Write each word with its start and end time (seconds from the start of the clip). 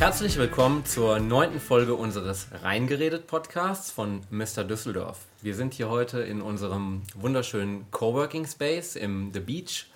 Herzlich 0.00 0.38
willkommen 0.38 0.86
zur 0.86 1.20
neunten 1.20 1.60
Folge 1.60 1.94
unseres 1.94 2.46
Reingeredet 2.62 3.26
Podcasts 3.26 3.90
von 3.90 4.22
Mr. 4.30 4.64
Düsseldorf. 4.64 5.26
Wir 5.42 5.54
sind 5.54 5.74
hier 5.74 5.90
heute 5.90 6.20
in 6.20 6.40
unserem 6.40 7.02
wunderschönen 7.14 7.84
Coworking 7.90 8.46
Space 8.46 8.96
im 8.96 9.30
The 9.34 9.40
Beach 9.40 9.90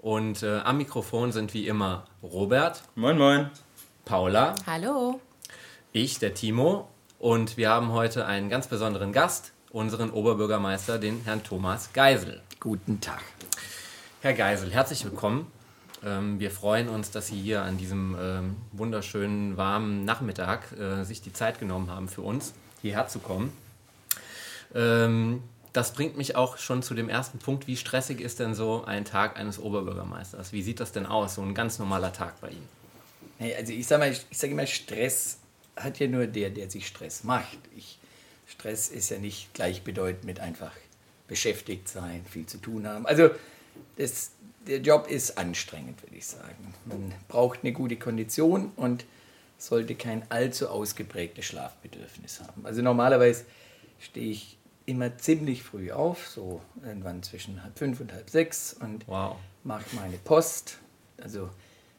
und 0.00 0.42
äh, 0.42 0.58
am 0.58 0.78
Mikrofon 0.78 1.30
sind 1.30 1.54
wie 1.54 1.68
immer 1.68 2.04
Robert. 2.20 2.82
Moin, 2.96 3.16
moin. 3.16 3.50
Paula. 4.04 4.56
Hallo. 4.66 5.20
Ich, 5.92 6.18
der 6.18 6.34
Timo. 6.34 6.88
Und 7.20 7.56
wir 7.56 7.68
haben 7.68 7.92
heute 7.92 8.26
einen 8.26 8.50
ganz 8.50 8.66
besonderen 8.66 9.12
Gast, 9.12 9.52
unseren 9.70 10.10
Oberbürgermeister, 10.10 10.98
den 10.98 11.20
Herrn 11.24 11.44
Thomas 11.44 11.92
Geisel. 11.92 12.42
Guten 12.58 13.00
Tag. 13.00 13.22
Herr 14.20 14.34
Geisel, 14.34 14.72
herzlich 14.72 15.04
willkommen. 15.04 15.46
Ähm, 16.04 16.38
wir 16.38 16.50
freuen 16.50 16.88
uns, 16.88 17.10
dass 17.10 17.28
Sie 17.28 17.40
hier 17.40 17.62
an 17.62 17.78
diesem 17.78 18.16
ähm, 18.20 18.56
wunderschönen, 18.72 19.56
warmen 19.56 20.04
Nachmittag 20.04 20.72
äh, 20.78 21.04
sich 21.04 21.22
die 21.22 21.32
Zeit 21.32 21.58
genommen 21.58 21.90
haben 21.90 22.08
für 22.08 22.22
uns, 22.22 22.52
hierher 22.82 23.08
zu 23.08 23.20
kommen. 23.20 23.52
Ähm, 24.74 25.42
das 25.72 25.92
bringt 25.92 26.16
mich 26.16 26.36
auch 26.36 26.58
schon 26.58 26.82
zu 26.82 26.94
dem 26.94 27.08
ersten 27.08 27.38
Punkt. 27.38 27.66
Wie 27.66 27.76
stressig 27.76 28.20
ist 28.20 28.38
denn 28.38 28.54
so 28.54 28.84
ein 28.84 29.04
Tag 29.04 29.36
eines 29.36 29.58
Oberbürgermeisters? 29.58 30.52
Wie 30.52 30.62
sieht 30.62 30.78
das 30.78 30.92
denn 30.92 31.06
aus, 31.06 31.36
so 31.36 31.42
ein 31.42 31.54
ganz 31.54 31.78
normaler 31.78 32.12
Tag 32.12 32.40
bei 32.40 32.50
Ihnen? 32.50 32.68
Hey, 33.38 33.56
also 33.56 33.72
ich 33.72 33.86
sage 33.86 34.14
sag 34.30 34.50
immer, 34.50 34.66
Stress 34.66 35.38
hat 35.74 35.98
ja 35.98 36.06
nur 36.06 36.26
der, 36.26 36.50
der 36.50 36.70
sich 36.70 36.86
Stress 36.86 37.24
macht. 37.24 37.58
Ich, 37.76 37.98
Stress 38.46 38.88
ist 38.88 39.10
ja 39.10 39.18
nicht 39.18 39.52
gleichbedeutend 39.54 40.24
mit 40.24 40.38
einfach 40.38 40.72
beschäftigt 41.26 41.88
sein, 41.88 42.24
viel 42.30 42.46
zu 42.46 42.58
tun 42.58 42.86
haben. 42.86 43.06
Also 43.06 43.30
das, 43.96 44.30
der 44.66 44.80
Job 44.80 45.08
ist 45.08 45.38
anstrengend, 45.38 46.02
würde 46.02 46.16
ich 46.16 46.26
sagen. 46.26 46.74
Man 46.84 47.12
braucht 47.28 47.60
eine 47.62 47.72
gute 47.72 47.96
Kondition 47.96 48.72
und 48.76 49.04
sollte 49.58 49.94
kein 49.94 50.30
allzu 50.30 50.68
ausgeprägtes 50.68 51.44
Schlafbedürfnis 51.46 52.40
haben. 52.40 52.66
Also 52.66 52.82
normalerweise 52.82 53.44
stehe 53.98 54.30
ich 54.30 54.58
immer 54.86 55.16
ziemlich 55.16 55.62
früh 55.62 55.92
auf, 55.92 56.26
so 56.26 56.60
irgendwann 56.84 57.22
zwischen 57.22 57.62
halb 57.62 57.78
fünf 57.78 58.00
und 58.00 58.12
halb 58.12 58.28
sechs 58.28 58.74
und 58.74 59.06
wow. 59.08 59.36
mache 59.62 59.84
meine 59.94 60.18
Post. 60.18 60.78
Also 61.22 61.48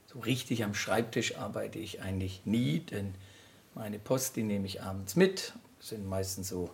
so 0.05 0.19
richtig 0.19 0.63
am 0.63 0.75
Schreibtisch 0.75 1.37
arbeite 1.37 1.79
ich 1.79 2.01
eigentlich 2.01 2.41
nie, 2.45 2.79
denn 2.79 3.15
meine 3.73 3.99
Post, 3.99 4.35
die 4.35 4.43
nehme 4.43 4.67
ich 4.67 4.81
abends 4.81 5.15
mit. 5.15 5.53
Das 5.79 5.89
sind 5.89 6.07
meistens 6.07 6.49
so 6.49 6.69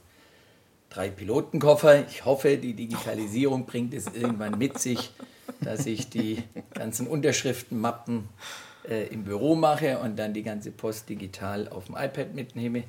drei 0.89 1.09
Pilotenkoffer. 1.09 2.07
Ich 2.07 2.25
hoffe, 2.25 2.57
die 2.57 2.73
Digitalisierung 2.73 3.65
bringt 3.65 3.93
es 3.93 4.07
irgendwann 4.07 4.57
mit 4.57 4.79
sich, 4.79 5.11
dass 5.59 5.85
ich 5.85 6.09
die 6.09 6.43
ganzen 6.73 7.07
Unterschriftenmappen 7.07 8.29
äh, 8.87 9.07
im 9.07 9.23
Büro 9.23 9.55
mache 9.55 9.99
und 9.99 10.17
dann 10.17 10.33
die 10.33 10.43
ganze 10.43 10.71
Post 10.71 11.09
digital 11.09 11.67
auf 11.67 11.85
dem 11.85 11.95
iPad 11.95 12.33
mitnehme. 12.33 12.83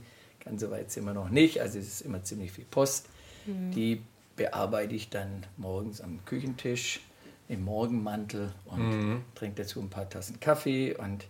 Ganz 0.45 0.61
so 0.61 0.71
weit 0.71 0.91
sind 0.91 1.05
wir 1.05 1.15
noch 1.15 1.31
nicht. 1.31 1.61
Also 1.61 1.79
es 1.79 1.89
ist 1.89 2.01
immer 2.03 2.23
ziemlich 2.25 2.53
viel 2.53 2.65
Post. 2.65 3.09
Mhm. 3.47 3.71
Die 3.73 4.03
bearbeite 4.37 4.95
ich 4.95 5.11
dann 5.11 5.45
morgens 5.57 6.01
am 6.01 6.25
Küchentisch 6.25 7.01
im 7.49 7.65
Morgenmantel 7.65 8.53
und 8.67 8.89
mhm. 8.89 9.25
trinke 9.35 9.63
dazu 9.63 9.81
ein 9.81 9.91
paar 9.91 10.09
Tassen 10.09 10.41
Kaffee 10.41 10.95
und 10.95 11.27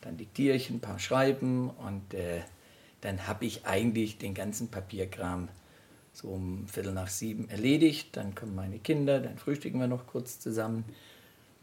dann 0.00 0.16
diktiere 0.16 0.56
ich 0.56 0.70
ein 0.70 0.80
paar 0.80 0.98
Schreiben 0.98 1.70
und 1.70 2.14
äh, 2.14 2.40
dann 3.00 3.26
habe 3.26 3.44
ich 3.44 3.64
eigentlich 3.66 4.18
den 4.18 4.34
ganzen 4.34 4.68
Papierkram 4.68 5.48
so 6.12 6.28
um 6.28 6.66
Viertel 6.68 6.92
nach 6.92 7.08
sieben 7.08 7.48
erledigt. 7.48 8.16
Dann 8.16 8.34
kommen 8.34 8.54
meine 8.54 8.78
Kinder, 8.78 9.20
dann 9.20 9.38
frühstücken 9.38 9.80
wir 9.80 9.86
noch 9.86 10.06
kurz 10.06 10.38
zusammen. 10.38 10.84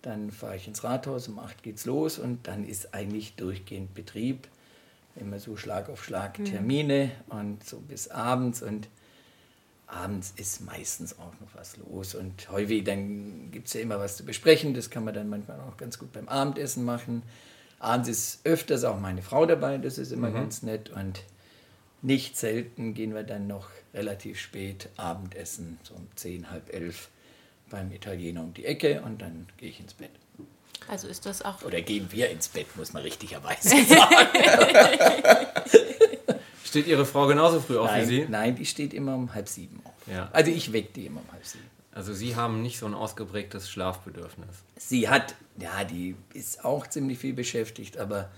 Dann 0.02 0.32
fahre 0.32 0.56
ich 0.56 0.68
ins 0.68 0.84
Rathaus, 0.84 1.28
um 1.28 1.40
acht 1.40 1.62
geht's 1.62 1.86
los 1.86 2.20
und 2.20 2.48
dann 2.48 2.66
ist 2.66 2.94
eigentlich 2.94 3.36
durchgehend 3.36 3.94
Betrieb. 3.94 4.48
Immer 5.16 5.40
so 5.40 5.58
Schlag 5.58 5.90
auf 5.90 6.04
Schlag 6.04 6.40
mhm. 6.40 6.46
Termine 6.46 7.12
mhm. 7.28 7.38
und 7.38 7.64
so 7.64 7.80
bis 7.80 8.08
abends 8.08 8.62
und 8.62 8.88
abends 9.88 10.34
ist 10.38 10.62
meistens 10.62 11.18
auch 11.18 11.34
noch 11.42 11.54
was 11.56 11.78
los 11.78 12.14
und 12.14 12.50
häufig 12.52 12.84
dann 12.84 13.50
gibt 13.52 13.68
es 13.68 13.74
ja 13.74 13.82
immer 13.82 14.00
was 14.00 14.18
zu 14.18 14.24
besprechen. 14.24 14.74
Das 14.74 14.90
kann 14.90 15.04
man 15.04 15.14
dann 15.14 15.30
manchmal 15.30 15.60
auch 15.62 15.78
ganz 15.78 16.00
gut 16.00 16.14
beim 16.14 16.30
Abendessen 16.30 16.86
machen. 16.86 17.24
Abends 17.80 18.10
ist 18.10 18.46
öfters 18.46 18.84
auch 18.84 19.00
meine 19.00 19.22
Frau 19.22 19.46
dabei, 19.46 19.78
das 19.78 19.98
ist 19.98 20.12
immer 20.12 20.30
mhm. 20.30 20.36
ganz 20.36 20.64
nett 20.64 20.90
und 20.90 21.24
nicht 22.02 22.38
selten 22.38 22.94
gehen 22.94 23.14
wir 23.14 23.24
dann 23.24 23.48
noch 23.48 23.70
relativ 23.94 24.40
spät 24.40 24.90
Abendessen, 24.98 25.80
so 25.84 25.96
um 25.96 26.08
zehn, 26.16 26.50
halb 26.52 26.74
elf 26.74 27.10
beim 27.70 27.92
Italiener 27.92 28.42
um 28.42 28.54
die 28.54 28.66
Ecke 28.66 29.02
und 29.02 29.22
dann 29.22 29.48
gehe 29.58 29.70
ich 29.70 29.80
ins 29.80 29.94
Bett. 29.94 30.12
Also 30.88 31.08
ist 31.08 31.26
das 31.26 31.44
auch. 31.44 31.62
Oder 31.64 31.82
gehen 31.82 32.08
wir 32.12 32.30
ins 32.30 32.48
Bett, 32.48 32.68
muss 32.76 32.94
man 32.94 33.04
richtigerweise 33.04 33.70
sagen. 33.86 34.30
steht 36.64 36.88
Ihre 36.88 37.06
Frau 37.06 37.28
genauso 37.28 37.60
früh 37.60 37.78
auf 37.78 37.88
nein, 37.88 38.02
wie 38.02 38.06
Sie? 38.06 38.26
Nein, 38.30 38.56
die 38.56 38.66
steht 38.66 38.94
immer 38.94 39.16
um 39.16 39.34
halb 39.34 39.48
sieben 39.48 39.82
auf. 39.84 39.94
Ja. 40.08 40.30
Also 40.32 40.52
ich 40.52 40.72
wecke 40.72 40.94
die 40.94 41.06
immer 41.06 41.22
um 41.22 41.32
halb 41.32 41.46
sieben. 41.46 41.66
Also 41.92 42.14
Sie 42.14 42.36
haben 42.36 42.62
nicht 42.62 42.80
so 42.80 42.86
ein 42.86 42.94
ausgeprägtes 42.94 43.70
Schlafbedürfnis. 43.70 44.48
Sie 44.78 45.10
hat, 45.10 45.36
ja, 45.60 45.84
die 45.84 46.16
ist 46.34 46.64
auch 46.64 46.88
ziemlich 46.88 47.20
viel 47.20 47.34
beschäftigt, 47.34 47.98
aber 47.98 48.30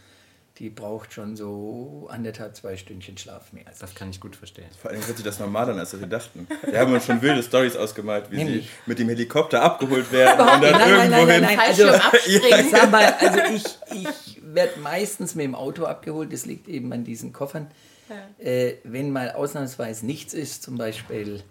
die 0.58 0.70
braucht 0.70 1.14
schon 1.14 1.36
so 1.36 2.08
anderthalb, 2.12 2.56
zwei 2.56 2.78
Stündchen 2.78 3.18
Schlaf 3.18 3.54
mehr. 3.54 3.64
das 3.80 3.96
kann 3.96 4.10
ich 4.10 4.20
gut 4.20 4.36
verstehen. 4.36 4.68
Vor 4.80 4.92
allem 4.92 5.06
hört 5.06 5.18
sich 5.18 5.26
das 5.26 5.40
normal 5.40 5.70
an, 5.70 5.80
als 5.80 5.98
wir 6.00 6.06
dachten. 6.08 6.48
Wir 6.70 6.80
haben 6.80 6.94
uns 6.94 7.06
schon 7.06 7.22
wilde 7.22 7.42
Stories 7.42 7.76
ausgemalt, 7.76 8.30
wie 8.32 8.38
Nämlich. 8.38 8.66
sie 8.66 8.70
mit 8.86 9.00
dem 9.00 9.10
Helikopter 9.10 9.62
abgeholt 9.62 10.12
werden 10.12 10.40
und 10.42 10.62
dann 10.62 10.72
nein, 10.72 10.90
irgendwo 10.90 11.26
nein, 11.26 11.28
nein, 11.28 11.42
nein, 11.42 11.60
Also, 11.60 11.84
ja. 11.88 12.64
sag 12.70 12.92
mal, 12.92 13.14
also 13.20 13.40
ich, 13.56 13.64
ich 14.04 14.42
werde 14.44 14.80
meistens 14.80 15.36
mit 15.36 15.46
dem 15.46 15.56
Auto 15.56 15.86
abgeholt, 15.86 16.32
das 16.34 16.46
liegt 16.46 16.68
eben 16.68 16.92
an 16.92 17.04
diesen 17.04 17.32
Koffern. 17.34 17.72
Ja. 18.10 18.46
Äh, 18.46 18.78
wenn 18.84 19.12
mal 19.12 19.32
ausnahmsweise 19.32 20.06
nichts 20.06 20.34
ist, 20.34 20.64
zum 20.64 20.78
Beispiel 20.78 21.44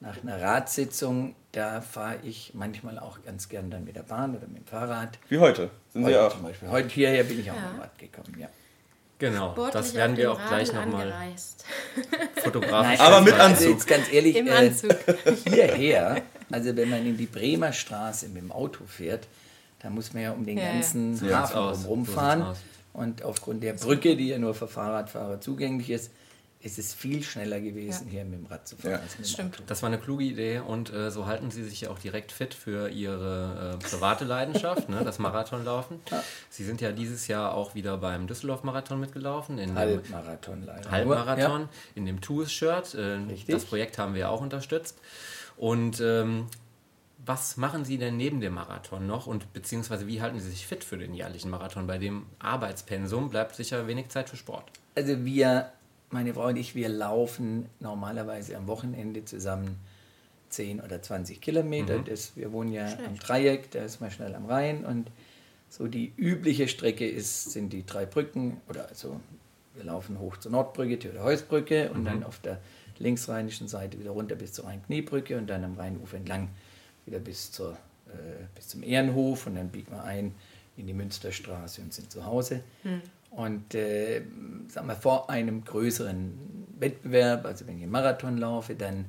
nach 0.00 0.22
einer 0.22 0.40
Ratssitzung, 0.40 1.34
da 1.52 1.80
fahre 1.82 2.16
ich 2.24 2.52
manchmal 2.54 2.98
auch 2.98 3.22
ganz 3.22 3.48
gern 3.48 3.70
dann 3.70 3.84
mit 3.84 3.96
der 3.96 4.02
Bahn 4.02 4.34
oder 4.34 4.46
mit 4.46 4.58
dem 4.58 4.66
Fahrrad. 4.66 5.18
Wie 5.28 5.38
heute? 5.38 5.70
Sind 5.92 6.04
heute 6.04 6.14
Sie 6.14 6.20
auch? 6.20 6.32
Zum 6.32 6.42
Beispiel. 6.42 6.68
Heute 6.70 6.88
hierher 6.88 7.24
bin 7.24 7.40
ich 7.40 7.50
auch 7.50 7.56
ja. 7.56 7.62
mit 7.62 7.72
dem 7.72 7.80
Rad 7.80 7.98
gekommen, 7.98 8.36
ja. 8.38 8.48
Genau, 9.18 9.52
Sportlich 9.52 9.74
das 9.74 9.94
werden 9.94 10.16
wir 10.16 10.32
auch 10.32 10.40
gleich 10.48 10.72
nochmal 10.72 11.12
fotografisch. 12.36 12.98
Nein, 12.98 13.00
Aber 13.00 13.20
mit 13.20 13.34
Anzug. 13.34 13.50
Also 13.50 13.68
jetzt 13.68 13.86
ganz 13.86 14.10
ehrlich, 14.10 14.34
Im 14.34 14.48
Anzug. 14.48 14.90
Äh, 15.06 15.36
hierher, 15.44 16.22
also 16.50 16.74
wenn 16.74 16.88
man 16.88 17.04
in 17.04 17.18
die 17.18 17.26
Bremer 17.26 17.74
Straße 17.74 18.28
mit 18.28 18.42
dem 18.42 18.50
Auto 18.50 18.84
fährt, 18.86 19.28
da 19.80 19.90
muss 19.90 20.14
man 20.14 20.22
ja 20.22 20.32
um 20.32 20.46
den 20.46 20.56
ja, 20.56 20.72
ganzen 20.72 21.22
ja. 21.28 21.52
Hafen 21.52 21.84
rumfahren. 21.84 22.56
Und 22.94 23.22
aufgrund 23.22 23.62
der 23.62 23.74
Brücke, 23.74 24.16
die 24.16 24.28
ja 24.28 24.38
nur 24.38 24.54
für 24.54 24.66
Fahrradfahrer 24.66 25.40
zugänglich 25.40 25.90
ist, 25.90 26.10
es 26.62 26.78
ist 26.78 26.94
viel 26.94 27.22
schneller 27.22 27.60
gewesen, 27.60 28.06
ja. 28.06 28.12
hier 28.12 28.24
mit 28.24 28.40
dem 28.40 28.46
Rad 28.46 28.68
zu 28.68 28.76
fahren. 28.76 28.92
Ja. 28.92 28.98
Als 28.98 29.18
mit 29.18 29.26
dem 29.26 29.30
Stimmt. 29.30 29.54
Auto. 29.54 29.64
Das 29.66 29.82
war 29.82 29.88
eine 29.88 29.98
kluge 29.98 30.24
Idee 30.24 30.58
und 30.58 30.92
äh, 30.92 31.10
so 31.10 31.26
halten 31.26 31.50
Sie 31.50 31.64
sich 31.64 31.82
ja 31.82 31.90
auch 31.90 31.98
direkt 31.98 32.32
fit 32.32 32.52
für 32.52 32.90
Ihre 32.90 33.78
äh, 33.80 33.84
private 33.84 34.24
Leidenschaft, 34.24 34.88
ne, 34.88 35.02
das 35.02 35.18
Marathonlaufen. 35.18 36.00
Ja. 36.10 36.22
Sie 36.50 36.64
sind 36.64 36.80
ja 36.80 36.92
dieses 36.92 37.28
Jahr 37.28 37.54
auch 37.54 37.74
wieder 37.74 37.96
beim 37.96 38.26
Düsseldorf-Marathon 38.26 39.00
mitgelaufen. 39.00 39.58
In 39.58 39.74
Halbmarathon 39.74 40.64
leider. 40.64 40.90
Halbmarathon, 40.90 41.68
in 41.94 42.04
dem 42.04 42.20
Tours-Shirt. 42.20 42.94
Äh, 42.94 43.18
das 43.48 43.64
Projekt 43.64 43.96
haben 43.96 44.14
wir 44.14 44.30
auch 44.30 44.42
unterstützt. 44.42 44.98
Und 45.56 46.00
ähm, 46.00 46.46
was 47.24 47.56
machen 47.56 47.84
Sie 47.84 47.96
denn 47.96 48.16
neben 48.16 48.40
dem 48.40 48.54
Marathon 48.54 49.06
noch 49.06 49.26
und 49.26 49.52
beziehungsweise 49.52 50.06
wie 50.06 50.20
halten 50.20 50.40
Sie 50.40 50.50
sich 50.50 50.66
fit 50.66 50.84
für 50.84 50.98
den 50.98 51.14
jährlichen 51.14 51.50
Marathon? 51.50 51.86
Bei 51.86 51.98
dem 51.98 52.26
Arbeitspensum 52.38 53.30
bleibt 53.30 53.56
sicher 53.56 53.86
wenig 53.86 54.08
Zeit 54.08 54.28
für 54.28 54.36
Sport. 54.36 54.70
Also 54.94 55.24
wir 55.24 55.70
meine 56.10 56.34
Frau 56.34 56.46
und 56.48 56.56
ich, 56.56 56.74
wir 56.74 56.88
laufen 56.88 57.66
normalerweise 57.78 58.56
am 58.56 58.66
Wochenende 58.66 59.24
zusammen 59.24 59.76
10 60.50 60.80
oder 60.80 61.00
20 61.00 61.40
Kilometer. 61.40 61.98
Mhm. 61.98 62.04
Das, 62.04 62.36
wir 62.36 62.52
wohnen 62.52 62.72
ja 62.72 62.88
Schlecht. 62.88 63.06
am 63.06 63.18
Dreieck, 63.18 63.70
da 63.70 63.84
ist 63.84 64.00
man 64.00 64.10
schnell 64.10 64.34
am 64.34 64.46
Rhein 64.46 64.84
und 64.84 65.10
so 65.68 65.86
die 65.86 66.12
übliche 66.16 66.66
Strecke 66.66 67.08
ist, 67.08 67.52
sind 67.52 67.72
die 67.72 67.86
drei 67.86 68.04
Brücken 68.04 68.60
oder 68.68 68.88
also 68.88 69.20
wir 69.74 69.84
laufen 69.84 70.18
hoch 70.18 70.36
zur 70.36 70.50
Nordbrücke, 70.50 70.98
Theodor-Heuss-Brücke 70.98 71.92
und 71.92 72.00
mhm. 72.00 72.04
dann 72.06 72.24
auf 72.24 72.40
der 72.40 72.60
linksrheinischen 72.98 73.68
Seite 73.68 73.98
wieder 73.98 74.10
runter 74.10 74.34
bis 74.34 74.52
zur 74.52 74.66
Rhein-Kniebrücke 74.66 75.38
und 75.38 75.46
dann 75.48 75.64
am 75.64 75.76
Rheinufer 75.76 76.16
entlang 76.16 76.48
wieder 77.06 77.20
bis, 77.20 77.52
zur, 77.52 77.72
äh, 78.08 78.44
bis 78.54 78.68
zum 78.68 78.82
Ehrenhof 78.82 79.46
und 79.46 79.54
dann 79.54 79.68
biegen 79.68 79.92
wir 79.92 80.02
ein 80.02 80.34
in 80.76 80.86
die 80.86 80.92
Münsterstraße 80.92 81.82
und 81.82 81.94
sind 81.94 82.10
zu 82.10 82.26
Hause. 82.26 82.62
Mhm. 82.82 83.02
Und 83.30 83.74
äh, 83.74 84.22
sagen 84.68 84.88
wir, 84.88 84.96
vor 84.96 85.30
einem 85.30 85.64
größeren 85.64 86.32
Wettbewerb, 86.78 87.44
also 87.46 87.66
wenn 87.66 87.76
ich 87.76 87.82
einen 87.84 87.92
Marathon 87.92 88.36
laufe, 88.38 88.74
dann 88.74 89.06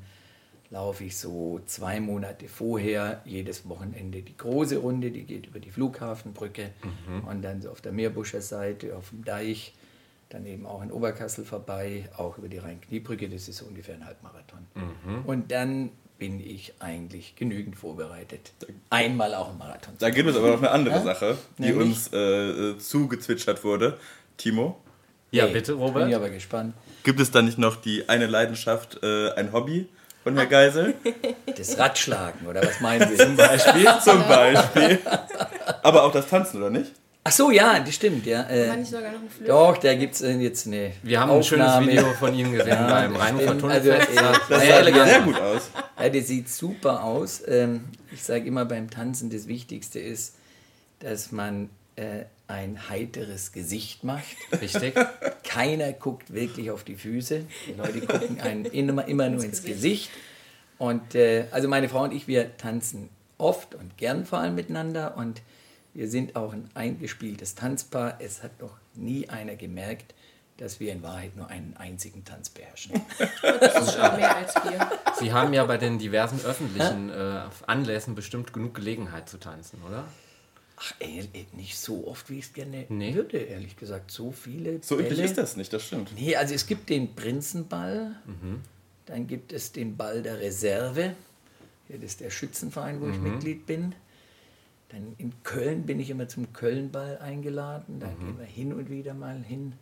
laufe 0.70 1.04
ich 1.04 1.18
so 1.18 1.60
zwei 1.66 2.00
Monate 2.00 2.48
vorher 2.48 3.22
jedes 3.26 3.68
Wochenende 3.68 4.22
die 4.22 4.38
große 4.38 4.78
Runde, 4.78 5.12
die 5.12 5.24
geht 5.24 5.48
über 5.48 5.60
die 5.60 5.70
Flughafenbrücke 5.70 6.72
mhm. 6.84 7.28
und 7.28 7.42
dann 7.42 7.62
so 7.62 7.70
auf 7.70 7.82
der 7.82 7.92
Meerbuscher 7.92 8.42
Seite, 8.42 8.96
auf 8.96 9.10
dem 9.10 9.26
Deich, 9.26 9.74
dann 10.30 10.46
eben 10.46 10.66
auch 10.66 10.82
in 10.82 10.92
Oberkassel 10.92 11.44
vorbei, 11.44 12.10
auch 12.16 12.38
über 12.38 12.48
die 12.48 12.58
Rhein-Kniebrücke, 12.58 13.28
das 13.28 13.50
ist 13.50 13.58
so 13.58 13.66
ungefähr 13.66 13.96
ein 13.96 14.06
Halbmarathon. 14.06 14.66
Mhm. 14.76 15.26
Und 15.26 15.52
dann 15.52 15.90
bin 16.22 16.40
ich 16.40 16.72
eigentlich 16.78 17.36
genügend 17.36 17.76
vorbereitet, 17.76 18.52
einmal 18.92 19.34
auch 19.34 19.50
im 19.50 19.58
Marathon 19.58 19.96
Da 19.98 20.12
gibt 20.12 20.30
es 20.30 20.36
aber 20.36 20.50
noch 20.52 20.60
eine 20.60 20.70
andere 20.70 20.94
ja? 20.98 21.02
Sache, 21.02 21.36
die 21.58 21.64
Nämlich? 21.64 21.88
uns 21.88 22.14
äh, 22.14 22.78
zugezwitschert 22.78 23.64
wurde. 23.64 23.98
Timo, 24.38 24.80
Ja, 25.32 25.46
Hey, 25.46 25.54
bitte, 25.54 25.72
Bin 25.74 25.82
Robert. 25.82 26.10
ich 26.10 26.16
aber 26.16 26.30
gespannt. 26.30 26.76
gibt 27.04 27.20
es 27.20 27.32
da 27.32 27.42
nicht 27.42 27.58
noch 27.58 27.76
die 27.76 28.08
eine 28.08 28.28
Leidenschaft, 28.28 29.00
äh, 29.02 29.32
ein 29.32 29.52
Hobby 29.52 29.90
von 30.24 30.36
Herr 30.38 30.46
Geisel? 30.46 30.94
Das 31.58 31.80
Radschlagen, 31.80 32.46
oder 32.46 32.62
was 32.64 32.80
meinen 32.82 33.10
Sie? 33.10 33.18
Zum 33.18 33.36
Beispiel. 33.36 33.88
Zum 34.04 34.20
Beispiel. 34.28 35.00
Aber 35.82 36.04
auch 36.04 36.12
das 36.12 36.28
Tanzen, 36.28 36.58
oder 36.58 36.70
nicht? 36.70 36.92
Ach 37.24 37.32
so, 37.32 37.52
ja, 37.52 37.80
das 37.80 37.94
stimmt, 37.94 38.26
ja. 38.26 38.40
War 38.40 38.50
Äh, 38.50 38.78
nicht 38.78 38.90
sogar 38.90 39.12
noch 39.12 39.20
eine 39.20 39.30
Flöte? 39.30 39.52
doch, 39.52 39.78
da 39.78 39.94
gibt 39.94 40.16
es 40.16 40.22
jetzt 40.22 40.66
eine 40.66 40.92
Wir 41.04 41.20
haben 41.20 41.30
ein 41.32 41.44
schönes 41.44 41.68
Aufnahme. 41.68 41.92
Video 41.92 42.14
von 42.14 42.34
Ihnen 42.34 42.52
gesehen 42.52 42.68
Ja, 42.72 42.88
beim 42.88 43.14
das 43.14 43.22
Rheinhofer 43.22 43.48
stimmt. 43.56 43.64
Also, 43.72 43.90
äh, 43.92 44.00
Das 44.10 44.48
sah 44.50 44.80
elegant. 44.80 45.10
sehr 45.10 45.22
gut 45.22 45.40
aus. 45.40 45.70
Ja, 46.00 46.10
das 46.10 46.28
sieht 46.28 46.50
super 46.50 47.04
aus. 47.04 47.44
Ähm, 47.48 47.84
ich 48.12 48.24
sage 48.24 48.46
immer 48.46 48.66
beim 48.66 48.90
Tanzen, 48.90 49.30
das 49.30 49.48
Wichtigste 49.48 50.00
ist, 50.00 50.34
dass 51.00 51.32
man 51.32 51.70
äh, 51.96 52.24
ein 52.48 52.90
heiteres 52.90 53.52
Gesicht 53.52 54.04
macht. 54.04 54.26
Richtig. 54.60 54.96
Keiner 55.44 55.94
guckt 55.94 56.34
wirklich 56.34 56.72
auf 56.72 56.84
die 56.84 56.96
Füße. 56.96 57.44
Die 57.68 57.74
Leute 57.74 58.02
gucken 58.02 58.42
einen 58.42 58.66
immer, 58.66 59.08
immer 59.08 59.30
nur 59.30 59.44
ins 59.44 59.64
Gesicht. 59.64 60.10
Und 60.80 61.14
äh, 61.14 61.46
also 61.52 61.68
meine 61.68 61.88
Frau 61.88 62.02
und 62.04 62.14
ich, 62.14 62.28
wir 62.28 62.58
tanzen 62.58 63.10
oft 63.38 63.76
und 63.76 63.96
gern 63.98 64.26
vor 64.26 64.40
allem 64.40 64.56
miteinander. 64.56 65.16
Und 65.18 65.42
wir 65.94 66.08
sind 66.10 66.36
auch 66.36 66.54
ein 66.54 66.70
eingespieltes 66.74 67.56
Tanzpaar. 67.56 68.18
Es 68.20 68.44
hat 68.44 68.62
noch 68.62 68.78
nie 68.96 69.30
einer 69.30 69.56
gemerkt, 69.56 70.14
dass 70.58 70.80
wir 70.80 70.92
in 70.92 71.02
Wahrheit 71.02 71.36
nur 71.36 71.48
einen 71.48 71.76
einzigen 71.78 72.24
Tanz 72.24 72.50
beherrschen. 72.50 72.94
Das 73.42 73.88
ist 73.88 73.94
schon 73.94 74.16
mehr 74.16 74.36
als 74.36 74.54
wir. 74.56 74.92
Sie 75.20 75.34
haben 75.34 75.54
ja 75.54 75.66
bei 75.66 75.78
den 75.78 75.98
diversen 76.00 76.40
öffentlichen 76.46 77.10
äh, 77.10 77.42
Anlässen 77.68 78.16
bestimmt 78.16 78.54
genug 78.54 78.76
Gelegenheit 78.76 79.28
zu 79.30 79.38
tanzen, 79.40 79.80
oder? 79.88 80.06
Ach, 80.78 80.94
ey, 81.00 81.28
ey, 81.34 81.46
nicht 81.54 81.78
so 81.78 82.08
oft, 82.08 82.30
wie 82.30 82.40
ich 82.40 82.46
es 82.46 82.54
gerne 82.54 82.86
Nee. 82.90 83.14
würde, 83.14 83.38
ehrlich 83.38 83.76
gesagt. 83.78 84.10
So 84.12 84.32
viele 84.32 84.80
So 84.82 84.96
üblich 84.96 85.10
Bälle. 85.10 85.24
ist 85.24 85.38
das 85.38 85.56
nicht, 85.58 85.72
das 85.74 85.84
stimmt. 85.86 86.12
Nee, 86.16 86.36
also 86.36 86.54
es 86.56 86.66
gibt 86.68 86.90
den 86.90 87.16
Prinzenball, 87.16 88.16
Mhm. 88.26 88.62
dann 89.06 89.28
gibt 89.28 89.54
es 89.54 89.72
den 89.72 89.96
Ball 89.98 90.22
der 90.24 90.40
Reserve. 90.40 91.16
Das 91.90 92.00
ist 92.02 92.20
der 92.22 92.30
Schützenverein, 92.30 93.02
wo 93.02 93.08
ich 93.10 93.18
Mhm. 93.18 93.24
Mitglied 93.24 93.66
bin. 93.66 93.94
Dann 94.92 95.14
in 95.18 95.32
Köln 95.44 95.84
bin 95.86 96.00
ich 96.00 96.10
immer 96.10 96.28
zum 96.28 96.52
Kölnball 96.54 97.18
eingeladen. 97.20 98.00
Da 98.00 98.08
Mhm. 98.08 98.20
gehen 98.26 98.40
wir 98.40 98.46
hin 98.46 98.74
und 98.74 98.90
wieder 98.90 99.14
mal 99.14 99.38
hin. 99.42 99.74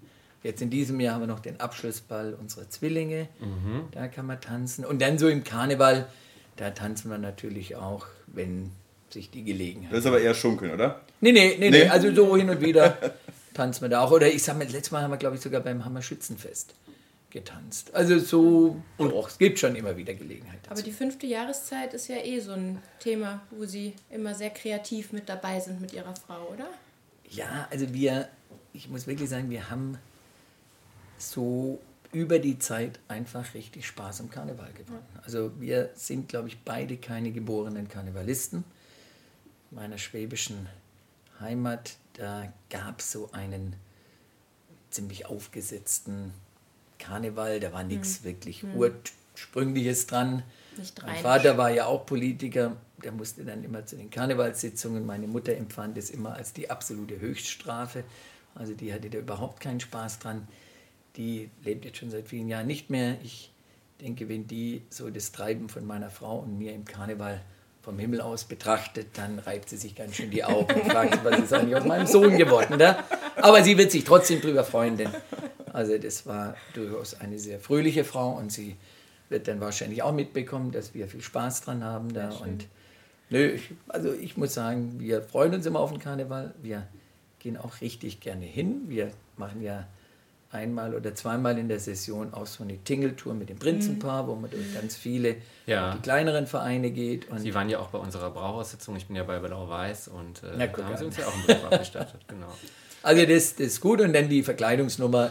Jetzt 0.43 0.61
in 0.61 0.69
diesem 0.69 0.99
Jahr 0.99 1.15
haben 1.15 1.21
wir 1.21 1.27
noch 1.27 1.39
den 1.39 1.59
Abschlussball 1.59 2.33
unserer 2.35 2.69
Zwillinge. 2.69 3.27
Mhm. 3.39 3.83
Da 3.91 4.07
kann 4.07 4.25
man 4.25 4.39
tanzen. 4.39 4.85
Und 4.85 5.01
dann 5.01 5.17
so 5.17 5.27
im 5.27 5.43
Karneval, 5.43 6.07
da 6.57 6.69
tanzen 6.71 7.09
wir 7.09 7.17
natürlich 7.17 7.75
auch, 7.75 8.05
wenn 8.27 8.71
sich 9.09 9.31
die 9.31 9.43
Gelegenheit 9.43 9.91
Das 9.91 9.99
ist 10.01 10.05
aber 10.05 10.21
eher 10.21 10.35
Schunkeln, 10.35 10.71
oder? 10.71 11.01
Nee, 11.21 11.31
nee, 11.31 11.55
nee, 11.59 11.69
nee, 11.71 11.83
Nee? 11.85 11.89
also 11.89 12.13
so 12.13 12.37
hin 12.37 12.49
und 12.49 12.61
wieder 12.61 12.95
tanzen 13.55 13.81
wir 13.81 13.89
da 13.89 14.01
auch. 14.01 14.11
Oder 14.11 14.27
ich 14.27 14.43
sag 14.43 14.57
mal, 14.57 14.63
letztes 14.67 14.91
Mal 14.91 15.01
haben 15.01 15.11
wir, 15.11 15.17
glaube 15.17 15.35
ich, 15.35 15.41
sogar 15.41 15.61
beim 15.61 15.83
Hammer 15.83 16.01
Schützenfest 16.03 16.75
getanzt. 17.31 17.93
Also 17.93 18.19
so, 18.19 18.81
doch, 18.97 19.27
es 19.27 19.37
gibt 19.37 19.59
schon 19.59 19.75
immer 19.75 19.95
wieder 19.95 20.13
Gelegenheit 20.13 20.59
Aber 20.65 20.75
dazu. 20.75 20.83
die 20.83 20.91
fünfte 20.91 21.27
Jahreszeit 21.27 21.93
ist 21.93 22.07
ja 22.07 22.17
eh 22.17 22.39
so 22.39 22.51
ein 22.51 22.81
Thema, 22.99 23.41
wo 23.51 23.65
Sie 23.65 23.93
immer 24.09 24.33
sehr 24.33 24.49
kreativ 24.49 25.11
mit 25.11 25.29
dabei 25.29 25.59
sind 25.59 25.81
mit 25.81 25.93
Ihrer 25.93 26.15
Frau, 26.15 26.47
oder? 26.53 26.67
Ja, 27.29 27.67
also 27.69 27.93
wir, 27.93 28.27
ich 28.73 28.89
muss 28.89 29.05
wirklich 29.07 29.29
sagen, 29.29 29.49
wir 29.49 29.69
haben 29.69 29.97
so 31.17 31.79
über 32.11 32.39
die 32.39 32.57
Zeit 32.57 32.99
einfach 33.07 33.53
richtig 33.53 33.85
Spaß 33.85 34.21
am 34.21 34.31
Karneval 34.31 34.71
gewonnen. 34.73 35.05
Also 35.23 35.51
wir 35.59 35.91
sind, 35.95 36.27
glaube 36.29 36.47
ich, 36.47 36.57
beide 36.63 36.97
keine 36.97 37.31
geborenen 37.31 37.87
Karnevalisten. 37.87 38.63
In 39.69 39.75
meiner 39.75 39.99
schwäbischen 39.99 40.67
Heimat, 41.39 41.97
da 42.13 42.51
gab 42.69 42.99
es 42.99 43.11
so 43.11 43.29
einen 43.31 43.75
ziemlich 44.89 45.27
aufgesetzten 45.27 46.33
Karneval, 46.99 47.59
da 47.59 47.73
war 47.73 47.83
nichts 47.83 48.23
wirklich 48.23 48.63
ursprüngliches 48.63 50.07
dran. 50.07 50.43
Mein. 51.05 51.15
Vater 51.17 51.57
war 51.57 51.71
ja 51.71 51.85
auch 51.85 52.05
Politiker, 52.05 52.77
der 53.03 53.11
musste 53.11 53.43
dann 53.43 53.63
immer 53.63 53.85
zu 53.85 53.95
den 53.95 54.09
Karnevalssitzungen. 54.09 55.05
Meine 55.05 55.27
Mutter 55.27 55.55
empfand 55.55 55.97
es 55.97 56.09
immer 56.09 56.35
als 56.35 56.53
die 56.53 56.69
absolute 56.69 57.19
Höchststrafe. 57.19 58.03
Also 58.55 58.73
die 58.73 58.93
hatte 58.93 59.09
da 59.09 59.17
überhaupt 59.17 59.59
keinen 59.59 59.79
Spaß 59.79 60.19
dran. 60.19 60.47
Die 61.15 61.49
lebt 61.63 61.85
jetzt 61.85 61.97
schon 61.97 62.11
seit 62.11 62.27
vielen 62.27 62.47
Jahren 62.47 62.67
nicht 62.67 62.89
mehr. 62.89 63.17
Ich 63.23 63.51
denke, 64.01 64.29
wenn 64.29 64.47
die 64.47 64.83
so 64.89 65.09
das 65.09 65.31
Treiben 65.31 65.69
von 65.69 65.85
meiner 65.85 66.09
Frau 66.09 66.39
und 66.39 66.57
mir 66.57 66.73
im 66.73 66.85
Karneval 66.85 67.41
vom 67.81 67.97
Himmel 67.97 68.21
aus 68.21 68.43
betrachtet, 68.43 69.07
dann 69.17 69.39
reibt 69.39 69.69
sie 69.69 69.77
sich 69.77 69.95
ganz 69.95 70.15
schön 70.15 70.31
die 70.31 70.43
Augen 70.43 70.81
und 70.81 70.91
fragt, 70.91 71.23
was 71.23 71.39
ist 71.39 71.53
eigentlich 71.53 71.75
aus 71.75 71.85
meinem 71.85 72.07
Sohn 72.07 72.37
geworden. 72.37 72.77
Ne? 72.77 72.97
Aber 73.37 73.63
sie 73.63 73.77
wird 73.77 73.91
sich 73.91 74.03
trotzdem 74.03 74.41
drüber 74.41 74.63
freuen, 74.63 74.97
denn 74.97 75.09
also 75.73 75.97
das 75.97 76.25
war 76.25 76.55
durchaus 76.73 77.19
eine 77.19 77.39
sehr 77.39 77.59
fröhliche 77.59 78.03
Frau 78.03 78.31
und 78.31 78.51
sie 78.51 78.75
wird 79.29 79.47
dann 79.47 79.59
wahrscheinlich 79.59 80.01
auch 80.03 80.13
mitbekommen, 80.13 80.71
dass 80.71 80.93
wir 80.93 81.07
viel 81.07 81.21
Spaß 81.21 81.61
dran 81.61 81.83
haben 81.83 82.13
da. 82.13 82.29
Und 82.29 82.67
nö, 83.29 83.45
ich, 83.51 83.71
also 83.87 84.13
ich 84.13 84.37
muss 84.37 84.53
sagen, 84.53 84.99
wir 84.99 85.21
freuen 85.21 85.53
uns 85.53 85.65
immer 85.65 85.79
auf 85.79 85.91
den 85.91 85.99
Karneval. 85.99 86.53
Wir 86.61 86.87
gehen 87.39 87.57
auch 87.57 87.81
richtig 87.81 88.19
gerne 88.21 88.45
hin. 88.45 88.85
Wir 88.87 89.11
machen 89.37 89.61
ja 89.61 89.87
einmal 90.51 90.95
oder 90.95 91.13
zweimal 91.13 91.59
in 91.59 91.67
der 91.67 91.79
Session 91.79 92.33
auch 92.33 92.47
so 92.47 92.63
eine 92.63 92.77
Tingeltour 92.83 93.35
mit 93.35 93.49
dem 93.49 93.59
Prinzenpaar, 93.59 94.27
wo 94.27 94.33
man 94.33 94.49
durch 94.49 94.73
ganz 94.73 94.95
viele 94.95 95.35
Ja. 95.67 95.93
die 95.93 95.99
kleineren 96.01 96.47
Vereine 96.47 96.89
geht. 96.89 97.27
Sie 97.37 97.53
waren 97.53 97.69
ja 97.69 97.77
auch 97.79 97.89
bei 97.89 97.99
unserer 97.99 98.31
Brauhaussitzung. 98.31 98.95
Ich 98.95 99.05
bin 99.05 99.15
ja 99.15 99.23
bei 99.23 99.37
Blau-Weiß 99.37 100.07
und 100.07 100.41
äh, 100.43 100.67
da 100.73 100.83
haben 100.85 100.97
Sie 100.97 101.05
uns 101.05 101.17
ja 101.17 101.27
auch 101.27 101.33
einen 101.35 101.45
Besuch 101.45 101.63
abgestattet. 101.65 102.21
Genau. 102.27 102.47
also 103.03 103.25
das, 103.27 103.55
das 103.55 103.67
ist 103.67 103.81
gut. 103.81 104.01
Und 104.01 104.13
dann 104.13 104.27
die 104.27 104.41
Verkleidungsnummer. 104.41 105.29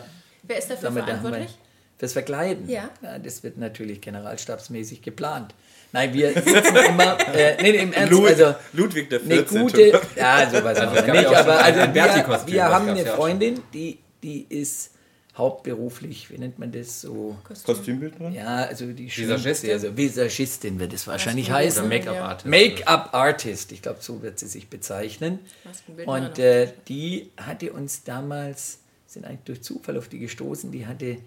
Wer 0.48 0.58
ist 0.58 0.70
dafür 0.70 0.82
Sagen 0.82 0.96
wir, 0.96 1.02
da 1.02 1.08
haben 1.12 1.22
wir- 1.22 1.30
verantwortlich? 1.30 1.58
Fürs 1.98 2.12
Verkleiden. 2.12 2.68
Ja. 2.68 2.90
Das 3.22 3.42
wird 3.42 3.58
natürlich 3.58 4.00
generalstabsmäßig 4.00 5.02
geplant. 5.02 5.54
Nein, 5.92 6.12
wir 6.12 6.32
sitzen 6.32 6.76
immer, 6.88 7.18
äh, 7.34 7.60
nee, 7.62 7.72
nee, 7.72 7.78
im 7.78 7.92
Ernst, 7.92 8.10
Lud 8.12 8.28
also 8.28 8.54
Ludwig 8.72 9.08
der 9.10 9.20
eine 9.20 9.28
14. 9.28 9.60
gute, 9.62 10.00
ja, 10.16 10.50
sowas 10.50 10.78
gab 10.78 11.06
nicht, 11.08 11.22
ja 11.30 11.40
aber 11.40 11.58
also 11.64 11.80
ein 11.80 11.94
wir, 11.94 12.46
wir 12.46 12.64
haben 12.64 12.88
eine 12.88 13.04
ja. 13.04 13.16
Freundin, 13.16 13.60
die, 13.72 13.98
die 14.22 14.46
ist 14.48 14.92
hauptberuflich, 15.38 16.30
wie 16.30 16.38
nennt 16.38 16.58
man 16.58 16.72
das 16.72 17.00
so? 17.00 17.36
Kostümbildnerin? 17.64 18.34
Ja, 18.34 18.56
also 18.66 18.86
die 18.86 19.10
Visagistin? 19.10 19.70
Also 19.70 19.96
Visagistin 19.96 20.78
wird 20.78 20.92
es 20.92 21.06
wahrscheinlich 21.06 21.46
gut. 21.46 21.54
Oder 21.54 21.64
heißen. 21.64 21.88
Make-up-Artist. 21.88 22.46
Make-up-Artist, 22.46 23.72
ich 23.72 23.80
glaube, 23.82 23.98
so 24.02 24.20
wird 24.22 24.38
sie 24.38 24.48
sich 24.48 24.68
bezeichnen. 24.68 25.38
Maskenbildnerin 25.64 26.24
Und 26.26 26.38
äh, 26.38 26.72
die 26.88 27.30
hatte 27.38 27.72
uns 27.72 28.02
damals, 28.04 28.80
sind 29.18 29.26
eigentlich 29.26 29.44
durch 29.44 29.62
Zufall 29.62 29.96
auf 29.96 30.08
die 30.08 30.18
gestoßen, 30.20 30.70
die 30.70 30.86
hatte 30.86 31.18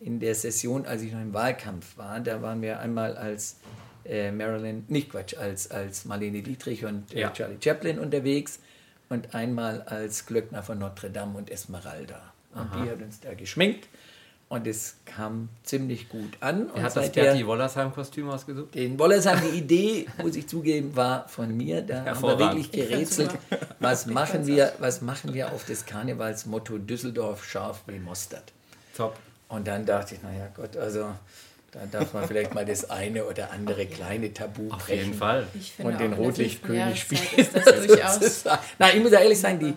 in 0.00 0.20
der 0.20 0.34
Session, 0.34 0.84
als 0.84 1.02
ich 1.02 1.12
noch 1.12 1.20
im 1.20 1.32
Wahlkampf 1.32 1.96
war, 1.96 2.20
da 2.20 2.42
waren 2.42 2.60
wir 2.60 2.80
einmal 2.80 3.16
als 3.16 3.56
äh, 4.04 4.30
Marilyn, 4.32 4.84
nicht 4.88 5.10
Quatsch, 5.10 5.36
als, 5.36 5.70
als 5.70 6.04
Marlene 6.04 6.42
Dietrich 6.42 6.84
und 6.84 7.14
äh, 7.14 7.20
Ja. 7.20 7.30
Charlie 7.30 7.56
Chaplin 7.62 7.98
unterwegs 7.98 8.58
und 9.08 9.34
einmal 9.34 9.82
als 9.82 10.26
Glöckner 10.26 10.62
von 10.62 10.78
Notre 10.78 11.10
Dame 11.10 11.38
und 11.38 11.50
Esmeralda. 11.50 12.20
Und 12.54 12.68
die 12.74 12.90
hat 12.90 13.00
uns 13.00 13.20
da 13.20 13.32
geschminkt 13.34 13.88
und 14.52 14.66
es 14.66 14.96
kam 15.06 15.48
ziemlich 15.62 16.10
gut 16.10 16.36
an. 16.40 16.68
Er 16.68 16.74
und 16.74 16.82
hat 16.82 16.94
das 16.94 17.10
Berti 17.10 17.46
Wollersheim-Kostüm 17.46 18.28
ausgesucht. 18.28 18.74
den 18.74 18.98
Wollersheim, 18.98 19.40
die 19.50 19.56
Idee, 19.56 20.06
muss 20.22 20.36
ich 20.36 20.46
zugeben, 20.46 20.94
war 20.94 21.26
von 21.26 21.56
mir. 21.56 21.80
Da 21.80 22.04
haben 22.04 22.20
wir 22.22 22.38
wirklich 22.38 22.70
gerätselt, 22.70 23.30
was 23.80 24.04
machen, 24.18 24.46
wir, 24.46 24.74
was 24.78 25.00
machen 25.00 25.32
wir 25.32 25.52
auf 25.52 25.64
das 25.64 25.86
Karnevalsmotto 25.86 26.76
Düsseldorf 26.76 27.42
scharf 27.46 27.80
wie 27.86 27.98
Mostert. 27.98 28.52
Top. 28.94 29.16
Und 29.48 29.66
dann 29.66 29.86
dachte 29.86 30.16
ich, 30.16 30.22
naja 30.22 30.48
Gott, 30.54 30.76
also 30.76 31.06
da 31.70 31.86
darf 31.90 32.12
man 32.12 32.28
vielleicht 32.28 32.52
mal 32.52 32.66
das 32.66 32.90
eine 32.90 33.24
oder 33.24 33.52
andere 33.52 33.86
kleine 33.86 34.34
Tabu 34.34 34.70
Auf 34.70 34.84
brechen. 34.84 35.06
jeden 35.06 35.14
Fall. 35.14 35.46
Ich 35.54 35.72
finde 35.72 35.92
und 35.92 35.98
den 35.98 36.12
Rotlichtkönig 36.12 37.00
spielen. 37.00 37.22
Jahreszeit 37.22 37.56
Ist 37.56 37.66
das 37.66 37.86
durchaus. 37.86 38.44
Nein, 38.78 38.96
ich 38.98 39.02
muss 39.02 39.12
ja 39.12 39.20
ehrlich 39.20 39.40
sagen, 39.40 39.58
die, 39.58 39.72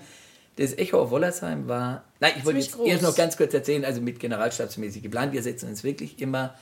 das 0.58 0.78
Echo 0.78 1.02
auf 1.02 1.10
Wollersheim 1.10 1.68
war. 1.68 2.04
Nein, 2.20 2.34
ich 2.38 2.46
wollte 2.46 2.60
jetzt 2.60 2.78
erst 2.86 3.04
noch 3.04 3.16
ganz 3.16 3.36
kurz 3.38 3.54
erzählen, 3.54 3.84
also 3.86 4.02
mit 4.02 4.20
generalstabsmäßig 4.20 5.04
geplant. 5.04 5.34
Wir 5.34 5.44
setzen 5.44 5.70
uns 5.70 5.84
wirklich 5.84 6.20
immer 6.22 6.56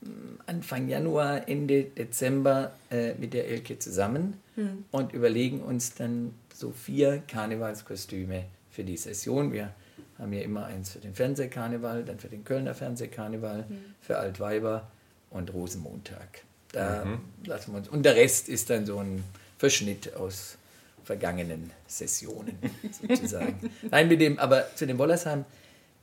mm, 0.00 0.06
Anfang 0.46 0.88
Januar, 0.88 1.48
Ende 1.48 1.84
Dezember 1.84 2.72
äh, 2.90 3.14
mit 3.14 3.34
der 3.34 3.48
Elke 3.48 3.78
zusammen 3.78 4.40
Hm. 4.56 4.84
und 4.92 5.12
überlegen 5.12 5.60
uns 5.60 5.94
dann 5.94 6.32
so 6.54 6.70
vier 6.70 7.22
Karnevalskostüme 7.26 8.44
für 8.70 8.84
die 8.84 8.96
Session. 8.96 9.52
Wir 9.52 9.74
haben 10.18 10.32
ja 10.32 10.42
immer 10.42 10.66
eins 10.66 10.90
für 10.92 11.00
den 11.00 11.12
Fernsehkarneval, 11.14 12.04
dann 12.04 12.20
für 12.20 12.28
den 12.28 12.44
Kölner 12.44 12.74
Fernsehkarneval, 12.74 13.64
Hm. 13.68 13.76
für 14.00 14.16
Altweiber 14.18 14.86
und 15.30 15.52
Rosenmontag. 15.52 16.42
Da 16.70 17.04
lassen 17.46 17.72
wir 17.72 17.78
uns. 17.78 17.88
Und 17.88 18.04
der 18.04 18.14
Rest 18.16 18.48
ist 18.48 18.70
dann 18.70 18.86
so 18.86 18.98
ein 18.98 19.22
Verschnitt 19.58 20.14
aus 20.16 20.56
vergangenen 21.04 21.70
Sessionen 21.86 22.58
sozusagen. 23.08 23.70
Nein, 23.90 24.08
mit 24.08 24.20
dem, 24.20 24.38
aber 24.38 24.74
zu 24.74 24.86
dem 24.86 24.98
Wollersheim, 24.98 25.44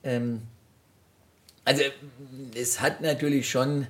ähm, 0.04 0.42
also 1.66 1.84
es 2.56 2.80
hat 2.82 3.02
natürlich 3.02 3.50
schon 3.50 3.88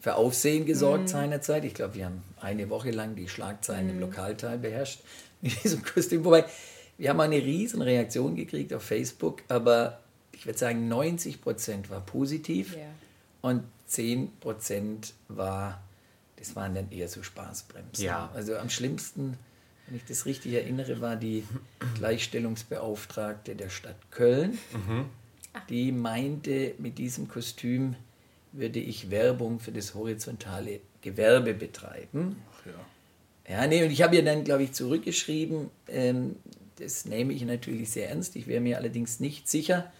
für 0.00 0.16
Aufsehen 0.16 0.66
gesorgt 0.66 1.08
seinerzeit. 1.08 1.64
Ich 1.64 1.72
glaube, 1.74 1.94
wir 1.94 2.06
haben 2.06 2.22
eine 2.40 2.68
Woche 2.68 2.90
lang 2.90 3.14
die 3.14 3.28
Schlagzeilen 3.28 3.88
im 3.88 4.00
Lokalteil 4.00 4.58
beherrscht 4.58 5.00
mit 5.40 5.62
diesem 5.64 5.82
Kostüm. 5.82 6.24
Wobei, 6.24 6.44
wir 6.98 7.10
haben 7.10 7.20
eine 7.20 7.36
riesen 7.36 7.80
Reaktion 7.82 8.36
gekriegt 8.36 8.72
auf 8.74 8.82
Facebook, 8.82 9.42
aber 9.48 10.00
ich 10.32 10.44
würde 10.46 10.58
sagen 10.58 10.88
90 10.88 11.40
Prozent 11.40 11.88
war 11.90 12.00
positiv 12.00 12.76
Ja. 12.76 12.82
und 13.40 13.64
10 13.86 14.30
Prozent 14.40 15.14
war, 15.28 15.82
das 16.36 16.54
waren 16.56 16.74
dann 16.74 16.90
eher 16.92 17.08
so 17.08 17.22
Spaßbremsen. 17.22 18.04
Ja. 18.04 18.30
Also 18.34 18.56
am 18.56 18.68
schlimmsten, 18.68 19.38
wenn 19.86 19.96
ich 19.96 20.04
das 20.04 20.26
richtig 20.26 20.54
erinnere, 20.54 21.00
war 21.00 21.16
die 21.16 21.44
Gleichstellungsbeauftragte 21.96 23.54
der 23.54 23.68
Stadt 23.68 24.10
Köln. 24.10 24.58
Die 25.68 25.92
meinte, 25.92 26.74
mit 26.78 26.98
diesem 26.98 27.28
Kostüm 27.28 27.94
würde 28.52 28.80
ich 28.80 29.10
Werbung 29.10 29.60
für 29.60 29.72
das 29.72 29.94
horizontale 29.94 30.80
Gewerbe 31.02 31.54
betreiben. 31.54 32.36
Ja, 33.48 33.66
nee, 33.66 33.84
und 33.84 33.90
ich 33.90 34.02
habe 34.02 34.16
ihr 34.16 34.24
dann, 34.24 34.42
glaube 34.44 34.62
ich, 34.62 34.72
zurückgeschrieben, 34.72 35.70
ähm, 35.88 36.36
das 36.76 37.04
nehme 37.04 37.32
ich 37.32 37.42
natürlich 37.44 37.90
sehr 37.90 38.08
ernst. 38.08 38.36
Ich 38.36 38.46
wäre 38.46 38.60
mir 38.60 38.78
allerdings 38.78 39.20
nicht 39.20 39.48
sicher, 39.48 39.92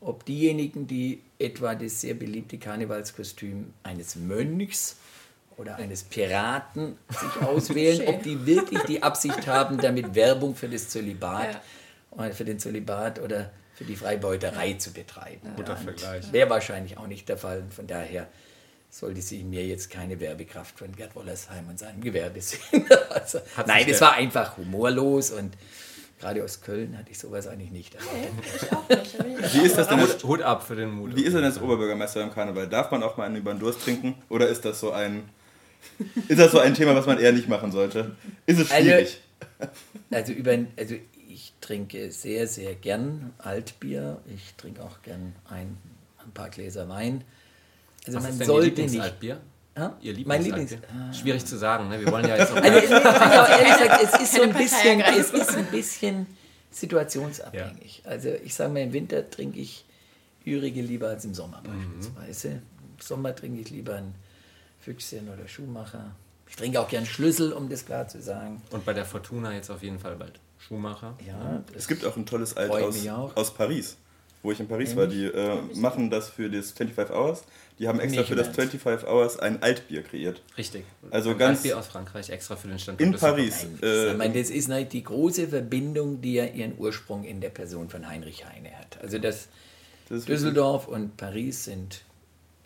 ob 0.00 0.24
diejenigen, 0.24 0.86
die 0.86 1.22
etwa 1.38 1.74
das 1.74 2.00
sehr 2.00 2.14
beliebte 2.14 2.58
Karnevalskostüm 2.58 3.72
eines 3.82 4.16
Mönchs 4.16 4.96
oder 5.62 5.76
eines 5.76 6.02
Piraten 6.04 6.98
sich 7.08 7.42
auswählen, 7.46 8.06
ob 8.08 8.22
die 8.22 8.44
wirklich 8.44 8.80
die 8.82 9.02
Absicht 9.02 9.46
haben, 9.46 9.78
damit 9.78 10.14
Werbung 10.14 10.54
für 10.54 10.68
das 10.68 10.88
Zölibat, 10.90 11.54
Ja. 11.54 11.60
oder 12.10 12.32
für 12.32 12.44
den 12.44 12.58
Zölibat 12.58 13.18
oder 13.20 13.50
für 13.74 13.84
die 13.84 13.96
Freibeuterei 13.96 14.74
zu 14.74 14.92
betreiben. 14.92 15.48
Guter 15.56 15.72
und 15.78 15.84
Vergleich. 15.84 16.30
Wäre 16.32 16.50
wahrscheinlich 16.50 16.98
auch 16.98 17.06
nicht 17.06 17.28
der 17.28 17.38
Fall. 17.38 17.60
Und 17.60 17.72
von 17.72 17.86
daher 17.86 18.26
sollte 18.90 19.22
sich 19.22 19.42
mir 19.44 19.64
jetzt 19.66 19.88
keine 19.90 20.20
Werbekraft 20.20 20.78
von 20.78 20.94
Gerd 20.94 21.14
Wollersheim 21.16 21.66
und 21.70 21.78
seinem 21.78 22.02
Gewerbe 22.02 22.40
sehen. 22.42 22.84
also, 23.10 23.38
nein, 23.66 23.86
es 23.88 24.00
war 24.02 24.12
einfach 24.12 24.58
humorlos 24.58 25.30
und 25.30 25.54
gerade 26.20 26.44
aus 26.44 26.60
Köln 26.60 26.96
hatte 26.98 27.10
ich 27.10 27.18
sowas 27.18 27.46
eigentlich 27.48 27.70
nicht 27.70 27.96
auch 27.96 28.88
nicht. 28.88 29.54
Wie 29.54 29.60
ist 29.66 29.76
das 29.78 29.88
denn 29.88 30.00
Hut, 30.00 30.10
als, 30.10 30.24
Hut 30.24 30.42
ab 30.42 30.62
für 30.66 30.76
den 30.76 30.90
Mut. 30.90 31.16
wie 31.16 31.22
ist 31.22 31.34
denn 31.34 31.42
als 31.42 31.60
Oberbürgermeister 31.60 32.22
im 32.22 32.30
Karneval? 32.32 32.68
Darf 32.68 32.90
man 32.90 33.02
auch 33.02 33.16
mal 33.16 33.24
einen 33.24 33.36
über 33.36 33.52
den 33.54 33.58
Durst 33.60 33.82
trinken? 33.82 34.22
Oder 34.28 34.46
ist 34.48 34.64
das 34.66 34.78
so 34.78 34.92
ein, 34.92 35.28
ist 36.28 36.38
das 36.38 36.52
so 36.52 36.58
ein 36.58 36.74
Thema, 36.74 36.94
was 36.94 37.06
man 37.06 37.18
eher 37.18 37.32
nicht 37.32 37.48
machen 37.48 37.72
sollte? 37.72 38.16
Ist 38.46 38.58
es 38.60 38.70
Also- 38.70 38.82
schwierig? 38.84 39.20
Also, 40.10 40.32
über, 40.32 40.56
also 40.76 40.94
ich 41.28 41.52
trinke 41.60 42.10
sehr, 42.10 42.46
sehr 42.46 42.74
gern 42.74 43.32
Altbier. 43.38 44.18
Ich 44.34 44.54
trinke 44.54 44.82
auch 44.82 45.02
gern 45.02 45.34
ein, 45.48 45.76
ein 46.24 46.30
paar 46.32 46.50
Gläser 46.50 46.88
Wein. 46.88 47.24
Also 48.06 48.16
Was 48.18 48.22
man 48.24 48.32
ist 48.32 48.38
denn 48.40 48.42
Ihr 48.42 48.46
sollte 48.46 48.66
nicht. 48.66 48.76
Lieblingsaltbier? 48.78 49.40
Ja? 49.76 49.96
Ihr 50.00 50.12
Mein 50.26 50.42
Lieblingsaltbier? 50.42 50.88
Lieblings. 50.90 51.18
Schwierig 51.18 51.44
zu 51.46 51.56
sagen, 51.56 51.88
ne? 51.88 52.00
Wir 52.00 52.10
wollen 52.12 52.26
ja 52.28 52.36
jetzt 52.38 52.52
auch 52.52 52.56
Also, 52.56 52.68
ehrlich 52.68 52.88
sagen, 53.74 54.04
es 54.04 54.20
ist 54.22 54.34
so 54.34 54.42
ein 54.42 54.52
bisschen, 54.54 55.00
es 55.00 55.30
ist 55.30 55.56
ein 55.56 55.66
bisschen 55.66 56.26
situationsabhängig. 56.70 58.02
Also 58.04 58.30
ich 58.44 58.54
sage 58.54 58.72
mal, 58.72 58.80
im 58.82 58.92
Winter 58.92 59.28
trinke 59.28 59.58
ich 59.60 59.84
Ürige 60.44 60.82
lieber 60.82 61.08
als 61.08 61.24
im 61.24 61.34
Sommer 61.34 61.62
beispielsweise. 61.62 62.48
Im 62.48 62.62
Sommer 63.00 63.34
trinke 63.34 63.60
ich 63.60 63.70
lieber 63.70 63.96
ein 63.96 64.14
Füchschen 64.82 65.28
oder 65.28 65.46
Schuhmacher. 65.48 66.14
Ich 66.48 66.56
trinke 66.56 66.80
auch 66.80 66.88
gern 66.88 67.06
Schlüssel, 67.06 67.52
um 67.52 67.68
das 67.70 67.86
klar 67.86 68.08
zu 68.08 68.20
sagen. 68.20 68.60
Und 68.70 68.84
bei 68.84 68.92
der 68.92 69.04
Fortuna 69.06 69.54
jetzt 69.54 69.70
auf 69.70 69.82
jeden 69.82 69.98
Fall 69.98 70.16
bald 70.16 70.38
Schumacher. 70.58 71.16
Ja, 71.26 71.62
Es 71.74 71.88
gibt 71.88 72.04
auch 72.04 72.16
ein 72.16 72.26
tolles 72.26 72.56
Alt 72.56 72.68
Freut 72.70 72.94
aus, 73.36 73.54
Paris, 73.54 73.96
wo 74.42 74.52
ich 74.52 74.60
in 74.60 74.68
Paris 74.68 74.94
war. 74.94 75.06
Die 75.06 75.24
äh, 75.24 75.60
machen 75.76 76.10
das 76.10 76.28
für 76.28 76.50
das 76.50 76.72
25 76.72 77.14
Hours. 77.16 77.44
Die 77.78 77.88
haben 77.88 77.98
extra 78.00 78.22
für 78.22 78.34
das 78.36 78.48
im 78.48 78.54
Ernst. 78.54 78.70
25 78.72 79.08
Hours 79.08 79.38
ein 79.38 79.62
Altbier 79.62 80.02
kreiert. 80.02 80.42
Richtig. 80.58 80.84
Also 81.10 81.30
Ein 81.30 81.38
ganz- 81.38 81.58
Altbier 81.60 81.78
aus 81.78 81.86
Frankreich 81.88 82.28
extra 82.30 82.54
für 82.56 82.68
den 82.68 82.78
Standort. 82.78 83.00
In. 83.14 83.18
Paris. 83.18 83.66
Ich 83.76 83.82
Äh, 83.82 84.14
meine, 84.14 84.38
das 84.38 84.50
ist 84.50 84.68
halt 84.70 84.92
die 84.92 85.02
große 85.02 85.48
Verbindung, 85.48 86.20
die 86.20 86.34
ja 86.34 86.44
ihren 86.44 86.78
Ursprung 86.78 87.24
in 87.24 87.40
der 87.40 87.50
Person 87.50 87.88
von 87.88 88.06
Heinrich 88.06 88.44
Heine 88.46 88.70
hat. 88.78 89.00
Also 89.00 89.18
das 89.18 89.48
das 90.08 90.26
Düsseldorf 90.26 90.86
und 90.86 91.16
Paris 91.16 91.64
sind 91.64 92.02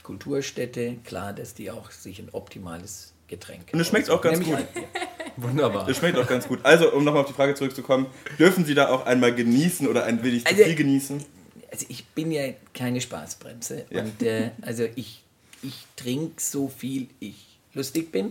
Kulturstädte. 0.07 0.99
Klar, 1.05 1.33
dass 1.33 1.55
die 1.55 1.71
auch 1.71 1.91
sich 1.91 2.21
ein 2.21 2.29
optimales 2.31 3.13
Getränk 3.27 3.71
Und 3.73 3.81
es 3.81 3.89
schmeckt 3.89 4.09
auch 4.09 4.23
ganz 4.23 4.39
gut. 4.39 4.57
Wunderbar. 5.37 5.85
Das 5.85 5.97
schmeckt 5.97 6.17
auch 6.17 6.29
ganz 6.29 6.47
gut. 6.47 6.61
Also, 6.63 6.93
um 6.93 7.03
nochmal 7.03 7.23
auf 7.23 7.29
die 7.29 7.35
Frage 7.35 7.57
zurückzukommen, 7.57 8.07
dürfen 8.39 8.65
Sie 8.65 8.75
da 8.75 8.89
auch 8.89 9.05
einmal 9.05 9.35
genießen 9.35 9.89
oder 9.89 10.05
ein 10.05 10.23
wenig 10.23 10.45
zu 10.45 10.53
Also- 10.53 10.65
viel 10.65 10.77
genießen? 10.77 11.25
Also 11.69 11.87
ich 11.89 12.07
bin 12.07 12.31
ja 12.31 12.45
keine 12.73 13.01
Spaßbremse. 13.01 13.87
Ja. 13.91 14.03
Und 14.03 14.23
äh, 14.23 14.53
also 14.63 14.87
ich, 14.95 15.25
ich 15.63 15.85
trinke 15.97 16.41
so 16.41 16.69
viel 16.69 17.09
ich 17.19 17.59
lustig 17.75 18.13
bin. 18.13 18.31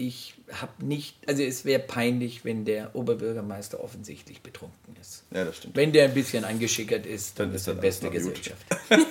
Ich 0.00 0.32
habe 0.50 0.82
nicht, 0.82 1.14
also 1.28 1.42
es 1.42 1.66
wäre 1.66 1.78
peinlich, 1.78 2.42
wenn 2.42 2.64
der 2.64 2.96
Oberbürgermeister 2.96 3.84
offensichtlich 3.84 4.40
betrunken 4.40 4.96
ist. 4.98 5.24
Ja, 5.30 5.44
das 5.44 5.58
stimmt. 5.58 5.76
Wenn 5.76 5.92
der 5.92 6.06
ein 6.06 6.14
bisschen 6.14 6.46
angeschickert 6.46 7.04
ist, 7.04 7.38
dann, 7.38 7.48
Dann 7.48 7.56
ist 7.56 7.66
er 7.68 7.74
das 7.74 7.82
beste. 7.82 8.08
Gesellschaft. 8.08 8.64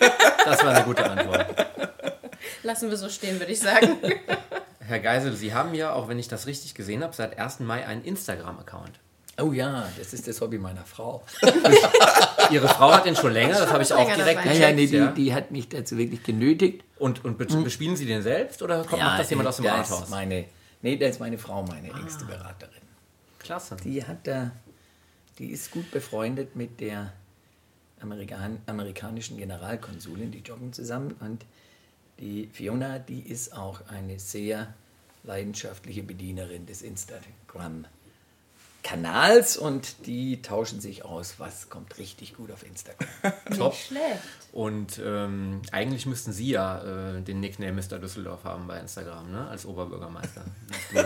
Das 0.45 0.63
war 0.63 0.73
eine 0.73 0.83
gute 0.83 1.07
Antwort. 1.07 1.45
Lassen 2.63 2.89
wir 2.89 2.97
so 2.97 3.07
stehen, 3.07 3.39
würde 3.39 3.51
ich 3.51 3.59
sagen. 3.59 3.97
Herr 4.79 4.99
Geisel, 4.99 5.35
Sie 5.35 5.53
haben 5.53 5.75
ja, 5.75 5.93
auch 5.93 6.07
wenn 6.07 6.17
ich 6.17 6.27
das 6.27 6.47
richtig 6.47 6.73
gesehen 6.73 7.03
habe, 7.03 7.15
seit 7.15 7.37
1. 7.37 7.59
Mai 7.59 7.85
einen 7.85 8.03
Instagram-Account. 8.03 8.93
Oh 9.39 9.53
ja, 9.53 9.87
das 9.95 10.11
ist 10.13 10.27
das 10.27 10.41
Hobby 10.41 10.57
meiner 10.57 10.85
Frau. 10.85 11.21
Ihre 12.49 12.67
Frau 12.67 12.91
hat 12.91 13.05
den 13.05 13.15
schon 13.15 13.31
länger, 13.31 13.59
das 13.59 13.71
habe 13.71 13.83
ich 13.83 13.93
auch 13.93 14.11
direkt 14.11 14.39
dabei. 14.39 14.55
Ja, 14.55 14.69
ja, 14.69 14.71
gecheckt. 14.71 14.91
nee, 14.91 14.97
ja. 14.97 15.07
die, 15.11 15.23
die 15.23 15.33
hat 15.35 15.51
mich 15.51 15.69
dazu 15.69 15.99
wirklich 15.99 16.23
genötigt. 16.23 16.83
Und, 16.97 17.23
und 17.23 17.37
be 17.37 17.45
bespielen 17.45 17.95
Sie 17.95 18.07
den 18.07 18.23
selbst 18.23 18.63
oder 18.63 18.83
kommt 18.83 19.03
macht 19.03 19.19
das 19.19 19.29
jemand 19.29 19.49
aus 19.49 19.57
dem 19.57 19.67
Rathaus? 19.67 20.01
ist 20.01 20.09
meine, 20.09 20.45
nee, 20.81 20.97
da 20.97 21.07
ist 21.07 21.19
meine 21.19 21.37
Frau, 21.37 21.63
meine 21.63 21.89
engste 21.89 22.25
Beraterin. 22.25 22.81
Klasse. 23.39 23.77
Die 23.83 24.03
hat 24.03 24.27
da, 24.27 24.51
die 25.37 25.47
ist 25.47 25.71
gut 25.71 25.89
befreundet 25.91 26.55
mit 26.55 26.79
der 26.79 27.13
Amerikan 28.01 28.59
amerikanischen 28.65 29.37
Generalkonsulin, 29.37 30.31
die 30.31 30.39
joggen 30.39 30.73
zusammen 30.73 31.15
und 31.19 31.45
die 32.19 32.47
Fiona, 32.51 32.99
die 32.99 33.21
ist 33.21 33.53
auch 33.53 33.87
eine 33.87 34.19
sehr 34.19 34.73
leidenschaftliche 35.23 36.03
Bedienerin 36.03 36.65
des 36.65 36.81
Instagram 36.81 37.85
Kanals 38.83 39.57
und 39.57 40.05
die 40.07 40.41
tauschen 40.41 40.79
sich 40.81 41.05
aus, 41.05 41.35
was 41.37 41.69
kommt 41.69 41.97
richtig 41.97 42.35
gut 42.35 42.51
auf 42.51 42.63
Instagram. 42.65 43.07
Top. 43.57 43.73
Nicht 43.73 43.87
schlecht. 43.87 44.03
Und 44.51 44.99
ähm, 45.05 45.61
eigentlich 45.71 46.05
müssten 46.05 46.31
Sie 46.31 46.49
ja 46.49 47.17
äh, 47.17 47.21
den 47.21 47.39
Nickname 47.39 47.73
Mr. 47.73 47.99
Düsseldorf 47.99 48.43
haben 48.45 48.67
bei 48.67 48.79
Instagram, 48.79 49.31
ne? 49.31 49.47
Als 49.47 49.65
Oberbürgermeister. 49.65 50.41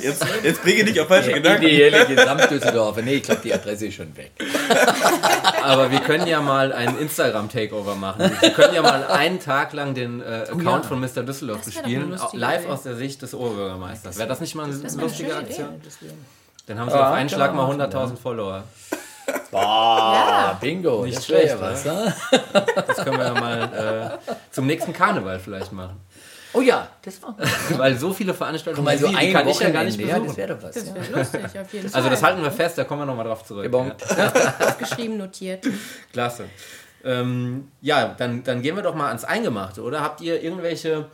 Jetzt, 0.00 0.24
jetzt 0.42 0.62
bringe 0.62 0.84
dich 0.84 1.00
auf 1.00 1.08
falsche 1.08 1.28
Der 1.30 1.36
Gedanken. 1.40 1.64
ideelle 1.66 2.06
Gesamtdüsseldorfer. 2.08 3.02
Nee, 3.02 3.14
ich 3.14 3.22
glaube, 3.22 3.40
die 3.42 3.52
Adresse 3.52 3.86
ist 3.86 3.94
schon 3.94 4.16
weg. 4.16 4.32
Aber 5.62 5.90
wir 5.90 6.00
können 6.00 6.26
ja 6.26 6.40
mal 6.40 6.72
einen 6.72 6.98
Instagram-Takeover 6.98 7.94
machen. 7.96 8.30
Wir 8.40 8.50
können 8.50 8.74
ja 8.74 8.82
mal 8.82 9.04
einen 9.06 9.40
Tag 9.40 9.72
lang 9.72 9.94
den 9.94 10.20
äh, 10.20 10.46
Account 10.48 10.64
ja. 10.64 10.82
von 10.82 11.00
Mr. 11.00 11.22
Düsseldorf 11.22 11.64
bespielen, 11.64 12.16
live 12.32 12.62
Idee. 12.62 12.70
aus 12.70 12.82
der 12.82 12.96
Sicht 12.96 13.22
des 13.22 13.34
Oberbürgermeisters. 13.34 14.16
Wäre 14.16 14.28
das 14.28 14.40
nicht 14.40 14.54
mal 14.54 14.64
eine 14.64 14.76
Das 14.76 14.92
eine 14.94 15.02
lustige 15.02 15.34
Aktion? 15.36 15.76
Idee. 15.76 16.13
Dann 16.66 16.78
haben 16.78 16.88
Sie 16.90 16.96
Ja, 16.96 17.08
auf 17.08 17.14
einen 17.14 17.28
Schlag 17.28 17.54
mal 17.54 17.66
machen, 17.66 17.80
100.000 17.80 18.16
Follower. 18.16 18.64
Ah, 19.52 20.54
bingo. 20.60 21.04
Nicht 21.04 21.22
schlecht, 21.24 21.48
ja 21.54 21.60
was, 21.60 21.84
ne? 21.84 22.14
Das 22.86 22.96
können 23.04 23.18
wir 23.18 23.26
ja 23.26 23.34
mal 23.34 24.18
äh, 24.28 24.32
zum 24.50 24.66
nächsten 24.66 24.92
Karneval 24.92 25.38
vielleicht 25.38 25.72
machen. 25.72 26.00
Oh 26.52 26.60
ja, 26.60 26.86
das 27.02 27.20
war 27.22 27.36
Weil 27.76 27.96
so 27.98 28.12
viele 28.12 28.32
Veranstaltungen 28.32 28.84
mal 28.84 28.96
so 28.96 29.06
ein 29.08 29.32
kann 29.32 29.48
ich 29.48 29.58
ja 29.60 29.70
gar 29.70 29.84
nicht 29.84 29.98
Wochenende. 29.98 30.08
Ja, 30.08 30.14
das 30.18 30.22
besuchen. 30.22 30.36
wäre 30.36 30.54
doch 30.54 30.62
was. 30.62 30.74
Das 30.74 30.86
Ja. 30.86 30.94
wäre 30.94 31.18
lustig, 31.18 31.60
auf 31.60 31.72
jeden 31.72 31.88
Fall. 31.88 31.98
Also 31.98 32.10
das 32.10 32.22
halten 32.22 32.42
wir 32.42 32.50
fest, 32.52 32.78
da 32.78 32.84
kommen 32.84 33.02
wir 33.02 33.06
nochmal 33.06 33.26
drauf 33.26 33.44
zurück. 33.44 33.70
Bon. 33.70 33.90
Ja. 34.16 34.32
Aufgeschrieben, 34.68 35.16
notiert. 35.18 35.64
Klasse. 36.12 36.44
Ähm, 37.04 37.68
ja, 37.80 38.14
dann, 38.16 38.42
dann 38.44 38.62
gehen 38.62 38.76
wir 38.76 38.82
doch 38.82 38.94
mal 38.94 39.08
ans 39.08 39.24
Eingemachte, 39.24 39.82
oder? 39.82 40.00
Habt 40.00 40.20
ihr 40.20 40.42
irgendwelche... 40.42 41.06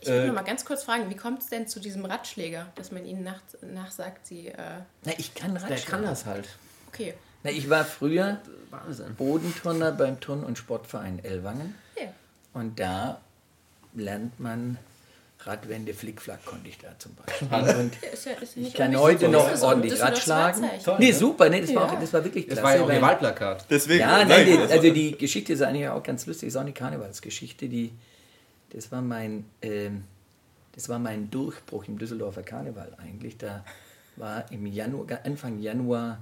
Ich 0.00 0.08
will 0.08 0.26
noch 0.28 0.34
mal 0.34 0.42
ganz 0.42 0.64
kurz 0.64 0.84
fragen, 0.84 1.10
wie 1.10 1.16
kommt 1.16 1.42
es 1.42 1.48
denn 1.48 1.66
zu 1.66 1.80
diesem 1.80 2.04
Ratschläger, 2.04 2.66
dass 2.76 2.92
man 2.92 3.04
ihnen 3.04 3.24
nach, 3.24 3.40
nachsagt, 3.62 4.26
sie, 4.26 4.48
äh, 4.48 4.54
Na, 5.04 5.12
ich 5.18 5.34
kann 5.34 5.54
Wer 5.54 5.62
Radschlag. 5.62 5.86
kann 5.86 6.02
das 6.02 6.24
halt? 6.26 6.48
okay, 6.88 7.14
Na, 7.42 7.50
ich 7.50 7.68
war 7.68 7.84
früher 7.84 8.38
Wahnsinn. 8.70 9.14
Bodenturner 9.16 9.92
beim 9.92 10.20
Turn- 10.20 10.44
und 10.44 10.56
Sportverein 10.58 11.22
Ellwangen. 11.24 11.74
ja. 12.00 12.08
Und 12.54 12.78
da 12.80 13.20
lernt 13.94 14.38
man 14.40 14.78
Radwende, 15.40 15.94
Flickflack 15.94 16.44
konnte 16.44 16.68
ich 16.68 16.78
da 16.78 16.88
zum 16.98 17.14
Beispiel. 17.14 17.48
Und 17.78 17.92
Ist 18.12 18.24
ja, 18.26 18.32
ist 18.32 18.56
ich 18.56 18.74
kann 18.74 18.96
heute 18.98 19.26
Das 19.26 19.32
noch 19.32 19.54
so 19.56 19.66
ein 19.66 19.72
ordentlich 19.74 20.00
Rad 20.00 20.18
schlagen. 20.18 20.62
Wahrzeichen. 20.62 20.96
Nee, 20.98 21.12
super, 21.12 21.48
nee, 21.48 21.60
das, 21.60 21.72
war, 21.74 21.86
Ja. 21.86 21.92
auch, 21.96 22.00
das 22.00 22.12
war 22.12 22.24
wirklich 22.24 22.46
Das 22.46 22.58
klasse. 22.58 22.64
war 22.64 22.76
ja 22.76 22.82
auch 22.82 22.88
weil- 22.88 23.02
Wahlplakat. 23.02 23.64
Deswegen, 23.70 24.00
Ja, 24.00 24.24
nein, 24.24 24.46
die, 24.46 24.56
das. 24.56 24.70
also 24.72 24.90
die 24.92 25.16
Geschichte 25.16 25.52
ist 25.52 25.62
eigentlich 25.62 25.88
auch 25.88 26.02
ganz 26.02 26.26
lustig, 26.26 26.48
ist 26.48 26.56
auch 26.56 26.62
eine 26.62 26.72
Karnevalsgeschichte. 26.72 27.68
Die, 27.68 27.92
das 28.70 28.92
war 28.92 29.02
mein, 29.02 29.44
ähm, 29.62 30.04
das 30.72 30.88
war 30.88 30.98
mein 30.98 31.30
Durchbruch 31.30 31.88
im 31.88 31.98
Düsseldorfer 31.98 32.42
Karneval 32.42 32.94
eigentlich. 32.98 33.36
Da 33.36 33.64
war 34.16 34.50
im 34.52 34.66
Januar, 34.66 35.06
Anfang 35.24 35.58
Januar 35.60 36.18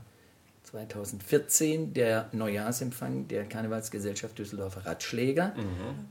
2014 0.65 1.95
der 1.95 2.29
Neujahrsempfang 2.33 3.29
der 3.29 3.45
Karnevalsgesellschaft 3.45 4.37
Düsseldorfer 4.39 4.85
Radschläger. 4.85 5.55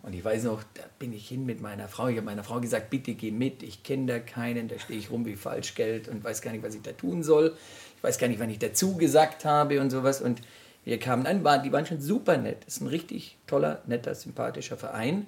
Und 0.04 0.14
ich 0.14 0.24
weiß 0.24 0.46
noch, 0.46 0.64
da 0.76 0.84
bin 0.98 1.12
ich 1.12 1.28
hin 1.28 1.46
mit 1.46 1.62
meiner 1.62 1.88
Frau. 1.88 2.08
Ich 2.08 2.16
habe 2.16 2.26
meiner 2.26 2.44
Frau 2.44 2.62
gesagt, 2.62 2.90
bitte 2.90 3.16
geh 3.16 3.32
mit, 3.32 3.64
ich 3.64 3.84
kenne 3.84 4.06
da 4.06 4.20
keinen, 4.20 4.68
da 4.68 4.80
stehe 4.80 4.98
ich 4.98 5.12
rum 5.12 5.26
wie 5.26 5.36
Falschgeld 5.36 6.08
und 6.08 6.24
weiß 6.24 6.42
gar 6.42 6.52
nicht, 6.52 6.64
was 6.64 6.74
ich 6.74 6.82
da 6.82 6.94
tun 6.94 7.22
soll. 7.22 7.56
Ich 7.98 8.04
weiß 8.04 8.18
gar 8.18 8.28
nicht, 8.28 8.40
wann 8.40 8.50
ich 8.50 8.60
dazu 8.60 8.96
gesagt 8.96 9.44
habe 9.44 9.82
und 9.82 9.90
sowas. 9.90 10.22
Und 10.22 10.42
wir 10.86 11.00
kamen 11.00 11.26
an, 11.26 11.44
waren, 11.44 11.64
die 11.64 11.72
waren 11.72 11.86
schon 11.86 12.00
super 12.00 12.38
nett. 12.38 12.60
Das 12.66 12.76
ist 12.76 12.82
ein 12.82 12.88
richtig 12.88 13.38
toller, 13.48 13.82
netter, 13.88 14.16
sympathischer 14.16 14.78
Verein. 14.78 15.26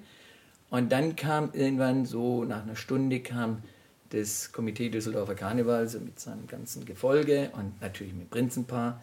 Und 0.70 0.92
dann 0.92 1.16
kam 1.16 1.50
irgendwann 1.52 2.04
so 2.04 2.44
nach 2.44 2.62
einer 2.62 2.76
Stunde 2.76 3.20
kam 3.20 3.62
das 4.10 4.52
Komitee 4.52 4.88
Düsseldorfer 4.88 5.34
Karneval 5.34 5.88
so 5.88 6.00
mit 6.00 6.18
seinem 6.18 6.46
ganzen 6.46 6.84
Gefolge 6.84 7.50
und 7.54 7.80
natürlich 7.80 8.14
mit 8.14 8.30
Prinzenpaar. 8.30 9.00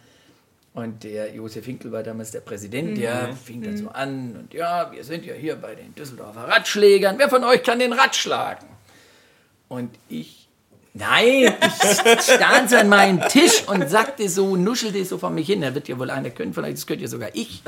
Und 0.74 1.04
der 1.04 1.34
Josef 1.34 1.66
Hinkel 1.66 1.92
war 1.92 2.04
damals 2.04 2.32
der 2.32 2.42
Präsident, 2.42 2.98
der 2.98 3.34
fing 3.34 3.62
dann 3.62 3.78
so 3.78 3.88
an 3.88 4.36
und 4.36 4.54
ja, 4.54 4.92
wir 4.92 5.06
sind 5.06 5.24
ja 5.26 5.34
hier 5.34 5.56
bei 5.56 5.74
den 5.74 5.96
Düsseldorfer 5.96 6.50
Radschlägern. 6.50 7.18
Wer 7.18 7.30
von 7.30 7.46
euch 7.46 7.64
kann 7.64 7.80
den 7.80 7.94
Rad 7.94 8.14
schlagen? 8.14 8.68
Und 9.70 9.96
ich, 10.10 10.45
nein, 10.96 11.54
ich 11.62 12.22
stand 12.22 12.74
an 12.74 12.90
meinen 12.90 13.22
Tisch 13.30 13.64
und 13.68 13.88
sagte 13.90 14.28
so, 14.30 14.56
nuschelte 14.56 15.04
so 15.06 15.18
vor 15.18 15.30
mich 15.30 15.48
hin, 15.48 15.62
da 15.62 15.76
wird 15.76 15.88
ja 15.88 16.00
wohl 16.00 16.10
einer 16.10 16.30
können, 16.30 16.54
vielleicht 16.54 16.78
das 16.78 16.88
könnte 16.88 17.04
ja 17.04 17.10
sogar 17.10 17.30
ich. 17.34 17.62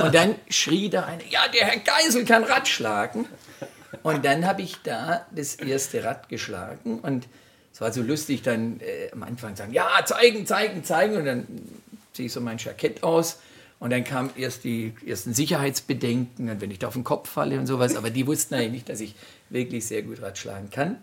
Und 0.00 0.14
dann 0.14 0.34
schrie 0.50 0.90
da 0.90 1.04
einer, 1.04 1.24
ja, 1.30 1.40
der 1.48 1.66
Herr 1.66 1.80
Geisel 1.80 2.24
kann 2.24 2.44
Rad 2.44 2.68
schlagen. 2.68 3.26
Und 4.02 4.24
dann 4.24 4.46
habe 4.46 4.62
ich 4.62 4.78
da 4.82 5.26
das 5.30 5.54
erste 5.54 6.02
Rad 6.02 6.28
geschlagen 6.28 6.98
und 7.00 7.28
es 7.72 7.80
war 7.80 7.92
so 7.92 8.02
lustig, 8.02 8.42
dann 8.42 8.80
äh, 8.80 9.10
am 9.12 9.22
Anfang 9.22 9.56
sagen, 9.56 9.72
ja, 9.72 9.88
zeigen, 10.04 10.44
zeigen, 10.46 10.84
zeigen 10.84 11.16
und 11.16 11.24
dann 11.24 11.46
ziehe 12.12 12.26
ich 12.26 12.32
so 12.32 12.40
mein 12.40 12.58
Jackett 12.58 13.02
aus 13.02 13.38
und 13.78 13.90
dann 13.90 14.04
kamen 14.04 14.30
erst 14.36 14.64
die 14.64 14.92
ersten 15.06 15.34
Sicherheitsbedenken 15.34 16.50
und 16.50 16.60
wenn 16.60 16.70
ich 16.70 16.80
da 16.80 16.88
auf 16.88 16.94
den 16.94 17.04
Kopf 17.04 17.30
falle 17.30 17.58
und 17.58 17.66
sowas, 17.66 17.96
aber 17.96 18.10
die 18.10 18.26
wussten 18.26 18.54
eigentlich 18.54 18.72
nicht, 18.72 18.88
dass 18.88 19.00
ich 19.00 19.14
wirklich 19.50 19.86
sehr 19.86 20.02
gut 20.02 20.20
Rad 20.20 20.36
schlagen 20.36 20.70
kann. 20.70 20.96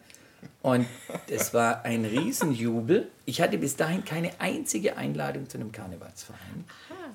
Und 0.62 0.86
das 1.28 1.54
war 1.54 1.84
ein 1.86 2.06
Riesenjubel. 2.06 3.08
Ich 3.26 3.42
hatte 3.42 3.58
bis 3.58 3.76
dahin 3.76 4.04
keine 4.04 4.32
einzige 4.40 4.98
Einladung 4.98 5.50
zu 5.50 5.58
einem 5.58 5.72
Karnevalsverein. 5.72 6.66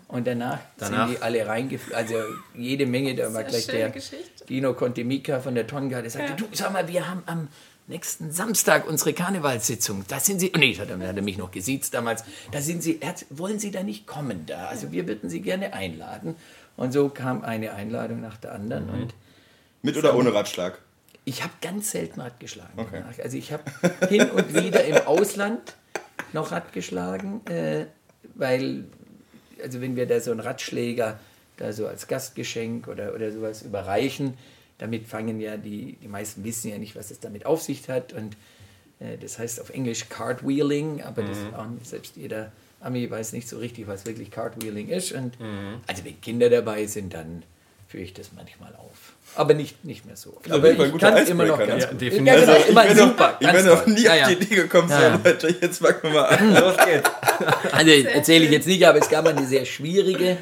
Und 0.09 0.27
danach, 0.27 0.59
Danach- 0.79 1.09
sind 1.09 1.19
die 1.19 1.23
alle 1.23 1.47
reingeflogen. 1.47 1.97
Also 1.97 2.15
jede 2.57 2.87
Menge, 2.87 3.15
da 3.15 3.33
war 3.33 3.45
gleich 3.45 3.67
der 3.67 3.91
Geschichte. 3.91 4.45
Dino 4.49 4.75
Contemika 4.75 5.41
von 5.41 5.55
der 5.55 5.67
Tonga, 5.67 6.01
der 6.03 6.11
sagte, 6.11 6.35
du, 6.35 6.47
sag 6.53 6.73
mal, 6.73 6.87
wir 6.89 7.09
haben 7.09 7.23
am 7.27 7.49
nächsten 7.87 8.31
Samstag 8.31 8.89
unsere 8.89 9.13
Karnevalssitzung. 9.13 10.05
Da 10.09 10.21
sind 10.21 10.41
Sie, 10.41 10.53
nee, 10.57 10.73
das 10.73 10.81
hat 10.81 10.91
er, 10.91 11.09
hat 11.09 11.17
er 11.17 11.23
mich 11.23 11.37
noch 11.39 11.51
gesiezt 11.51 11.95
damals. 11.95 12.25
Da 12.51 12.61
sind 12.61 12.83
Sie, 12.83 12.99
er 13.01 13.15
wollen 13.31 13.59
Sie 13.59 13.71
da 13.71 13.83
nicht 13.83 14.07
kommen 14.07 14.47
da? 14.47 14.67
Also 14.69 14.93
wir 14.93 15.07
würden 15.07 15.29
Sie 15.29 15.41
gerne 15.41 15.73
einladen. 15.75 16.37
Und 16.77 16.93
so 16.93 17.09
kam 17.09 17.43
eine 17.43 17.73
Einladung 17.73 18.21
nach 18.21 18.37
der 18.37 18.53
anderen. 18.53 18.89
Und 18.89 19.15
Mit 19.83 19.97
oder 19.97 20.15
ohne 20.17 20.33
Radschlag? 20.35 20.79
Ich 21.25 21.43
habe 21.43 21.53
ganz 21.61 21.91
selten 21.91 22.21
Rad 22.21 22.39
geschlagen. 22.39 22.73
Okay. 22.77 23.03
Also 23.23 23.37
ich 23.37 23.53
habe 23.53 23.65
hin 24.09 24.31
und 24.31 24.55
wieder 24.55 24.85
im 24.85 24.97
Ausland 25.07 25.77
noch 26.33 26.53
Rad 26.53 26.73
geschlagen, 26.73 27.41
äh, 27.47 27.87
weil, 28.35 28.85
also 29.63 29.81
wenn 29.81 29.97
wir 29.97 30.07
da 30.07 30.21
so 30.21 30.31
einen 30.31 30.41
Radschläger 30.41 31.19
da 31.57 31.73
so 31.73 31.87
als 31.87 32.09
Gastgeschenk 32.09 32.89
oder, 32.89 33.15
oder 33.15 33.31
sowas 33.31 33.63
überreichen, 33.63 34.37
damit 34.79 35.07
fangen 35.07 35.41
ja 35.41 35.57
die, 35.57 35.97
die 36.03 36.09
meisten 36.09 36.43
wissen 36.45 36.71
ja 36.71 36.79
nicht, 36.79 36.97
was 36.97 37.11
es 37.11 37.21
damit 37.21 37.47
auf 37.47 37.63
sich 37.63 37.89
hat 37.89 38.13
und 38.13 38.37
äh, 38.99 39.17
das 39.17 39.39
heißt 39.39 39.61
auf 39.61 39.71
Englisch 39.71 40.09
Cartwheeling, 40.09 41.03
aber 41.03 41.23
das 41.23 41.39
auch 41.57 41.67
nicht, 41.67 41.87
selbst 41.87 42.17
jeder 42.17 42.53
Ami 42.81 43.09
weiß 43.09 43.33
nicht 43.33 43.49
so 43.49 43.59
richtig, 43.59 43.87
was 43.87 44.05
wirklich 44.05 44.31
Cartwheeling 44.31 44.89
ist 44.89 45.13
und 45.13 45.39
also 45.87 46.05
wenn 46.05 46.21
Kinder 46.21 46.51
dabei 46.51 46.87
sind, 46.87 47.15
dann 47.15 47.45
führe 47.95 48.03
ich 48.05 48.13
das 48.15 48.31
manchmal 48.35 48.75
auf. 48.75 48.91
Aber 49.37 49.55
nicht, 49.55 49.85
nicht 49.85 50.05
mehr 50.05 50.17
so 50.17 50.31
oft. 50.37 50.47
auf 50.51 50.53
Aber 50.59 50.69
ich 50.73 50.99
kann 50.99 51.17
es 51.17 51.29
immer 51.29 51.45
noch 51.45 51.61
Icebreaker, 51.61 51.79
ganz 51.79 51.85
ne? 51.85 51.91
gut. 51.93 52.03
Ja, 52.03 52.09
Ja, 52.09 52.11
definitiv. 52.11 52.35
genau, 52.35 52.53
Also, 52.53 52.53
ich 52.65 52.69
immer 52.69 52.83
bin 52.85 52.97
noch, 52.97 53.05
super. 53.07 53.37
ich 53.39 53.47
ganz 53.47 53.59
bin 53.59 53.67
noch 53.67 53.87
nie 53.87 54.03
ja, 54.03 54.11
auf 54.13 54.19
ja. 54.19 54.27
die 54.27 54.33
Idee 54.35 54.55
gekommen, 54.57 54.89
Ja. 54.91 55.01
so 55.13 55.29
Leute, 55.29 55.57
jetzt 55.61 55.79
fangen 55.79 55.97
wir 56.03 56.11
mal 56.11 56.25
an. 56.25 56.55
Los 56.55 56.77
geht's. 56.85 57.11
Also 57.73 57.91
erzähle 57.91 58.45
ich 58.47 58.51
jetzt 58.51 58.67
nicht, 58.67 58.85
aber 58.87 58.99
es 58.99 59.09
gab 59.09 59.27
eine 59.29 59.47
sehr 59.47 59.65
schwierige 59.65 60.39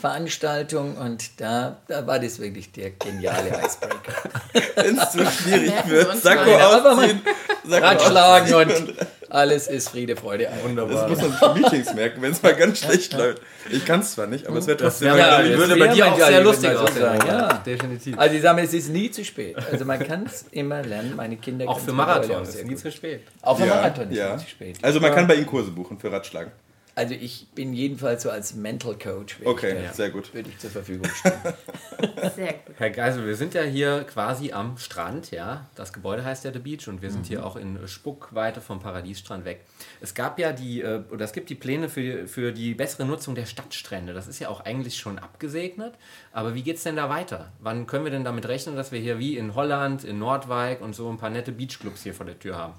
Veranstaltung 0.00 0.96
und 0.98 1.40
da, 1.40 1.78
da 1.88 2.06
war 2.06 2.18
das 2.20 2.38
wirklich 2.38 2.70
der 2.72 2.90
geniale 2.90 3.48
Icebreaker. 3.48 4.30
Wenn 4.76 4.98
es 4.98 5.10
zu 5.10 5.26
schwierig 5.26 5.72
wird, 5.86 6.16
Sakko 6.22 6.50
mal. 6.50 6.60
Aber 6.60 6.94
mal 6.94 7.04
ausziehen, 7.04 7.22
Sakko 7.66 7.86
Ratschlagen 7.86 8.54
und 8.54 8.94
alles 9.30 9.66
ist 9.68 9.88
Friede, 9.90 10.16
Freude, 10.16 10.48
Eierkuchen. 10.50 10.76
Das 10.76 10.88
Wunderbar. 10.88 11.08
muss 11.08 11.20
man 11.20 11.32
für 11.32 11.54
Meetings 11.60 11.94
merken, 11.94 12.22
wenn 12.22 12.32
es 12.32 12.42
mal 12.42 12.54
ganz 12.54 12.78
schlecht 12.80 13.12
läuft. 13.14 13.42
Ich 13.70 13.84
kann 13.84 14.00
es 14.00 14.12
zwar 14.12 14.26
nicht, 14.26 14.46
aber 14.46 14.58
es 14.58 14.66
wäre 14.66 14.76
trotzdem 14.76 15.08
Ja, 15.08 15.16
geil. 15.16 15.50
die 15.52 15.58
würde 15.58 15.76
bei 15.76 15.88
dir 15.88 16.06
auch 16.06 16.18
ja, 16.18 16.26
sehr 16.26 16.38
ich 16.40 16.44
lustig 16.44 16.76
aussehen. 16.76 17.02
ja. 17.26 17.54
Definitiv. 17.64 18.18
Also 18.18 18.34
ich 18.36 18.42
sage 18.42 18.56
mal, 18.56 18.64
es 18.64 18.74
ist 18.74 18.88
nie 18.90 19.10
zu 19.10 19.24
spät. 19.24 19.56
Also 19.70 19.84
man 19.84 19.98
kann 19.98 20.24
es 20.26 20.44
immer 20.52 20.82
lernen. 20.82 21.14
Meine 21.16 21.36
Kinder 21.36 21.68
Auch 21.68 21.80
für 21.80 21.92
Marathon 21.92 22.42
ist 22.42 22.52
sehr 22.52 22.64
nie 22.64 22.76
zu 22.76 22.90
spät. 22.92 23.20
Auch 23.42 23.58
für 23.58 23.66
Ja, 23.66 23.74
Marathon 23.76 24.10
ist 24.10 24.16
ja. 24.18 24.36
nie 24.36 24.42
zu 24.42 24.48
spät. 24.50 24.76
Also 24.82 25.00
man 25.00 25.10
Ja. 25.10 25.14
kann 25.16 25.26
bei 25.26 25.34
Ihnen 25.36 25.46
Kurse 25.46 25.70
buchen 25.70 25.98
für 25.98 26.10
Radschlagen. 26.12 26.52
Also 26.96 27.14
ich 27.14 27.48
bin 27.54 27.72
jedenfalls 27.72 28.22
so 28.22 28.30
als 28.30 28.54
Mental 28.54 28.96
Coach. 28.96 29.40
würde 29.40 29.50
Okay, 29.50 29.84
ich 29.84 29.90
sehr 29.92 30.10
gut. 30.10 30.32
Würde 30.32 30.48
ich 30.48 30.58
zur 30.58 30.70
Verfügung 30.70 31.08
stehen. 31.12 31.32
Sehr 32.36 32.52
gut. 32.52 32.74
Herr 32.76 32.90
Geisel, 32.90 33.26
wir 33.26 33.34
sind 33.34 33.54
ja 33.54 33.62
hier 33.62 34.04
quasi 34.04 34.52
am 34.52 34.78
Strand, 34.78 35.30
ja. 35.30 35.66
Das 35.74 35.92
Gebäude 35.92 36.24
heißt 36.24 36.44
ja 36.44 36.52
The 36.52 36.58
Beach 36.58 36.86
und 36.88 37.02
wir 37.02 37.10
sind 37.10 37.26
hier 37.26 37.44
auch 37.44 37.56
in 37.56 37.86
Spuckweite 37.86 38.60
vom 38.60 38.80
Paradiesstrand 38.80 39.44
weg. 39.44 39.64
Es 40.00 40.14
gab 40.14 40.38
ja 40.38 40.52
die, 40.52 40.82
äh, 40.82 41.02
oder 41.10 41.24
es 41.24 41.32
gibt 41.32 41.50
die 41.50 41.54
Pläne 41.54 41.88
für, 41.88 42.26
für 42.28 42.52
die 42.52 42.74
bessere 42.74 43.04
Nutzung 43.04 43.34
der 43.34 43.46
Stadtstrände. 43.46 44.12
Das 44.12 44.28
ist 44.28 44.38
ja 44.38 44.48
auch 44.48 44.60
eigentlich 44.60 44.96
schon 44.98 45.18
abgesegnet. 45.18 45.94
Aber 46.32 46.54
wie 46.54 46.62
geht's 46.62 46.84
denn 46.84 46.96
da 46.96 47.08
weiter? 47.08 47.52
Wann 47.60 47.86
können 47.86 48.04
wir 48.04 48.12
denn 48.12 48.24
damit 48.24 48.46
rechnen, 48.46 48.76
dass 48.76 48.92
wir 48.92 49.00
hier 49.00 49.18
wie 49.18 49.36
in 49.36 49.54
Holland, 49.54 50.04
in 50.04 50.18
Nordwijk 50.18 50.80
und 50.80 50.94
so 50.94 51.10
ein 51.10 51.18
paar 51.18 51.30
nette 51.30 51.52
Beachclubs 51.52 52.02
hier 52.02 52.14
vor 52.14 52.26
der 52.26 52.38
Tür 52.38 52.56
haben? 52.56 52.74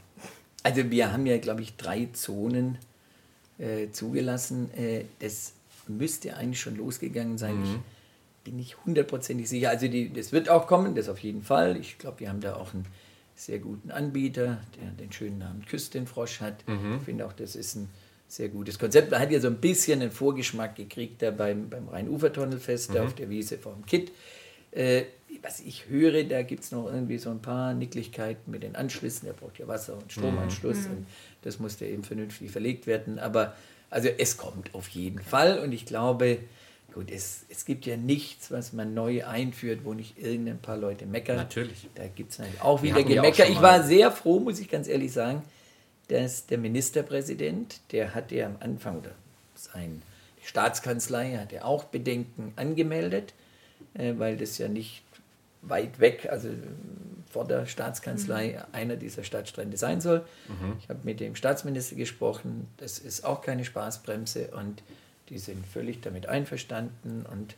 Also 0.64 0.90
wir 0.90 1.12
haben 1.12 1.26
ja, 1.26 1.38
glaube 1.38 1.62
ich, 1.62 1.76
drei 1.76 2.10
Zonen 2.14 2.80
äh, 3.58 3.90
zugelassen. 3.92 4.70
Äh, 4.76 5.06
das 5.20 5.54
müsste 5.88 6.36
eigentlich 6.36 6.60
schon 6.60 6.76
losgegangen 6.76 7.38
sein. 7.38 7.62
Ich 7.64 7.80
bin 8.44 8.58
nicht 8.58 8.78
hundertprozentig 8.86 9.50
sicher. 9.50 9.70
Also 9.70 9.88
die, 9.88 10.12
das 10.12 10.32
wird 10.32 10.50
auch 10.50 10.68
kommen, 10.68 10.96
das 10.96 11.10
auf 11.10 11.20
jeden 11.20 11.44
Fall. 11.44 11.78
Ich 11.78 11.98
glaube, 11.98 12.20
wir 12.22 12.30
haben 12.30 12.42
da 12.42 12.56
auch 12.56 12.74
einen 12.74 12.86
sehr 13.36 13.60
guten 13.60 13.92
Anbieter, 13.92 14.62
der 14.80 14.92
den 14.92 15.12
schönen 15.12 15.40
Namen 15.40 15.66
Küss 15.66 15.90
den 15.90 16.08
Frosch 16.08 16.42
hat. 16.42 16.64
Ich 16.98 17.04
finde 17.04 17.26
auch, 17.26 17.34
das 17.34 17.56
ist 17.56 17.76
ein 17.76 17.90
sehr 18.28 18.50
gutes 18.50 18.80
Konzept. 18.80 19.12
Man 19.12 19.20
hat 19.20 19.32
ja 19.32 19.40
so 19.40 19.48
ein 19.48 19.58
bisschen 19.58 20.02
einen 20.02 20.12
Vorgeschmack 20.12 20.76
gekriegt 20.76 21.22
da 21.22 21.32
beim, 21.32 21.70
beim 21.70 21.88
Rhein-Ufer-Tunnelfest 21.88 22.94
da 22.96 23.06
auf 23.06 23.14
der 23.14 23.30
Wiese 23.30 23.58
vom 23.58 23.86
Kitt. 23.86 24.12
Äh, 24.72 25.04
was 25.42 25.60
ich 25.60 25.88
höre, 25.88 26.24
da 26.24 26.42
gibt 26.42 26.64
es 26.64 26.72
noch 26.72 26.86
irgendwie 26.86 27.18
so 27.18 27.30
ein 27.30 27.42
paar 27.42 27.74
Nicklichkeiten 27.74 28.52
mit 28.52 28.64
den 28.64 28.76
Anschlüssen. 28.76 29.26
Der 29.26 29.34
braucht 29.34 29.60
ja 29.60 29.68
Wasser- 29.68 29.98
und 29.98 30.12
Stromanschluss 30.12 30.86
und 30.88 31.06
das 31.44 31.60
muss 31.60 31.80
ja 31.80 31.88
eben 31.88 32.04
vernünftig 32.04 32.52
verlegt 32.52 32.88
werden. 32.88 33.20
Aber 33.20 33.56
also 33.90 34.10
es 34.10 34.38
kommt 34.38 34.74
auf 34.74 34.88
jeden 34.90 35.20
Fall 35.20 35.60
und 35.60 35.72
ich 35.72 35.86
glaube, 35.86 36.40
gut, 36.94 37.12
es, 37.12 37.46
es 37.50 37.66
gibt 37.66 37.86
ja 37.86 37.98
nichts, 37.98 38.52
was 38.52 38.74
man 38.74 38.94
neu 38.94 39.26
einführt, 39.26 39.82
wo 39.84 39.94
nicht 39.94 40.18
irgendein 40.18 40.60
paar 40.60 40.78
Leute 40.78 41.06
meckern. 41.06 41.38
Natürlich. 41.38 41.88
Da 41.96 42.08
gibt 42.08 42.32
es 42.32 42.40
natürlich 42.40 42.62
auch 42.62 42.82
wieder 42.82 42.98
auch 42.98 43.06
Gemecker. 43.06 43.48
Ich 43.48 43.62
war 43.62 43.84
sehr 43.84 44.12
froh, 44.12 44.40
muss 44.40 44.60
ich 44.60 44.70
ganz 44.70 44.88
ehrlich 44.88 45.12
sagen, 45.12 45.44
dass 46.08 46.46
der 46.46 46.58
Ministerpräsident, 46.58 47.82
der 47.92 48.14
hat 48.14 48.32
ja 48.32 48.48
am 48.48 48.58
Anfang, 48.60 49.00
oder 49.00 49.12
sein 49.56 50.02
die 50.42 50.48
Staatskanzlei 50.48 51.38
hat 51.38 51.52
ja 51.52 51.64
auch 51.64 51.86
Bedenken 51.86 52.54
angemeldet, 52.56 53.34
äh, 53.96 54.14
weil 54.18 54.38
das 54.38 54.58
ja 54.58 54.68
nicht 54.68 55.02
weit 55.68 56.00
weg, 56.00 56.28
also 56.30 56.50
vor 57.30 57.46
der 57.46 57.66
Staatskanzlei 57.66 58.64
einer 58.72 58.96
dieser 58.96 59.24
Stadtstrände 59.24 59.78
sein 59.78 60.00
soll. 60.00 60.26
Ich 60.80 60.88
habe 60.88 61.00
mit 61.04 61.20
dem 61.20 61.36
Staatsminister 61.36 61.96
gesprochen, 61.96 62.68
das 62.78 62.98
ist 62.98 63.26
auch 63.26 63.42
keine 63.42 63.66
Spaßbremse 63.66 64.52
und 64.56 64.84
die 65.30 65.38
sind 65.38 65.66
völlig 65.66 66.02
damit 66.02 66.28
einverstanden 66.28 67.26
und 67.30 67.56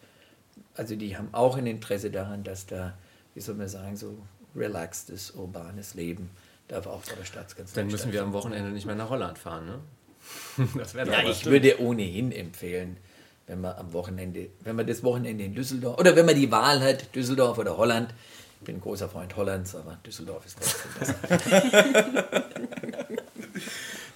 also 0.75 0.95
die 0.95 1.17
haben 1.17 1.29
auch 1.31 1.57
ein 1.57 1.67
Interesse 1.67 2.09
daran, 2.09 2.43
dass 2.43 2.65
da, 2.65 2.97
wie 3.35 3.41
soll 3.41 3.55
man 3.55 3.67
sagen, 3.67 3.95
so 3.95 4.17
relaxtes, 4.55 5.31
urbanes 5.31 5.93
Leben 5.93 6.29
darf 6.67 6.87
auch 6.87 7.03
vor 7.03 7.17
der 7.17 7.25
Staatskanzlei 7.25 7.81
Dann 7.81 7.91
müssen 7.91 8.11
wir 8.11 8.23
am 8.23 8.33
Wochenende 8.33 8.71
nicht 8.71 8.85
mehr 8.85 8.95
nach 8.95 9.09
Holland 9.09 9.37
fahren, 9.37 9.65
ne? 9.65 9.79
Das 10.77 10.93
wäre 10.95 11.05
doch 11.05 11.13
Ja, 11.13 11.29
ich 11.29 11.45
würde 11.45 11.79
ohnehin 11.81 12.31
empfehlen, 12.31 12.97
wenn 13.47 13.61
man 13.61 13.75
am 13.77 13.93
Wochenende, 13.93 14.49
wenn 14.63 14.75
man 14.75 14.85
das 14.85 15.03
Wochenende 15.03 15.45
in 15.45 15.55
Düsseldorf, 15.55 15.97
oder 15.97 16.15
wenn 16.15 16.25
man 16.25 16.35
die 16.35 16.51
Wahl 16.51 16.81
hat, 16.81 17.15
Düsseldorf 17.15 17.57
oder 17.57 17.77
Holland. 17.77 18.13
Ich 18.59 18.65
bin 18.65 18.75
ein 18.75 18.81
großer 18.81 19.07
Freund 19.07 19.35
Hollands, 19.35 19.75
aber 19.75 19.97
Düsseldorf 20.05 20.45
ist 20.45 20.57
trotzdem 20.59 20.91
besser. 20.99 21.15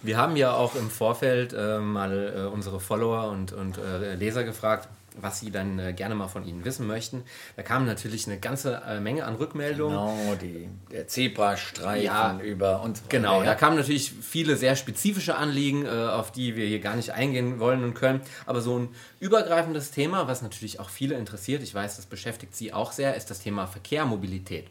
Wir 0.03 0.17
haben 0.17 0.35
ja 0.35 0.53
auch 0.53 0.75
im 0.75 0.89
Vorfeld 0.89 1.53
äh, 1.53 1.77
mal 1.77 2.33
äh, 2.35 2.41
unsere 2.47 2.79
Follower 2.79 3.29
und, 3.29 3.53
und 3.53 3.77
äh, 3.77 4.15
Leser 4.15 4.43
gefragt, 4.43 4.89
was 5.19 5.39
sie 5.39 5.51
dann 5.51 5.77
äh, 5.79 5.93
gerne 5.93 6.15
mal 6.15 6.27
von 6.27 6.45
Ihnen 6.45 6.63
wissen 6.65 6.87
möchten. 6.87 7.23
Da 7.55 7.63
kam 7.63 7.85
natürlich 7.85 8.27
eine 8.27 8.39
ganze 8.39 8.81
äh, 8.87 8.99
Menge 8.99 9.25
an 9.25 9.35
Rückmeldungen. 9.35 9.97
Genau, 9.97 10.35
die, 10.35 10.69
der 10.91 11.07
Zebrastreifen 11.07 12.05
Ja, 12.05 12.39
über 12.39 12.81
und 12.81 13.09
Genau, 13.09 13.35
weiter, 13.35 13.45
da 13.45 13.51
ja. 13.51 13.55
kamen 13.55 13.77
natürlich 13.77 14.11
viele 14.11 14.55
sehr 14.55 14.75
spezifische 14.75 15.35
Anliegen, 15.35 15.85
äh, 15.85 15.89
auf 15.89 16.31
die 16.31 16.55
wir 16.55 16.65
hier 16.65 16.79
gar 16.79 16.95
nicht 16.95 17.11
eingehen 17.11 17.59
wollen 17.59 17.83
und 17.83 17.93
können. 17.93 18.21
Aber 18.45 18.61
so 18.61 18.79
ein 18.79 18.89
übergreifendes 19.19 19.91
Thema, 19.91 20.27
was 20.27 20.41
natürlich 20.41 20.79
auch 20.79 20.89
viele 20.89 21.15
interessiert, 21.15 21.63
ich 21.63 21.73
weiß, 21.75 21.97
das 21.97 22.05
beschäftigt 22.05 22.55
Sie 22.55 22.73
auch 22.73 22.91
sehr, 22.91 23.15
ist 23.15 23.29
das 23.29 23.39
Thema 23.39 23.67
Verkehr, 23.67 24.05
Mobilität. 24.05 24.67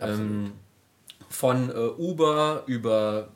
Ähm, 0.00 0.52
von 1.28 1.70
äh, 1.70 1.74
Uber 1.74 2.64
über 2.66 3.28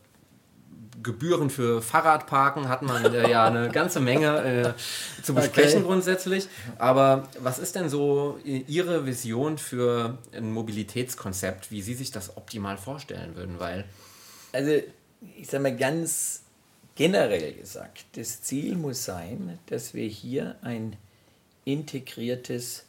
Gebühren 1.03 1.51
für 1.51 1.83
Fahrradparken 1.83 2.69
hat 2.69 2.83
man 2.83 3.15
äh, 3.15 3.31
ja 3.31 3.45
eine 3.47 3.69
ganze 3.69 4.01
Menge 4.01 4.75
äh, 4.77 5.23
zu 5.23 5.35
besprechen 5.35 5.79
Okay. 5.79 5.87
grundsätzlich. 5.87 6.49
Aber 6.79 7.29
was 7.41 7.59
ist 7.59 7.75
denn 7.75 7.89
so 7.89 8.39
Ihre 8.45 9.07
Vision 9.07 9.59
für 9.59 10.19
ein 10.33 10.53
Mobilitätskonzept, 10.53 11.71
wie 11.71 11.83
Sie 11.83 11.95
sich 11.95 12.11
das 12.11 12.37
optimal 12.37 12.77
vorstellen 12.77 13.37
würden? 13.37 13.61
Weil 13.61 13.85
Also, 14.53 14.73
ich 15.37 15.47
sage 15.49 15.63
mal 15.63 15.77
ganz 15.77 16.43
generell 16.95 17.53
gesagt, 17.53 18.05
das 18.17 18.43
Ziel 18.43 18.77
muss 18.77 19.05
sein, 19.05 19.59
dass 19.67 19.95
wir 19.95 20.07
hier 20.09 20.57
ein 20.63 20.97
integriertes 21.65 22.85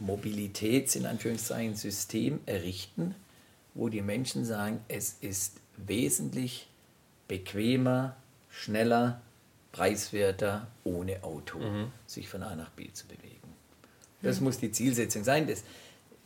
Mobilitäts- 0.00 0.96
in 0.96 1.04
Anführungszeichen 1.04 1.74
System 1.76 2.40
errichten, 2.46 3.14
wo 3.74 3.88
die 3.90 4.00
Menschen 4.00 4.44
sagen, 4.46 4.80
es 4.88 5.16
ist 5.20 5.56
wesentlich 5.76 6.66
bequemer, 7.30 8.16
schneller, 8.50 9.20
preiswerter, 9.70 10.66
ohne 10.82 11.22
Auto 11.22 11.60
sich 12.04 12.28
von 12.28 12.42
A 12.42 12.56
nach 12.56 12.70
B 12.70 12.92
zu 12.92 13.06
bewegen. 13.06 13.36
Das 14.20 14.40
muss 14.40 14.58
die 14.58 14.72
Zielsetzung 14.72 15.22
sein. 15.22 15.46
Das, 15.46 15.62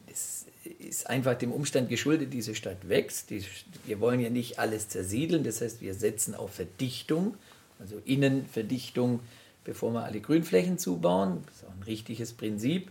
das 0.07 0.47
ist 0.79 1.07
einfach 1.07 1.35
dem 1.35 1.53
Umstand 1.53 1.90
geschuldet, 1.90 2.33
diese 2.33 2.55
Stadt 2.55 2.88
wächst. 2.88 3.29
Die, 3.29 3.45
wir 3.85 4.01
wollen 4.01 4.19
ja 4.19 4.31
nicht 4.31 4.59
alles 4.59 4.88
zersiedeln, 4.88 5.45
das 5.45 5.61
heißt, 5.61 5.83
wir 5.83 5.93
setzen 5.93 6.35
auf 6.35 6.55
Verdichtung, 6.55 7.37
also 7.79 8.01
Innenverdichtung, 8.07 9.21
bevor 9.64 9.93
wir 9.93 10.05
alle 10.05 10.21
Grünflächen 10.21 10.79
zubauen. 10.79 11.43
Das 11.47 11.57
ist 11.57 11.64
auch 11.67 11.77
ein 11.77 11.83
richtiges 11.83 12.33
Prinzip. 12.33 12.90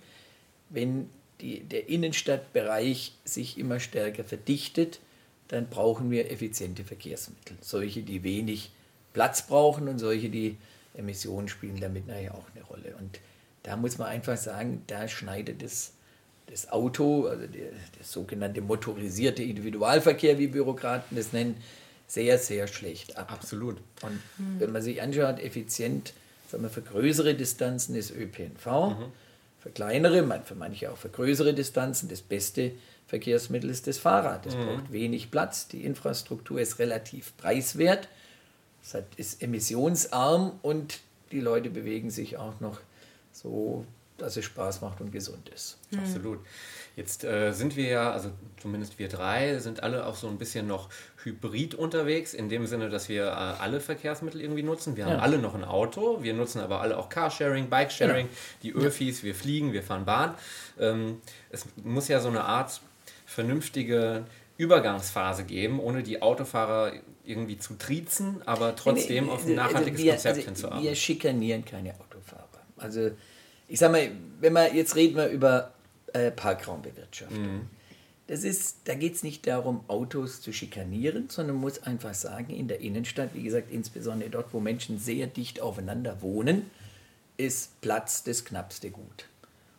Wenn 0.69 1.09
die, 1.41 1.61
der 1.61 1.89
Innenstadtbereich 1.89 3.13
sich 3.25 3.57
immer 3.57 3.79
stärker 3.79 4.23
verdichtet, 4.23 4.99
dann 5.47 5.67
brauchen 5.67 6.09
wir 6.11 6.31
effiziente 6.31 6.83
Verkehrsmittel. 6.83 7.57
Solche, 7.61 8.01
die 8.01 8.23
wenig 8.23 8.71
Platz 9.13 9.45
brauchen 9.45 9.87
und 9.87 9.99
solche, 9.99 10.29
die 10.29 10.57
Emissionen 10.95 11.47
spielen 11.47 11.79
damit 11.79 12.07
nachher 12.07 12.35
auch 12.35 12.45
eine 12.55 12.63
Rolle. 12.63 12.95
Und 12.99 13.19
da 13.63 13.75
muss 13.75 13.97
man 13.97 14.07
einfach 14.07 14.37
sagen, 14.37 14.83
da 14.87 15.07
schneidet 15.07 15.61
das, 15.61 15.93
das 16.47 16.71
Auto, 16.71 17.27
also 17.27 17.47
der, 17.47 17.71
der 17.71 18.03
sogenannte 18.03 18.61
motorisierte 18.61 19.43
Individualverkehr, 19.43 20.37
wie 20.37 20.47
Bürokraten 20.47 21.17
das 21.17 21.33
nennen, 21.33 21.55
sehr, 22.07 22.37
sehr 22.37 22.67
schlecht 22.67 23.17
ab. 23.17 23.31
absolut. 23.31 23.77
Und 24.01 24.19
wenn 24.59 24.71
man 24.71 24.81
sich 24.81 25.01
anschaut, 25.01 25.39
effizient, 25.39 26.13
sagen 26.51 26.63
wir, 26.63 26.69
für 26.69 26.81
größere 26.81 27.33
Distanzen 27.33 27.95
ist 27.95 28.11
ÖPNV, 28.11 28.65
für 29.59 29.69
kleinere, 29.73 30.41
für 30.43 30.55
manche 30.55 30.91
auch 30.91 30.97
für 30.97 31.09
größere 31.09 31.53
Distanzen, 31.53 32.09
das 32.09 32.21
beste 32.21 32.73
Verkehrsmittel 33.13 33.69
ist 33.69 33.85
das 33.85 33.99
Fahrrad. 33.99 34.43
Das 34.47 34.55
braucht 34.55 34.91
wenig 34.91 35.29
Platz, 35.29 35.67
die 35.67 35.85
Infrastruktur 35.85 36.59
ist 36.59 36.79
relativ 36.79 37.37
preiswert, 37.37 38.07
es 38.83 38.95
hat, 38.95 39.05
ist 39.17 39.43
emissionsarm 39.43 40.53
und 40.63 40.99
die 41.31 41.39
Leute 41.39 41.69
bewegen 41.69 42.09
sich 42.09 42.37
auch 42.37 42.59
noch 42.59 42.79
so, 43.31 43.85
dass 44.17 44.35
es 44.35 44.45
Spaß 44.45 44.81
macht 44.81 44.99
und 44.99 45.11
gesund 45.11 45.47
ist. 45.49 45.77
Absolut. 45.95 46.39
Jetzt 46.95 47.23
äh, 47.23 47.51
sind 47.51 47.75
wir 47.75 47.87
ja, 47.87 48.11
also 48.11 48.31
zumindest 48.59 48.97
wir 48.97 49.09
drei, 49.09 49.59
sind 49.59 49.83
alle 49.83 50.07
auch 50.07 50.15
so 50.15 50.27
ein 50.27 50.39
bisschen 50.39 50.65
noch 50.65 50.89
hybrid 51.23 51.75
unterwegs, 51.75 52.33
in 52.33 52.49
dem 52.49 52.65
Sinne, 52.65 52.89
dass 52.89 53.09
wir 53.09 53.25
äh, 53.25 53.29
alle 53.29 53.79
Verkehrsmittel 53.79 54.41
irgendwie 54.41 54.63
nutzen. 54.63 54.95
Wir 54.95 55.05
haben 55.05 55.13
Ja. 55.13 55.19
alle 55.19 55.37
noch 55.37 55.53
ein 55.53 55.63
Auto, 55.63 56.23
wir 56.23 56.33
nutzen 56.33 56.61
aber 56.61 56.81
alle 56.81 56.97
auch 56.97 57.09
Carsharing, 57.09 57.69
Bikesharing, 57.69 58.27
die 58.63 58.73
Öfis, 58.73 59.21
wir 59.21 59.35
fliegen, 59.35 59.71
wir 59.71 59.83
fahren 59.83 60.03
Bahn. 60.05 60.33
Ähm, 60.79 61.21
es 61.51 61.65
muss 61.83 62.07
ja 62.07 62.19
so 62.19 62.29
eine 62.29 62.43
Art 62.43 62.81
vernünftige 63.33 64.25
Übergangsphase 64.57 65.43
geben, 65.43 65.79
ohne 65.79 66.03
die 66.03 66.21
Autofahrer 66.21 66.93
irgendwie 67.25 67.57
zu 67.57 67.75
triezen, 67.75 68.41
aber 68.45 68.75
trotzdem 68.75 69.29
auf 69.29 69.45
ein 69.45 69.55
nachhaltiges 69.55 70.01
wir, 70.01 70.11
Konzept 70.11 70.35
also 70.35 70.45
hinzuarbeiten. 70.47 70.85
Wir 70.85 70.95
schikanieren 70.95 71.65
keine 71.65 71.93
Autofahrer. 71.99 72.47
Also 72.77 73.11
ich 73.67 73.79
sag 73.79 73.91
mal, 73.91 74.11
wenn 74.39 74.53
man 74.53 74.75
jetzt 74.75 74.95
reden 74.95 75.15
wir 75.15 75.27
über 75.27 75.73
äh, 76.13 76.31
Parkraumbewirtschaftung. 76.31 77.69
Das 78.27 78.43
ist, 78.43 78.77
da 78.85 78.95
geht 78.95 79.15
es 79.15 79.23
nicht 79.23 79.45
darum, 79.47 79.83
Autos 79.87 80.41
zu 80.41 80.53
schikanieren, 80.53 81.29
sondern 81.29 81.55
man 81.55 81.61
muss 81.61 81.83
einfach 81.83 82.13
sagen, 82.13 82.53
in 82.53 82.67
der 82.67 82.79
Innenstadt, 82.79 83.31
wie 83.33 83.43
gesagt, 83.43 83.71
insbesondere 83.71 84.29
dort, 84.29 84.53
wo 84.53 84.59
Menschen 84.59 84.97
sehr 84.97 85.27
dicht 85.27 85.61
aufeinander 85.61 86.21
wohnen, 86.21 86.69
ist 87.35 87.81
Platz 87.81 88.23
das 88.23 88.45
knappste 88.45 88.91
Gut. 88.91 89.25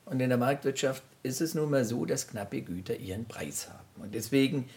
Und 0.05 0.21
in 0.21 0.29
der 0.29 0.39
Marktwirtschaft 0.39 1.03
ist 1.25 1.41
es 1.41 1.55
nun 1.55 1.71
mal 1.71 1.85
so, 1.85 2.05
dass 2.05 2.29
knappe 2.29 2.63
Güter 2.63 2.97
ihren 2.97 3.25
Preis 3.25 3.69
haben. 3.69 4.03
Und 4.03 4.15
deswegen 4.15 4.69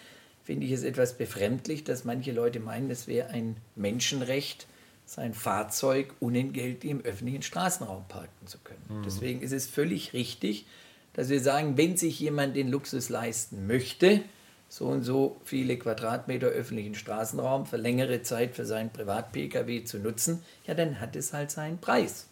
finde 0.44 0.66
ich 0.66 0.72
es 0.72 0.84
etwas 0.84 1.18
befremdlich, 1.18 1.84
dass 1.84 2.06
manche 2.06 2.32
Leute 2.32 2.60
meinen, 2.60 2.90
es 2.90 3.06
wäre 3.06 3.30
ein 3.30 3.58
Menschenrecht, 3.76 4.66
sein 5.06 5.34
Fahrzeug 5.34 6.14
unentgeltlich 6.20 6.92
im 6.92 7.02
öffentlichen 7.02 7.42
Straßenraum 7.42 8.08
parken 8.08 8.48
zu 8.48 8.58
können. 8.60 9.04
Deswegen 9.06 9.42
ist 9.42 9.54
es 9.54 9.68
völlig 9.68 10.14
richtig, 10.14 10.66
dass 11.14 11.30
wir 11.30 11.42
sagen, 11.42 11.78
wenn 11.78 11.98
sich 11.98 12.20
jemand 12.20 12.56
den 12.56 12.70
Luxus 12.70 13.10
leisten 13.10 13.68
möchte, 13.68 14.22
so 14.70 14.86
und 14.88 15.04
so 15.04 15.38
viele 15.44 15.78
Quadratmeter 15.78 16.48
öffentlichen 16.48 16.96
Straßenraum 16.96 17.66
für 17.66 17.78
längere 17.78 18.22
Zeit 18.22 18.56
für 18.56 18.66
seinen 18.66 18.90
Privat-Pkw 18.92 19.84
zu 19.84 19.98
nutzen, 20.00 20.44
ja, 20.66 20.74
dann 20.74 21.00
hat 21.00 21.16
es 21.16 21.34
halt 21.34 21.52
seinen 21.52 21.80
Preis. 21.80 22.28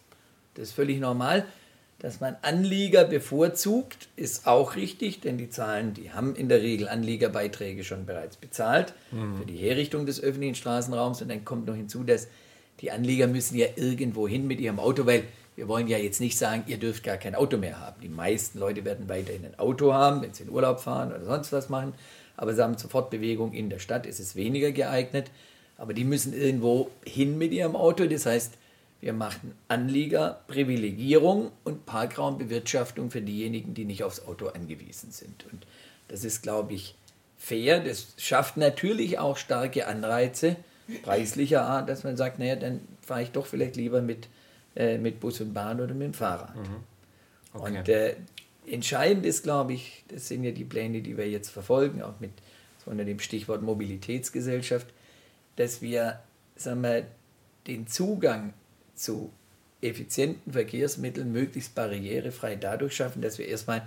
Das 0.54 0.68
ist 0.68 0.74
völlig 0.74 1.00
normal. 1.00 1.46
Dass 1.98 2.20
man 2.20 2.36
Anlieger 2.42 3.04
bevorzugt, 3.04 4.08
ist 4.16 4.46
auch 4.46 4.76
richtig, 4.76 5.20
denn 5.20 5.38
die 5.38 5.48
Zahlen, 5.48 5.94
die 5.94 6.12
haben 6.12 6.36
in 6.36 6.48
der 6.50 6.60
Regel 6.60 6.88
Anliegerbeiträge 6.88 7.84
schon 7.84 8.04
bereits 8.04 8.36
bezahlt 8.36 8.92
für 9.10 9.46
die 9.46 9.56
Herrichtung 9.56 10.04
des 10.04 10.20
öffentlichen 10.20 10.54
Straßenraums. 10.54 11.22
Und 11.22 11.30
dann 11.30 11.44
kommt 11.46 11.66
noch 11.66 11.74
hinzu, 11.74 12.04
dass 12.04 12.28
die 12.80 12.90
Anlieger 12.90 13.26
müssen 13.26 13.56
ja 13.56 13.66
irgendwo 13.76 14.28
hin 14.28 14.46
mit 14.46 14.60
ihrem 14.60 14.78
Auto, 14.78 15.06
weil 15.06 15.24
wir 15.56 15.68
wollen 15.68 15.88
ja 15.88 15.96
jetzt 15.96 16.20
nicht 16.20 16.36
sagen, 16.36 16.64
ihr 16.66 16.76
dürft 16.76 17.02
gar 17.02 17.16
kein 17.16 17.34
Auto 17.34 17.56
mehr 17.56 17.80
haben. 17.80 17.98
Die 18.02 18.10
meisten 18.10 18.58
Leute 18.58 18.84
werden 18.84 19.08
weiterhin 19.08 19.46
ein 19.46 19.58
Auto 19.58 19.94
haben, 19.94 20.20
wenn 20.20 20.34
sie 20.34 20.42
in 20.42 20.50
Urlaub 20.50 20.80
fahren 20.80 21.14
oder 21.14 21.24
sonst 21.24 21.50
was 21.52 21.70
machen. 21.70 21.94
Aber 22.36 22.52
sie 22.52 22.62
haben 22.62 22.76
zur 22.76 22.90
Fortbewegung 22.90 23.54
in 23.54 23.70
der 23.70 23.78
Stadt, 23.78 24.04
ist 24.04 24.20
es 24.20 24.36
weniger 24.36 24.70
geeignet. 24.70 25.30
Aber 25.78 25.94
die 25.94 26.04
müssen 26.04 26.34
irgendwo 26.34 26.90
hin 27.06 27.38
mit 27.38 27.52
ihrem 27.52 27.74
Auto. 27.74 28.04
Das 28.04 28.26
heißt, 28.26 28.52
wir 29.00 29.12
machen 29.12 29.54
Anliegerprivilegierung 29.68 31.52
und 31.64 31.86
Parkraumbewirtschaftung 31.86 33.10
für 33.10 33.20
diejenigen, 33.20 33.74
die 33.74 33.84
nicht 33.84 34.04
aufs 34.04 34.24
Auto 34.26 34.48
angewiesen 34.48 35.10
sind. 35.12 35.44
Und 35.52 35.66
das 36.08 36.24
ist, 36.24 36.42
glaube 36.42 36.74
ich, 36.74 36.94
fair. 37.36 37.80
Das 37.80 38.14
schafft 38.16 38.56
natürlich 38.56 39.18
auch 39.18 39.36
starke 39.36 39.86
Anreize 39.86 40.56
preislicher 41.02 41.62
Art, 41.62 41.88
dass 41.88 42.04
man 42.04 42.16
sagt, 42.16 42.38
naja, 42.38 42.56
dann 42.56 42.80
fahre 43.02 43.22
ich 43.22 43.30
doch 43.30 43.46
vielleicht 43.46 43.76
lieber 43.76 44.02
mit, 44.02 44.28
äh, 44.74 44.98
mit 44.98 45.20
Bus 45.20 45.40
und 45.40 45.52
Bahn 45.52 45.80
oder 45.80 45.94
mit 45.94 46.06
dem 46.06 46.14
Fahrrad. 46.14 46.54
Okay. 47.52 47.78
Und 47.78 47.88
äh, 47.88 48.16
entscheidend 48.66 49.26
ist, 49.26 49.42
glaube 49.42 49.72
ich, 49.72 50.04
das 50.08 50.28
sind 50.28 50.44
ja 50.44 50.52
die 50.52 50.64
Pläne, 50.64 51.02
die 51.02 51.16
wir 51.16 51.28
jetzt 51.28 51.50
verfolgen, 51.50 52.02
auch 52.02 52.20
mit 52.20 52.30
so 52.84 52.90
unter 52.90 53.04
dem 53.04 53.18
Stichwort 53.18 53.62
Mobilitätsgesellschaft, 53.62 54.86
dass 55.56 55.82
wir 55.82 56.20
sagen 56.56 56.82
wir, 56.82 57.06
den 57.66 57.86
Zugang 57.86 58.52
zu 58.96 59.30
effizienten 59.82 60.52
Verkehrsmitteln 60.52 61.32
möglichst 61.32 61.74
barrierefrei 61.74 62.56
dadurch 62.56 62.96
schaffen, 62.96 63.22
dass 63.22 63.38
wir 63.38 63.46
erstmal 63.46 63.86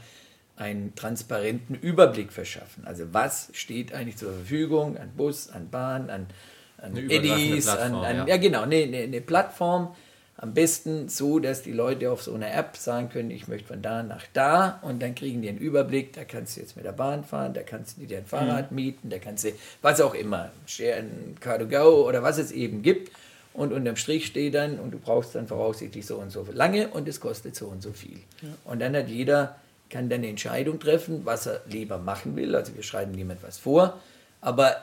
einen 0.56 0.94
transparenten 0.96 1.76
Überblick 1.76 2.32
verschaffen. 2.32 2.86
Also 2.86 3.14
was 3.14 3.50
steht 3.54 3.94
eigentlich 3.94 4.18
zur 4.18 4.34
Verfügung 4.34 4.98
an 4.98 5.12
Bus, 5.16 5.50
an 5.50 5.70
Bahn, 5.70 6.10
an, 6.10 6.28
an 6.78 6.98
Eddies, 6.98 7.68
an, 7.68 7.96
an 7.96 8.16
ja. 8.18 8.28
ja 8.28 8.38
genau, 8.38 8.64
eine, 8.64 8.76
eine, 8.76 8.98
eine 8.98 9.22
Plattform. 9.22 9.96
Am 10.36 10.54
besten 10.54 11.10
so, 11.10 11.40
dass 11.40 11.64
die 11.64 11.74
Leute 11.74 12.12
auf 12.12 12.24
so 12.24 12.34
einer 12.34 12.54
App 12.54 12.78
sagen 12.78 13.10
können, 13.10 13.30
ich 13.30 13.50
möchte 13.50 13.68
von 13.68 13.82
da 13.82 14.04
nach 14.04 14.24
da 14.32 14.80
und 14.84 15.02
dann 15.02 15.14
kriegen 15.14 15.42
die 15.42 15.50
einen 15.50 15.58
Überblick, 15.58 16.14
da 16.14 16.24
kannst 16.24 16.56
du 16.56 16.62
jetzt 16.62 16.78
mit 16.78 16.86
der 16.86 16.94
Bahn 16.94 17.26
fahren, 17.26 17.54
da 17.54 17.62
kannst 17.62 17.98
du 17.98 18.06
dir 18.06 18.20
ein 18.20 18.26
Fahrrad 18.26 18.72
mieten, 18.72 19.10
da 19.10 19.20
kannst 19.20 19.44
du 19.44 19.52
was 19.82 20.00
auch 20.00 20.14
immer, 20.14 20.50
Share 20.66 20.96
ein 20.96 21.36
Car2Go 21.44 22.06
oder 22.06 22.24
was 22.24 22.38
es 22.38 22.54
eben 22.54 22.82
gibt 22.84 23.12
und 23.60 23.74
unterm 23.74 23.98
Strich 23.98 24.26
steht 24.26 24.56
dann 24.56 24.80
und 24.80 24.92
du 24.92 24.98
brauchst 24.98 25.36
dann 25.36 25.46
voraussichtlich 25.46 26.06
so 26.06 26.16
und 26.16 26.32
so 26.32 26.48
lange 26.54 26.88
und 26.88 27.10
es 27.10 27.20
kostet 27.20 27.58
so 27.58 27.68
und 27.68 27.84
so 27.84 27.92
viel. 27.92 28.20
Und 28.64 28.80
dann 28.80 28.96
hat 28.96 29.10
jeder, 29.10 29.58
kann 29.90 30.08
dann 30.08 30.20
eine 30.20 30.30
Entscheidung 30.30 30.80
treffen, 30.80 31.26
was 31.26 31.46
er 31.46 31.62
lieber 31.70 31.98
machen 31.98 32.38
will, 32.38 32.56
also 32.56 32.74
wir 32.74 32.84
schreiben 32.84 33.12
niemand 33.12 33.44
was 33.44 33.58
vor, 33.58 34.00
aber 34.40 34.78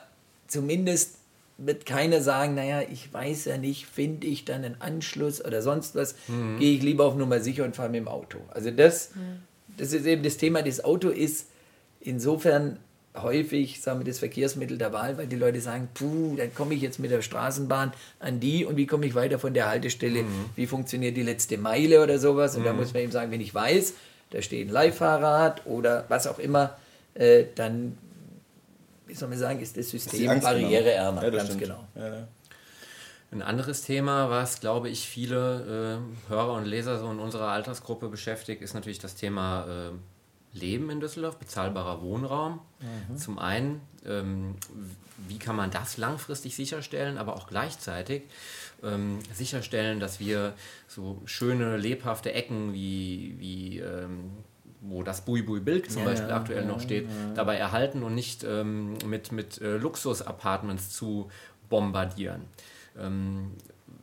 zumindest 0.47 1.15
wird 1.57 1.87
keiner 1.87 2.21
sagen, 2.21 2.55
naja, 2.55 2.83
ich 2.83 3.11
weiß 3.11 3.47
ja 3.47 3.57
nicht, 3.57 3.87
finde 3.87 4.27
ich 4.27 4.45
dann 4.45 4.63
einen 4.63 4.79
Anschluss 4.79 5.43
oder 5.43 5.63
sonst 5.63 5.95
was, 5.95 6.15
gehe 6.59 6.77
ich 6.77 6.83
lieber 6.83 7.07
auf 7.07 7.17
Nummer 7.17 7.41
sicher 7.41 7.65
und 7.65 7.75
fahre 7.75 7.89
mit 7.89 8.01
dem 8.01 8.09
Auto. 8.09 8.37
Also 8.51 8.71
das, 8.71 9.13
das 9.79 9.95
ist 9.95 10.05
eben 10.05 10.23
das 10.23 10.37
Thema, 10.37 10.63
das 10.63 10.85
Auto 10.85 11.09
ist 11.09 11.47
insofern 12.01 12.79
häufig, 13.23 13.81
sagen 13.81 14.01
wir, 14.01 14.05
das 14.05 14.19
Verkehrsmittel 14.19 14.79
der 14.79 14.93
Wahl, 14.93 15.17
weil 15.19 15.27
die 15.27 15.37
Leute 15.37 15.61
sagen, 15.61 15.89
puh, 15.95 16.37
dann 16.37 16.55
komme 16.55 16.75
ich 16.75 16.81
jetzt 16.83 16.99
mit 16.99 17.11
der 17.11 17.23
Straßenbahn 17.23 17.93
an 18.21 18.41
die 18.41 18.65
und 18.65 18.77
wie 18.77 18.87
komme 18.87 19.07
ich 19.07 19.15
weiter 19.15 19.39
von 19.39 19.55
der 19.55 19.69
Haltestelle, 19.69 20.25
wie 20.55 20.67
funktioniert 20.67 21.17
die 21.17 21.23
letzte 21.23 21.59
Meile 21.59 22.03
oder 22.03 22.19
sowas. 22.19 22.57
Und 22.57 22.65
da 22.65 22.73
muss 22.73 22.93
man 22.95 23.03
eben 23.03 23.13
sagen, 23.13 23.31
wenn 23.31 23.41
ich 23.41 23.55
weiß, 23.55 23.95
da 24.31 24.43
steht 24.43 24.69
ein 24.69 24.73
Leihfahrrad 24.73 25.67
oder 25.67 26.05
was 26.09 26.27
auch 26.27 26.39
immer, 26.39 26.77
äh, 27.15 27.45
dann, 27.55 27.97
wie 29.07 29.15
soll 29.15 29.29
man 29.29 29.39
sagen, 29.39 29.61
ist 29.61 29.77
das 29.77 29.91
System 29.91 30.21
genommen. 30.21 30.41
barriereärmer, 30.41 31.23
Ja, 31.23 31.31
das 31.31 31.39
ganz 31.39 31.49
stimmt. 31.55 31.63
genau. 31.63 31.85
Ja, 31.95 32.09
ja. 32.19 32.29
Ein 33.33 33.43
anderes 33.43 33.83
Thema, 33.83 34.31
was, 34.31 34.61
glaube 34.61 34.89
ich, 34.89 35.09
viele 35.09 36.01
äh, 36.29 36.31
Hörer 36.31 36.53
und 36.55 36.65
Leser 36.65 36.99
so 37.01 37.11
in 37.11 37.19
unserer 37.19 37.49
Altersgruppe 37.49 38.09
beschäftigt, 38.09 38.63
ist 38.63 38.75
natürlich 38.75 38.99
das 39.01 39.15
Thema 39.17 39.67
äh, 39.69 39.93
Leben 40.57 40.91
in 40.91 41.01
Düsseldorf, 41.01 41.37
bezahlbarer 41.39 42.03
Wohnraum. 42.03 42.61
Zum 43.17 43.39
einen, 43.39 43.81
ähm, 44.05 44.57
wie 45.29 45.39
kann 45.39 45.57
man 45.57 45.71
das 45.71 45.97
langfristig 45.97 46.55
sicherstellen, 46.57 47.19
aber 47.19 47.37
auch 47.37 47.47
gleichzeitig 47.47 48.23
ähm, 48.83 49.19
sicherstellen, 49.33 50.01
dass 50.01 50.21
wir 50.21 50.55
so 50.89 51.23
schöne, 51.25 51.77
lebhafte 51.77 52.33
Ecken 52.33 52.75
wie, 52.75 53.37
wie 53.39 53.79
ähm, 53.79 54.31
wo 54.83 55.03
das 55.03 55.25
Bui 55.25 55.43
Bui 55.43 55.61
Bilk 55.61 55.91
zum 55.91 56.03
Ja, 56.03 56.09
Beispiel 56.11 56.29
ja, 56.31 56.37
aktuell 56.37 56.65
noch 56.65 56.81
steht, 56.81 57.09
dabei 57.35 57.57
erhalten 57.57 58.03
und 58.03 58.15
nicht 58.15 58.45
ähm, 58.45 58.95
mit, 59.07 59.33
mit 59.33 59.61
äh, 59.61 59.77
Luxus-Apartments 59.79 60.91
zu 60.91 61.31
bombardieren. 61.69 62.43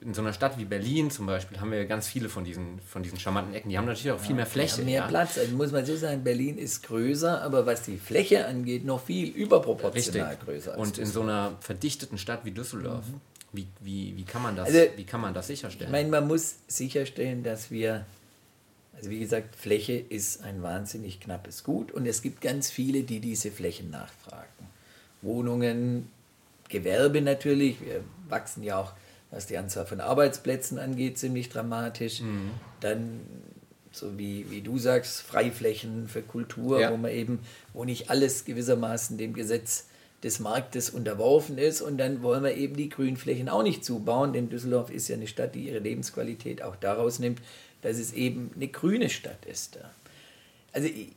In 0.06 0.14
so 0.14 0.22
einer 0.22 0.34
Stadt 0.34 0.58
wie 0.58 0.66
Berlin 0.66 1.10
zum 1.12 1.26
Beispiel 1.26 1.60
haben 1.60 1.72
wir 1.72 1.86
ganz 1.86 2.08
viele 2.08 2.28
von 2.28 2.44
diesen, 2.44 2.80
von 2.80 3.04
diesen 3.04 3.20
charmanten 3.20 3.54
Ecken. 3.54 3.70
Die 3.70 3.78
haben 3.78 3.86
natürlich 3.86 4.12
auch 4.12 4.20
viel 4.20 4.36
mehr 4.36 4.46
Fläche. 4.46 4.82
Ja, 4.82 4.86
mehr 4.86 5.02
ja. 5.02 5.08
Platz. 5.08 5.38
Also 5.38 5.56
muss 5.56 5.72
man 5.72 5.86
so 5.86 5.96
sagen, 5.96 6.24
Berlin 6.24 6.58
ist 6.58 6.84
größer, 6.84 7.42
aber 7.42 7.66
was 7.66 7.84
die 7.84 7.98
Fläche 7.98 8.46
angeht, 8.46 8.84
noch 8.84 9.02
viel 9.02 9.30
überproportional 9.30 10.30
Richtig. 10.30 10.46
größer. 10.46 10.78
Und 10.78 10.98
in 10.98 11.06
so 11.06 11.22
einer 11.22 11.58
verdichteten 11.62 12.18
Stadt 12.18 12.44
wie 12.44 12.52
Düsseldorf, 12.52 13.06
wie, 13.54 13.68
wie, 13.80 14.18
wie, 14.18 14.24
kann 14.24 14.42
man 14.42 14.56
das, 14.56 14.68
Also, 14.68 14.80
wie 14.96 15.06
kann 15.06 15.22
man 15.22 15.34
das 15.34 15.48
sicherstellen? 15.48 15.90
Ich 15.90 15.92
meine, 15.92 16.10
man 16.10 16.28
muss 16.28 16.56
sicherstellen, 16.68 17.44
dass 17.44 17.72
wir, 17.72 18.06
also 18.96 19.10
wie 19.10 19.20
gesagt, 19.20 19.56
Fläche 19.56 19.94
ist 19.94 20.44
ein 20.44 20.64
wahnsinnig 20.64 21.20
knappes 21.20 21.64
Gut 21.64 21.92
und 21.92 22.06
es 22.08 22.22
gibt 22.22 22.42
ganz 22.42 22.72
viele, 22.72 23.04
die 23.04 23.20
diese 23.20 23.52
Flächen 23.52 23.92
nachfragen. 23.92 24.48
Wohnungen, 25.22 26.10
Gewerbe 26.68 27.22
natürlich, 27.22 27.80
wir 27.80 28.04
wachsen 28.28 28.64
ja 28.64 28.80
auch, 28.80 28.94
was 29.34 29.48
die 29.48 29.58
Anzahl 29.58 29.86
von 29.86 30.00
Arbeitsplätzen 30.00 30.78
angeht, 30.78 31.18
ziemlich 31.18 31.50
dramatisch. 31.50 32.22
Dann, 32.80 33.22
so 33.92 34.18
wie, 34.18 34.50
wie 34.52 34.62
du 34.62 34.78
sagst, 34.78 35.22
Freiflächen 35.22 36.08
für 36.08 36.22
Kultur, 36.22 36.80
Ja. 36.80 36.92
wo 36.92 36.98
man 36.98 37.12
eben, 37.12 37.40
wo 37.74 37.84
nicht 37.86 38.10
alles 38.10 38.46
gewissermaßen 38.46 39.18
dem 39.18 39.34
Gesetz 39.34 39.88
des 40.24 40.40
Marktes 40.40 40.90
unterworfen 40.90 41.58
ist 41.58 41.82
und 41.82 41.98
dann 41.98 42.22
wollen 42.24 42.44
wir 42.44 42.56
eben 42.56 42.78
die 42.78 42.88
Grünflächen 42.90 43.50
auch 43.50 43.64
nicht 43.64 43.84
zubauen, 43.84 44.32
denn 44.32 44.50
Düsseldorf 44.50 44.90
ist 44.90 45.10
ja 45.10 45.16
eine 45.16 45.28
Stadt, 45.28 45.54
die 45.54 45.68
ihre 45.68 45.80
Lebensqualität 45.80 46.62
auch 46.62 46.76
daraus 46.78 47.20
nimmt, 47.20 47.42
dass 47.82 47.98
es 47.98 48.14
eben 48.14 48.52
eine 48.56 48.70
grüne 48.70 49.10
Stadt 49.10 49.46
ist. 49.46 49.80
Also 50.72 50.88
ich, 50.88 51.10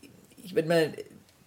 ich 0.43 0.55
würde 0.57 0.69
mal, 0.69 0.93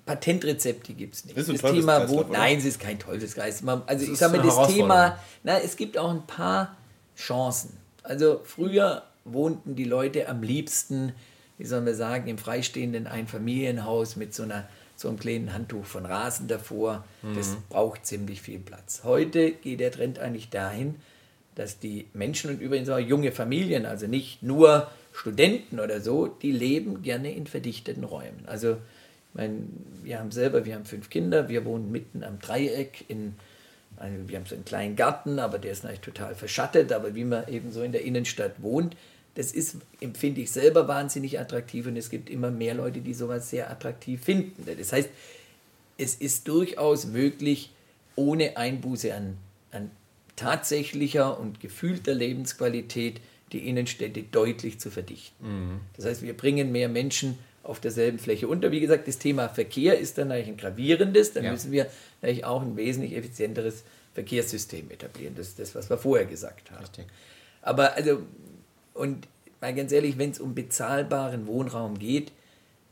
Patentrezepte 0.10 0.93
gibt 0.93 1.13
es 1.13 1.26
nicht. 1.26 1.38
Ist 1.38 1.50
ein 1.50 1.58
das 1.62 1.72
Thema 1.72 2.10
oder? 2.10 2.30
Nein, 2.30 2.58
es 2.58 2.65
ist 2.65 2.80
kein 2.80 2.98
Teufelsgeist. 2.98 3.63
Man- 3.63 3.84
Also 3.86 4.06
Es 4.06 4.12
ich 4.13 4.17
sage 4.17 4.38
mal, 4.38 4.43
das 4.43 4.67
Thema, 4.74 5.19
na, 5.43 5.60
es 5.60 5.76
gibt 5.78 6.00
auch 6.00 6.10
ein 6.10 6.26
paar 6.26 6.76
Chancen. 7.15 7.78
Also 8.02 8.41
früher 8.43 9.04
wohnten 9.24 9.76
die 9.76 9.84
Leute 9.84 10.28
am 10.28 10.41
liebsten, 10.41 11.13
wie 11.60 11.65
soll 11.65 11.82
man 11.82 11.93
sagen, 11.93 12.28
im 12.28 12.39
freistehenden 12.39 13.06
Einfamilienhaus 13.06 14.15
mit 14.15 14.34
so, 14.34 14.41
einer, 14.43 14.67
so 14.95 15.10
einem 15.10 15.19
kleinen 15.19 15.54
Handtuch 15.54 15.86
von 15.86 16.08
Rasen 16.08 16.48
davor. 16.48 17.04
Das 17.36 17.56
braucht 17.69 18.08
ziemlich 18.08 18.41
viel 18.41 18.58
Platz. 18.58 19.02
Heute 19.04 19.52
geht 19.52 19.80
der 19.80 19.91
Trend 19.91 20.17
eigentlich 20.17 20.50
dahin, 20.50 20.95
dass 21.54 21.78
die 21.78 22.08
Menschen 22.13 22.50
und 22.50 22.62
übrigens 22.62 22.89
auch 22.89 22.98
junge 22.98 23.32
Familien, 23.32 23.86
also 23.86 24.08
nicht 24.08 24.41
nur 24.41 24.89
Studenten 25.13 25.80
oder 25.80 26.02
so, 26.02 26.26
die 26.28 26.52
leben 26.52 27.04
gerne 27.04 27.32
in 27.32 27.45
verdichteten 27.45 28.06
Räumen. 28.06 28.45
Also 28.48 28.78
ich 29.32 29.36
meine, 29.36 29.60
wir 30.04 30.20
haben 30.20 30.32
selber, 30.32 30.65
wir 30.65 30.76
haben 30.76 30.86
fünf 30.86 31.10
Kinder, 31.10 31.50
wir 31.50 31.65
wohnen 31.65 31.92
mitten 31.92 32.24
am 32.24 32.39
Dreieck 32.39 33.06
in 33.08 33.36
also 34.00 34.15
wir 34.28 34.38
haben 34.38 34.46
so 34.46 34.56
einen 34.56 34.65
kleinen 34.65 34.96
Garten, 34.96 35.39
aber 35.39 35.60
der 35.60 35.72
ist 35.72 35.84
natürlich 35.84 36.02
total 36.02 36.34
verschattet, 36.34 36.92
aber 36.94 37.15
wie 37.15 37.26
man 37.26 37.48
eben 37.48 37.72
so 37.72 37.84
in 37.84 37.92
der 37.92 38.04
Innenstadt 38.04 38.62
wohnt, 38.62 38.96
das 39.36 39.52
ist, 39.52 39.78
empfinde 40.00 40.42
ich 40.42 40.52
selber 40.52 40.88
wahnsinnig 40.88 41.39
attraktiv 41.39 41.86
und 41.88 41.98
es 41.98 42.10
gibt 42.10 42.30
immer 42.30 42.50
mehr 42.50 42.74
Leute, 42.74 43.02
die 43.02 43.13
sowas 43.13 43.50
sehr 43.50 43.70
attraktiv 43.70 44.24
finden. 44.24 44.65
Das 44.78 44.94
heißt, 44.94 45.10
es 45.98 46.15
ist 46.15 46.48
durchaus 46.48 47.06
möglich, 47.06 47.72
ohne 48.15 48.58
Einbuße 48.58 49.13
an, 49.13 49.38
an 49.72 49.92
tatsächlicher 50.36 51.39
und 51.39 51.60
gefühlter 51.60 52.13
Lebensqualität 52.13 53.22
die 53.52 53.68
Innenstädte 53.68 54.24
deutlich 54.24 54.80
zu 54.80 54.92
verdichten. 54.92 55.80
Das 55.96 56.06
heißt, 56.06 56.22
wir 56.22 56.36
bringen 56.36 56.72
mehr 56.72 56.89
Menschen 56.89 57.38
auf 57.63 57.80
derselben 57.80 58.19
Fläche 58.19 58.48
unter. 58.48 58.72
Wie 58.72 58.80
gesagt, 58.80 59.08
das 59.08 59.17
Thema 59.17 59.50
Verkehr 59.50 59.98
ist 60.00 60.17
dann 60.17 60.30
natürlich 60.30 60.50
ein 60.54 60.58
gravierendes. 60.58 61.34
Dann 61.34 61.43
Ja. 61.45 61.52
müssen 61.52 61.72
wir 61.72 61.88
natürlich 62.22 62.45
auch 62.45 62.62
ein 62.62 62.76
wesentlich 62.78 63.15
effizienteres 63.15 63.84
Verkehrssystem 64.13 64.89
etablieren. 64.91 65.36
Das 65.36 65.48
ist 65.50 65.60
das, 65.60 65.76
was 65.76 65.89
wir 65.89 65.98
vorher 65.98 66.26
gesagt 66.26 66.72
haben. 66.72 66.80
Richtig. 66.82 67.06
Aber 67.62 67.93
also, 67.95 68.19
und 68.93 69.28
mal 69.62 69.74
ganz 69.76 69.91
ehrlich, 69.91 70.17
wenn 70.17 70.32
es 70.32 70.39
um 70.39 70.56
bezahlbaren 70.56 71.48
Wohnraum 71.48 72.00
geht, 72.00 72.32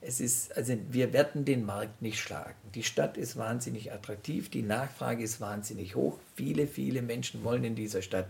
es 0.02 0.20
ist, 0.22 0.56
also 0.56 0.74
wir 0.92 1.12
werden 1.12 1.44
den 1.44 1.66
Markt 1.66 2.02
nicht 2.02 2.20
schlagen. 2.20 2.56
Die 2.76 2.84
Stadt 2.84 3.18
ist 3.18 3.36
wahnsinnig 3.36 3.92
attraktiv, 3.92 4.50
die 4.50 4.62
Nachfrage 4.62 5.24
ist 5.24 5.42
wahnsinnig 5.42 5.96
hoch. 5.96 6.20
Viele, 6.36 6.68
viele 6.68 7.02
Menschen 7.02 7.44
wollen 7.44 7.64
in 7.64 7.76
dieser 7.76 8.02
Stadt 8.02 8.28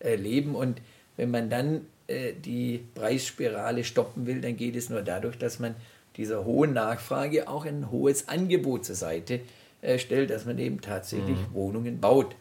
äh, 0.00 0.14
leben 0.14 0.54
und 0.54 0.80
wenn 1.18 1.30
man 1.30 1.50
dann 1.50 1.82
äh, 2.06 2.32
die 2.32 2.80
Preisspirale 2.94 3.84
stoppen 3.84 4.26
will, 4.26 4.40
dann 4.40 4.56
geht 4.56 4.74
es 4.76 4.88
nur 4.88 5.02
dadurch, 5.02 5.36
dass 5.36 5.58
man 5.58 5.74
dieser 6.16 6.46
hohen 6.46 6.72
Nachfrage 6.72 7.46
auch 7.46 7.66
ein 7.66 7.90
hohes 7.90 8.28
Angebot 8.28 8.86
zur 8.86 8.94
Seite 8.96 9.40
äh, 9.82 9.98
stellt, 9.98 10.30
dass 10.30 10.46
man 10.46 10.58
eben 10.58 10.80
tatsächlich 10.80 11.36
Wohnungen 11.52 12.00
baut 12.00 12.34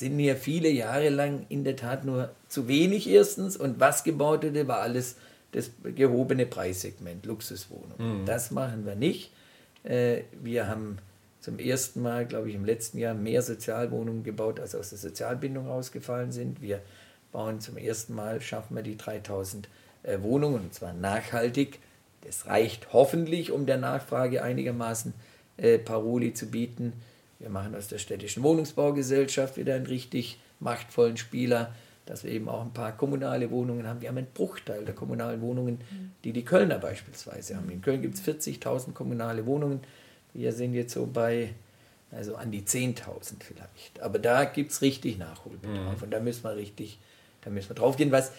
sind 0.00 0.16
mir 0.16 0.34
viele 0.34 0.70
Jahre 0.70 1.10
lang 1.10 1.44
in 1.50 1.62
der 1.62 1.76
Tat 1.76 2.06
nur 2.06 2.30
zu 2.48 2.68
wenig 2.68 3.06
erstens 3.06 3.56
und 3.58 3.80
was 3.80 4.02
gebaut 4.02 4.42
wurde, 4.44 4.66
war 4.66 4.80
alles 4.80 5.16
das 5.52 5.70
gehobene 5.94 6.46
Preissegment, 6.46 7.26
Luxuswohnungen. 7.26 8.24
Das 8.24 8.50
machen 8.50 8.86
wir 8.86 8.94
nicht. 8.94 9.30
Äh, 9.84 10.22
Wir 10.42 10.68
haben 10.68 10.96
zum 11.40 11.58
ersten 11.58 12.00
Mal, 12.00 12.24
glaube 12.24 12.48
ich, 12.48 12.54
im 12.54 12.64
letzten 12.64 12.96
Jahr 12.98 13.12
mehr 13.12 13.42
Sozialwohnungen 13.42 14.24
gebaut, 14.24 14.58
als 14.58 14.74
aus 14.74 14.88
der 14.88 14.98
Sozialbindung 14.98 15.66
rausgefallen 15.66 16.32
sind. 16.32 16.62
Wir 16.62 16.80
bauen 17.32 17.60
zum 17.60 17.76
ersten 17.76 18.14
Mal, 18.14 18.40
schaffen 18.40 18.76
wir 18.76 18.82
die 18.82 18.96
3000 18.96 19.68
äh, 20.02 20.20
Wohnungen, 20.20 20.62
und 20.62 20.74
zwar 20.74 20.92
nachhaltig. 20.92 21.78
Das 22.22 22.46
reicht 22.46 22.92
hoffentlich, 22.92 23.50
um 23.52 23.66
der 23.66 23.78
Nachfrage 23.78 24.42
einigermaßen 24.42 25.14
äh, 25.56 25.78
Paroli 25.78 26.34
zu 26.34 26.46
bieten. 26.46 26.92
Wir 27.38 27.48
machen 27.48 27.74
aus 27.74 27.88
der 27.88 27.98
städtischen 27.98 28.42
Wohnungsbaugesellschaft 28.42 29.56
wieder 29.56 29.74
einen 29.74 29.86
richtig 29.86 30.38
machtvollen 30.58 31.16
Spieler, 31.16 31.74
dass 32.04 32.24
wir 32.24 32.32
eben 32.32 32.48
auch 32.48 32.62
ein 32.62 32.72
paar 32.72 32.96
kommunale 32.96 33.50
Wohnungen 33.50 33.86
haben. 33.86 34.00
Wir 34.00 34.10
haben 34.10 34.18
einen 34.18 34.32
Bruchteil 34.34 34.84
der 34.84 34.94
kommunalen 34.94 35.40
Wohnungen, 35.40 35.80
die 36.24 36.32
die 36.32 36.44
Kölner 36.44 36.78
beispielsweise 36.78 37.56
haben. 37.56 37.70
In 37.70 37.80
Köln 37.80 38.02
gibt 38.02 38.14
es 38.14 38.22
40.000 38.22 38.92
kommunale 38.92 39.46
Wohnungen. 39.46 39.80
Wir 40.34 40.52
sind 40.52 40.74
jetzt 40.74 40.92
so 40.92 41.06
bei 41.06 41.54
also 42.12 42.36
an 42.36 42.50
die 42.50 42.62
10.000 42.62 43.42
vielleicht. 43.42 44.00
Aber 44.00 44.18
da 44.18 44.44
gibt 44.44 44.72
es 44.72 44.82
richtig 44.82 45.18
Nachholbedarf 45.18 46.02
und 46.02 46.10
da 46.10 46.20
müssen 46.20 46.44
wir 46.44 46.56
richtig, 46.56 46.98
da 47.42 47.50
müssen 47.50 47.70
wir 47.70 47.76
drauf 47.76 47.96
gehen. 47.96 48.12
Was, 48.12 48.32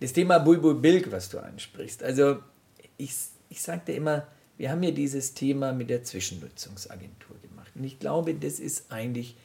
das 0.00 0.12
Thema 0.12 0.38
Bulbul 0.38 0.74
Bilk, 0.74 1.10
was 1.10 1.28
du 1.28 1.38
ansprichst, 1.38 2.02
also 2.02 2.38
ich, 2.96 3.12
ich 3.48 3.62
sagte 3.62 3.92
immer, 3.92 4.26
wir 4.56 4.70
haben 4.70 4.82
ja 4.82 4.90
dieses 4.90 5.34
Thema 5.34 5.72
mit 5.72 5.90
der 5.90 6.04
Zwischennutzungsagentur 6.04 7.36
gemacht. 7.42 7.72
Und 7.74 7.84
ich 7.84 7.98
glaube, 7.98 8.34
das 8.34 8.60
ist 8.60 8.90
eigentlich 8.92 9.36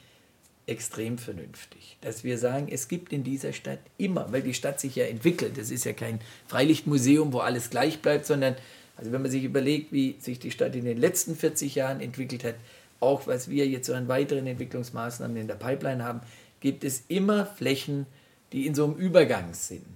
extrem 0.66 1.18
vernünftig, 1.18 1.96
dass 2.00 2.22
wir 2.22 2.38
sagen, 2.38 2.68
es 2.70 2.86
gibt 2.86 3.12
in 3.12 3.24
dieser 3.24 3.52
Stadt 3.52 3.80
immer, 3.98 4.30
weil 4.32 4.42
die 4.42 4.54
Stadt 4.54 4.78
sich 4.78 4.94
ja 4.94 5.04
entwickelt, 5.04 5.58
das 5.58 5.70
ist 5.70 5.84
ja 5.84 5.92
kein 5.92 6.20
Freilichtmuseum, 6.46 7.32
wo 7.32 7.38
alles 7.38 7.70
gleich 7.70 8.00
bleibt, 8.00 8.26
sondern, 8.26 8.54
also 8.96 9.10
wenn 9.10 9.20
man 9.20 9.32
sich 9.32 9.42
überlegt, 9.42 9.92
wie 9.92 10.16
sich 10.20 10.38
die 10.38 10.52
Stadt 10.52 10.76
in 10.76 10.84
den 10.84 10.98
letzten 10.98 11.34
40 11.34 11.74
Jahren 11.74 12.00
entwickelt 12.00 12.44
hat, 12.44 12.54
auch 13.00 13.26
was 13.26 13.50
wir 13.50 13.66
jetzt 13.66 13.86
so 13.86 13.94
an 13.94 14.06
weiteren 14.06 14.46
Entwicklungsmaßnahmen 14.46 15.36
in 15.36 15.48
der 15.48 15.54
Pipeline 15.56 16.04
haben, 16.04 16.20
gibt 16.60 16.84
es 16.84 17.02
immer 17.08 17.46
Flächen, 17.46 18.06
die 18.52 18.66
in 18.66 18.74
so 18.74 18.84
einem 18.84 18.94
Übergang 18.94 19.54
sind. 19.54 19.86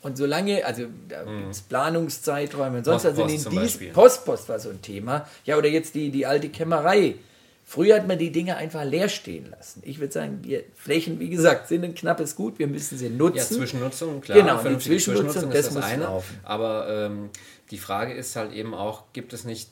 Und 0.00 0.16
solange, 0.16 0.64
also 0.64 0.84
da 1.08 1.24
gibt 1.24 1.50
es 1.50 1.60
Planungszeiträume 1.62 2.78
und 2.78 2.84
sonst, 2.84 3.04
also 3.04 3.22
Postpost 3.22 3.46
in 3.46 3.52
zum 3.52 3.62
dies. 3.80 3.92
Postpost 3.92 4.48
war 4.48 4.60
so 4.60 4.70
ein 4.70 4.80
Thema. 4.80 5.26
Ja, 5.44 5.56
oder 5.56 5.68
jetzt 5.68 5.94
die, 5.94 6.10
die 6.10 6.24
alte 6.24 6.48
Kämmerei 6.50 7.16
Früher 7.68 7.96
hat 7.96 8.08
man 8.08 8.16
die 8.18 8.32
Dinge 8.32 8.56
einfach 8.56 8.82
leer 8.82 9.10
stehen 9.10 9.50
lassen. 9.50 9.82
Ich 9.84 9.98
würde 9.98 10.10
sagen, 10.10 10.38
wir 10.40 10.64
Flächen, 10.74 11.20
wie 11.20 11.28
gesagt, 11.28 11.68
sind 11.68 11.84
ein 11.84 11.94
knappes 11.94 12.34
Gut, 12.34 12.58
wir 12.58 12.66
müssen 12.66 12.96
sie 12.96 13.10
nutzen. 13.10 13.36
Ja, 13.36 13.44
Zwischennutzung, 13.44 14.22
klar. 14.22 14.38
Genau, 14.38 14.56
die 14.56 14.62
vernünftige 14.62 14.96
Zwischennutzung, 14.96 15.50
das 15.50 15.66
ist 15.66 15.74
muss 15.74 15.82
das 15.82 15.84
eine. 15.84 16.04
laufen. 16.04 16.40
Aber 16.44 16.88
ähm, 16.88 17.28
die 17.70 17.76
Frage 17.76 18.14
ist 18.14 18.36
halt 18.36 18.54
eben 18.54 18.72
auch, 18.72 19.12
gibt 19.12 19.34
es 19.34 19.44
nicht 19.44 19.68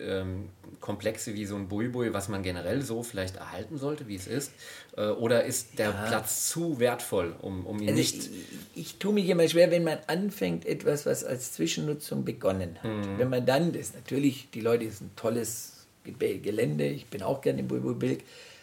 ähm, 0.00 0.48
Komplexe 0.80 1.34
wie 1.34 1.44
so 1.46 1.56
ein 1.56 1.68
Bulbul, 1.68 2.12
was 2.14 2.28
man 2.28 2.42
generell 2.42 2.82
so 2.82 3.02
vielleicht 3.02 3.36
erhalten 3.36 3.76
sollte, 3.78 4.08
wie 4.08 4.14
es 4.16 4.26
ist? 4.26 4.52
Äh, 4.96 5.08
oder 5.08 5.44
ist 5.44 5.78
der 5.78 5.90
Platz 5.90 6.48
zu 6.48 6.78
wertvoll, 6.80 7.34
um, 7.42 7.66
um 7.66 7.80
ihn 7.82 7.88
Also 7.88 7.98
nicht... 8.00 8.16
ich, 8.16 8.30
ich 8.74 8.98
tue 8.98 9.12
mich 9.12 9.28
immer 9.28 9.46
schwer, 9.48 9.70
wenn 9.70 9.84
man 9.84 9.98
anfängt, 10.06 10.64
etwas, 10.66 11.04
was 11.06 11.22
als 11.24 11.52
Zwischennutzung 11.52 12.24
begonnen 12.24 12.76
hat. 12.82 12.90
Mhm. 12.90 13.18
Wenn 13.18 13.28
man 13.28 13.44
dann, 13.46 13.72
das 13.72 13.82
ist 13.82 13.94
natürlich, 13.94 14.48
die 14.52 14.60
Leute, 14.60 14.84
das 14.86 14.94
ist 14.94 15.00
ein 15.02 15.10
tolles 15.16 15.86
Ge- 16.04 16.38
Gelände, 16.38 16.86
ich 16.86 17.06
bin 17.06 17.22
auch 17.22 17.40
gerne 17.42 17.60
im 17.60 17.68
Bulbulbilk, 17.68 18.20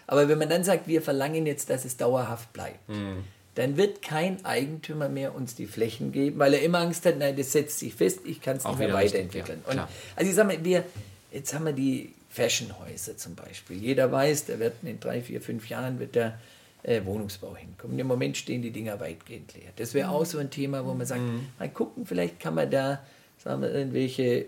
aber 0.08 0.28
wenn 0.30 0.40
man 0.40 0.50
dann 0.50 0.64
sagt, 0.64 0.88
wir 0.88 1.02
verlangen 1.02 1.46
jetzt, 1.46 1.70
dass 1.70 1.86
es 1.86 1.98
dauerhaft 1.98 2.52
bleibt, 2.54 2.88
Mhm. 2.90 3.24
dann 3.56 3.76
wird 3.78 4.02
kein 4.02 4.44
Eigentümer 4.46 5.10
mehr 5.10 5.36
uns 5.36 5.54
die 5.54 5.66
Flächen 5.68 6.12
geben, 6.12 6.40
weil 6.40 6.54
er 6.56 6.62
immer 6.62 6.80
Angst 6.80 7.06
hat, 7.06 7.18
nein, 7.20 7.36
das 7.36 7.52
setzt 7.52 7.78
sich 7.80 7.94
fest, 7.94 8.22
ich 8.24 8.42
kann 8.42 8.58
es 8.58 8.64
nicht 8.64 8.78
mehr 8.80 8.88
wieder 8.88 8.98
richtig, 9.00 9.14
weiterentwickeln. 9.34 9.62
ja, 9.76 9.88
also 10.16 10.30
ich 10.30 10.36
sage 10.36 10.48
mal, 10.56 10.64
wir, 10.66 10.84
jetzt 11.32 11.54
haben 11.54 11.66
wir 11.66 11.74
die 11.74 12.14
Fashionhäuser 12.30 13.18
zum 13.18 13.36
Beispiel. 13.36 13.78
Jeder 13.78 14.12
weiß, 14.12 14.46
da 14.46 14.60
wird 14.60 14.76
in 14.84 15.00
drei, 15.00 15.22
vier, 15.22 15.42
fünf 15.42 15.70
Jahren 15.70 16.00
wird 16.00 16.16
der 16.16 16.40
äh, 16.84 17.04
Wohnungsbau 17.06 17.56
hinkommen. 17.56 17.98
Im 17.98 18.08
Moment 18.08 18.38
stehen 18.38 18.62
die 18.62 18.72
Dinger 18.72 19.00
weitgehend 19.00 19.54
leer. 19.56 19.72
Das 19.78 19.94
wäre 19.94 20.10
auch 20.10 20.26
so 20.26 20.38
ein 20.38 20.50
Thema, 20.50 20.86
wo 20.86 20.94
man 20.94 21.06
sagt, 21.06 21.22
Mhm. 21.22 21.48
mal 21.58 21.70
gucken, 21.70 22.06
vielleicht 22.06 22.40
kann 22.40 22.56
man 22.56 22.70
da, 22.70 23.04
sagen 23.44 23.62
wir, 23.62 23.74
irgendwelche 23.74 24.46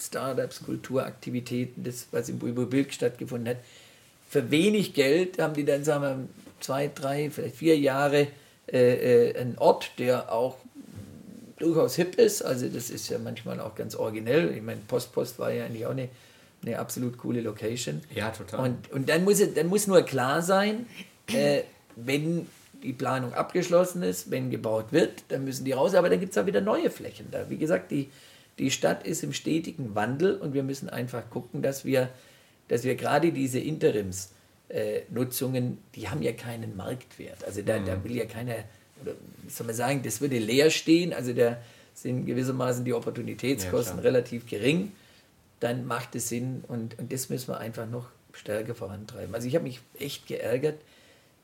Startups, 0.00 0.62
Kulturaktivitäten, 0.64 1.84
das, 1.84 2.08
was 2.10 2.28
im 2.28 2.38
Bulbul-Bilk 2.38 2.92
stattgefunden 2.92 3.50
hat, 3.50 3.62
für 4.28 4.50
wenig 4.50 4.94
Geld 4.94 5.38
haben 5.38 5.54
die 5.54 5.64
dann, 5.64 5.84
sagen 5.84 6.02
wir, 6.02 6.28
zwei, 6.60 6.90
drei, 6.92 7.30
vielleicht 7.30 7.56
vier 7.56 7.78
Jahre 7.78 8.28
äh, 8.72 9.28
äh, 9.30 9.36
einen 9.38 9.58
Ort, 9.58 9.90
der 9.98 10.32
auch 10.32 10.56
durchaus 11.62 11.96
hip 11.96 12.16
ist. 12.16 12.42
Also 12.42 12.68
das 12.68 12.90
ist 12.90 13.08
ja 13.08 13.18
manchmal 13.18 13.60
auch 13.60 13.74
ganz 13.74 13.94
originell. 13.94 14.50
Ich 14.54 14.62
meine, 14.62 14.80
Postpost 14.88 15.38
war 15.38 15.50
ja 15.52 15.64
eigentlich 15.64 15.86
auch 15.86 15.90
eine, 15.92 16.08
eine 16.64 16.78
absolut 16.78 17.16
coole 17.18 17.40
Location. 17.40 18.00
Ja, 18.14 18.30
total. 18.30 18.60
Und, 18.68 18.90
und 18.92 19.08
dann, 19.08 19.24
muss, 19.24 19.40
es- 19.40 19.54
dann 19.54 19.66
muss 19.68 19.86
nur 19.86 20.02
klar 20.02 20.42
sein, 20.42 20.86
äh, 21.32 21.62
wenn 21.96 22.46
die 22.82 22.92
Planung 22.92 23.32
abgeschlossen 23.32 24.02
ist, 24.02 24.30
wenn 24.30 24.50
gebaut 24.50 24.86
wird, 24.90 25.22
dann 25.28 25.44
müssen 25.44 25.64
die 25.64 25.72
raus. 25.72 25.94
Aber 25.94 26.08
dann 26.10 26.18
gibt 26.20 26.32
es 26.32 26.38
auch 26.38 26.46
wieder 26.46 26.60
neue 26.60 26.90
Flächen 26.90 27.28
da. 27.30 27.48
Wie 27.48 27.56
gesagt, 27.58 27.90
die, 27.92 28.10
die 28.58 28.70
Stadt 28.70 29.06
ist 29.06 29.22
im 29.22 29.32
stetigen 29.32 29.94
Wandel 29.94 30.36
und 30.36 30.52
wir 30.52 30.62
müssen 30.64 30.88
einfach 30.90 31.22
gucken, 31.30 31.62
dass 31.62 31.84
wir, 31.84 32.08
dass 32.68 32.82
wir 32.84 32.96
gerade 32.96 33.30
diese 33.32 33.60
Interims 33.60 34.32
äh, 34.68 35.02
Nutzungen, 35.10 35.78
die 35.94 36.08
haben 36.08 36.22
ja 36.22 36.32
keinen 36.32 36.76
Marktwert. 36.76 37.44
Also 37.44 37.62
da, 37.62 37.78
da 37.78 38.02
will 38.02 38.16
ja 38.16 38.24
keiner, 38.24 38.56
oder 39.02 39.12
wie 39.42 39.50
soll 39.50 39.66
man 39.66 39.76
sagen, 39.76 40.02
das 40.02 40.20
würde 40.20 40.38
leer 40.38 40.70
stehen. 40.70 41.12
Also 41.12 41.32
da 41.32 41.58
sind 41.94 42.24
gewissermaßen 42.26 42.84
die 42.84 42.94
Opportunitätskosten 42.94 43.98
Ja, 43.98 44.02
relativ 44.02 44.46
gering. 44.46 44.92
Dann 45.60 45.86
macht 45.86 46.14
es 46.16 46.28
Sinn 46.28 46.64
und, 46.68 46.98
und 46.98 47.12
das 47.12 47.28
müssen 47.28 47.48
wir 47.48 47.58
einfach 47.58 47.86
noch 47.86 48.06
stärker 48.32 48.74
vorantreiben. 48.74 49.34
Also 49.34 49.46
ich 49.46 49.54
habe 49.54 49.64
mich 49.64 49.80
echt 49.98 50.26
geärgert. 50.26 50.76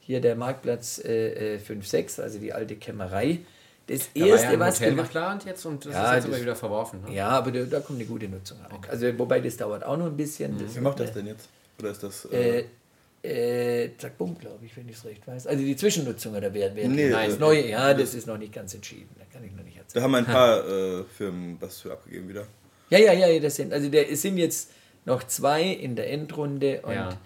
Hier 0.01 0.21
der 0.23 0.37
Marktplatz 0.37 0.99
äh, 1.05 1.57
äh, 1.57 1.59
5-6, 1.59 2.23
also 2.23 2.39
die 2.39 2.53
alte 2.55 2.77
Kämmerei. 2.77 3.41
Das 3.89 4.09
Da 4.15 4.21
war 4.23 4.27
erste, 4.29 4.47
ja 4.47 4.53
ein 4.55 4.61
was 4.61 4.77
Hotel 4.77 4.91
gemacht 4.91 5.07
geplant 5.09 5.45
jetzt 5.45 5.65
und 5.67 5.85
das 5.85 5.93
Ja, 5.93 6.09
ist 6.11 6.15
jetzt 6.15 6.25
das- 6.25 6.33
aber 6.33 6.43
wieder 6.43 6.57
verworfen. 6.57 7.03
Ne? 7.07 7.15
Ja, 7.15 7.29
aber 7.29 7.53
da, 7.53 7.63
da 7.65 7.81
kommt 7.81 7.99
eine 7.99 8.09
gute 8.09 8.27
Nutzung 8.29 8.59
rein. 8.63 8.79
Also 8.89 9.19
wobei 9.19 9.41
das 9.41 9.57
dauert 9.59 9.85
auch 9.85 9.97
noch 9.99 10.07
ein 10.07 10.17
bisschen. 10.17 10.59
Das 10.59 10.75
Wer 10.75 10.83
macht 10.83 10.99
das 11.01 11.13
denn 11.13 11.27
jetzt? 11.27 11.49
Oder 11.79 11.91
ist 11.91 12.03
das. 12.03 12.25
Äh, 12.27 12.65
Äh, 13.23 13.85
äh, 13.85 13.91
Zack 13.99 14.17
Bumm, 14.19 14.39
glaube 14.39 14.65
ich, 14.65 14.77
wenn 14.77 14.89
ich 14.89 14.97
es 14.97 15.05
recht 15.05 15.27
weiß. 15.27 15.47
Also 15.47 15.63
die 15.65 15.77
Zwischennutzung 15.77 16.35
oder 16.37 16.53
wer, 16.55 16.75
wer 16.77 16.89
Nee, 16.89 17.11
das 17.11 17.35
äh, 17.35 17.39
neue, 17.39 17.69
ja, 17.69 17.93
das 17.95 18.15
ist 18.15 18.27
noch 18.27 18.39
nicht 18.39 18.53
ganz 18.53 18.75
entschieden. 18.75 19.09
Da 19.19 19.25
kann 19.33 19.45
ich 19.45 19.53
noch 19.53 19.65
nicht 19.65 19.77
da 19.77 19.81
erzählen. 19.83 20.03
haben 20.05 20.15
ein 20.15 20.25
paar 20.27 20.69
äh, 20.69 21.05
Firmen 21.17 21.57
was 21.61 21.81
für 21.81 21.93
abgegeben 21.93 22.29
wieder. 22.29 22.47
Ja, 22.91 22.99
ja, 22.99 23.13
ja, 23.13 23.39
das 23.41 23.57
sind, 23.57 23.73
also 23.73 23.89
der, 23.89 24.11
es 24.11 24.23
sind 24.23 24.39
jetzt 24.39 24.71
noch 25.05 25.25
zwei 25.25 25.63
in 25.65 25.97
der 25.97 26.11
Endrunde 26.11 26.81
und 26.83 26.93
Ja. 26.93 27.19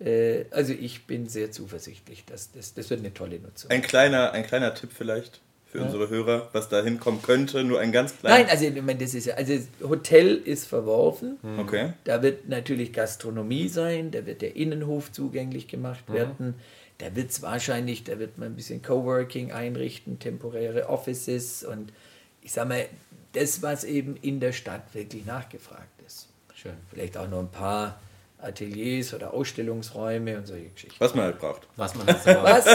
äh, 0.00 0.46
also 0.50 0.72
ich 0.72 1.06
bin 1.06 1.28
sehr 1.28 1.50
zuversichtlich, 1.50 2.24
dass 2.24 2.52
das, 2.52 2.74
das 2.74 2.88
wird 2.90 3.00
eine 3.00 3.12
tolle 3.12 3.38
Nutzung. 3.40 3.70
Ein 3.70 3.82
kleiner, 3.82 4.32
ein 4.32 4.46
kleiner 4.46 4.74
Tipp 4.74 4.90
vielleicht 4.94 5.40
für 5.74 5.82
unsere 5.82 6.08
Hörer, 6.08 6.48
was 6.52 6.68
da 6.68 6.84
hinkommen 6.84 7.20
könnte. 7.20 7.64
Nur 7.64 7.80
ein 7.80 7.90
ganz 7.90 8.16
kleiner. 8.16 8.44
Nein, 8.44 8.48
also 8.48 8.64
ich 8.64 8.82
meine, 8.82 9.00
das 9.00 9.12
ist 9.12 9.26
ja, 9.26 9.34
also 9.34 9.54
das 9.54 9.88
Hotel 9.88 10.36
ist 10.36 10.66
verworfen. 10.66 11.36
Okay. 11.58 11.94
Da 12.04 12.22
wird 12.22 12.48
natürlich 12.48 12.92
Gastronomie 12.92 13.66
sein, 13.66 14.12
da 14.12 14.24
wird 14.24 14.40
der 14.40 14.54
Innenhof 14.54 15.10
zugänglich 15.10 15.66
gemacht 15.66 16.04
werden. 16.12 16.54
Da 16.98 17.16
wird 17.16 17.30
es 17.30 17.42
wahrscheinlich, 17.42 18.04
da 18.04 18.20
wird 18.20 18.38
man 18.38 18.52
ein 18.52 18.54
bisschen 18.54 18.82
Coworking 18.82 19.50
einrichten, 19.50 20.20
temporäre 20.20 20.88
Offices 20.88 21.64
und 21.64 21.92
ich 22.40 22.52
sag 22.52 22.68
mal, 22.68 22.86
das, 23.32 23.60
was 23.62 23.82
eben 23.82 24.14
in 24.22 24.38
der 24.38 24.52
Stadt 24.52 24.94
wirklich 24.94 25.26
nachgefragt 25.26 26.00
ist. 26.06 26.28
Schön. 26.54 26.74
Vielleicht 26.88 27.16
auch 27.16 27.28
noch 27.28 27.40
ein 27.40 27.50
paar 27.50 28.00
Ateliers 28.44 29.14
oder 29.14 29.32
Ausstellungsräume 29.32 30.38
und 30.38 30.46
solche 30.46 30.68
Geschichten. 30.68 30.96
Was 30.98 31.14
man 31.14 31.26
halt 31.26 31.38
braucht. 31.38 31.66
Was 31.76 31.94
man 31.94 32.06
jetzt 32.06 32.26
aber 32.28 32.42
Was, 32.44 32.66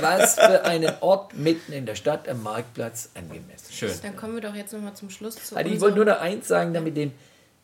was 0.00 0.34
für 0.34 0.64
einen 0.64 0.92
Ort 1.00 1.36
mitten 1.36 1.72
in 1.72 1.86
der 1.86 1.94
Stadt 1.94 2.28
am 2.28 2.42
Marktplatz 2.42 3.10
angemessen 3.14 3.66
ist. 3.68 3.74
schön. 3.74 3.90
Dann 4.02 4.16
kommen 4.16 4.34
wir 4.34 4.40
doch 4.40 4.54
jetzt 4.54 4.72
nochmal 4.72 4.94
zum 4.94 5.10
Schluss 5.10 5.36
zu 5.36 5.56
Also 5.56 5.70
ich 5.70 5.80
wollte 5.80 5.96
nur 5.96 6.04
noch 6.06 6.20
eins 6.20 6.48
sagen, 6.48 6.74
damit 6.74 6.96
den, 6.96 7.12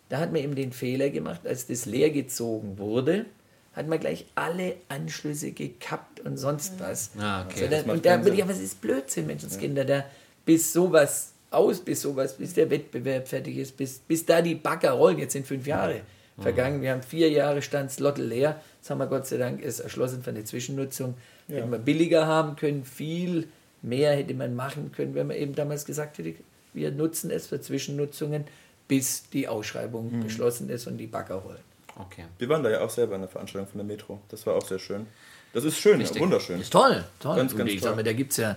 da 0.08 0.18
hat 0.18 0.32
man 0.32 0.42
eben 0.42 0.54
den 0.54 0.72
Fehler 0.72 1.10
gemacht, 1.10 1.46
als 1.46 1.66
das 1.66 1.86
leer 1.86 2.10
gezogen 2.10 2.78
wurde, 2.78 3.26
hat 3.74 3.86
man 3.86 4.00
gleich 4.00 4.26
alle 4.34 4.76
Anschlüsse 4.88 5.52
gekappt 5.52 6.20
und 6.20 6.36
sonst 6.36 6.80
was. 6.80 7.10
Ah, 7.18 7.44
okay. 7.44 7.60
So, 7.60 7.66
dann, 7.68 7.90
und 7.90 8.04
da 8.04 8.22
würde 8.24 8.36
ich, 8.36 8.42
aber 8.42 8.52
es 8.52 8.60
ist 8.60 8.80
Blödsinn, 8.80 9.26
Menschenskinder, 9.26 9.84
da 9.84 10.04
bis 10.44 10.72
sowas 10.72 11.32
aus, 11.50 11.80
bis 11.80 12.02
sowas, 12.02 12.36
bis 12.36 12.54
der 12.54 12.70
Wettbewerb 12.70 13.28
fertig 13.28 13.56
ist, 13.56 13.76
bis, 13.76 13.98
bis 14.00 14.26
da 14.26 14.42
die 14.42 14.54
Bagger 14.54 14.92
rollen, 14.92 15.18
jetzt 15.18 15.32
sind 15.32 15.46
fünf 15.46 15.66
Jahre 15.66 16.02
vergangen, 16.40 16.82
wir 16.82 16.92
haben 16.92 17.02
vier 17.02 17.30
Jahre 17.30 17.62
stand 17.62 17.90
Slottel 17.90 18.26
leer, 18.26 18.60
jetzt 18.76 18.90
haben 18.90 18.98
wir 18.98 19.06
Gott 19.06 19.26
sei 19.26 19.36
Dank 19.38 19.62
es 19.62 19.80
erschlossen 19.80 20.22
für 20.22 20.30
eine 20.30 20.44
Zwischennutzung, 20.44 21.14
hätten 21.48 21.70
wir 21.70 21.78
billiger 21.78 22.26
haben 22.26 22.56
können, 22.56 22.84
viel 22.84 23.48
mehr 23.82 24.14
hätte 24.14 24.34
man 24.34 24.54
machen 24.54 24.92
können, 24.92 25.14
wenn 25.14 25.26
man 25.26 25.36
eben 25.36 25.54
damals 25.54 25.84
gesagt 25.84 26.18
hätte, 26.18 26.34
wir 26.74 26.90
nutzen 26.90 27.30
es 27.30 27.46
für 27.46 27.60
Zwischennutzungen, 27.60 28.44
bis 28.86 29.28
die 29.30 29.48
Ausschreibung 29.48 30.22
beschlossen 30.22 30.70
ist 30.70 30.86
und 30.86 30.96
die 30.98 31.06
Bagger 31.06 31.36
rollen. 31.36 31.58
Okay. 31.96 32.24
Wir 32.38 32.48
waren 32.48 32.62
da 32.62 32.70
ja 32.70 32.80
auch 32.80 32.90
selber 32.90 33.16
in 33.16 33.22
der 33.22 33.30
Veranstaltung 33.30 33.68
von 33.68 33.78
der 33.78 33.86
Metro. 33.86 34.20
Das 34.28 34.46
war 34.46 34.54
auch 34.54 34.64
sehr 34.64 34.78
schön. 34.78 35.06
Das 35.52 35.64
ist 35.64 35.78
schön, 35.78 36.00
Richtig. 36.00 36.20
wunderschön. 36.20 36.60
Ist 36.60 36.72
toll, 36.72 37.04
toll. 37.18 37.36
Ganz, 37.36 37.56
ganz 37.56 37.70
ich 37.70 37.80
toll. 37.80 37.88
sag 37.88 37.96
mal, 37.96 38.04
da 38.04 38.12
gibt 38.12 38.32
es 38.32 38.36
ja 38.36 38.56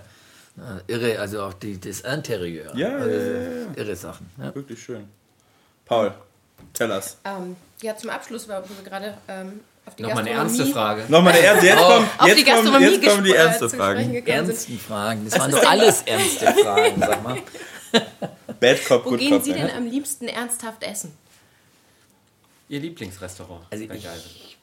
äh, 0.56 0.92
irre, 0.92 1.18
also 1.18 1.42
auch 1.42 1.54
die, 1.54 1.80
das 1.80 2.00
Interieur. 2.00 2.76
Ja, 2.76 2.96
also, 2.96 3.10
ja, 3.10 3.16
ja, 3.16 3.42
ja. 3.42 3.66
Irre 3.76 3.96
Sachen. 3.96 4.30
Ja. 4.38 4.54
Wirklich 4.54 4.82
schön. 4.82 5.08
Paul, 5.84 6.14
tell 6.72 6.90
us. 6.90 7.16
Ähm, 7.24 7.56
ja, 7.80 7.96
zum 7.96 8.10
Abschluss, 8.10 8.48
weil 8.48 8.62
wir 8.62 8.84
gerade 8.84 9.18
ähm, 9.28 9.60
auf 9.84 9.96
die 9.96 10.02
Nochmal 10.02 10.18
eine 10.18 10.30
Gastronomie, 10.30 10.58
ernste 10.58 10.72
Frage. 10.72 11.02
Nochmal 11.08 11.32
eine 11.32 11.42
ernste. 11.42 11.66
Jetzt, 11.66 11.78
kommen, 11.82 12.08
Auf 12.18 12.26
jetzt, 12.28 12.38
die 12.38 12.44
kommen, 12.44 12.82
jetzt 12.82 13.06
kommen 13.08 13.24
die 13.24 13.30
äh, 13.30 13.34
ernste 13.34 13.68
Fragen. 13.68 14.14
Ernsten 14.26 14.78
Fragen, 14.78 15.24
das 15.24 15.38
waren 15.38 15.50
doch 15.50 15.64
alles 15.64 16.02
ernste 16.02 16.46
Fragen, 16.52 17.00
sag 17.00 17.22
mal. 17.22 17.38
Bad 18.60 18.84
Cop, 18.86 19.04
Wo 19.04 19.10
Good 19.10 19.18
gehen 19.18 19.30
Cop. 19.32 19.42
Sie 19.42 19.50
ja. 19.50 19.56
denn 19.56 19.76
am 19.76 19.86
liebsten 19.86 20.28
ernsthaft 20.28 20.84
essen? 20.84 21.12
Ihr 22.68 22.80
Lieblingsrestaurant. 22.80 23.66
Also 23.70 23.84
ich 23.84 24.08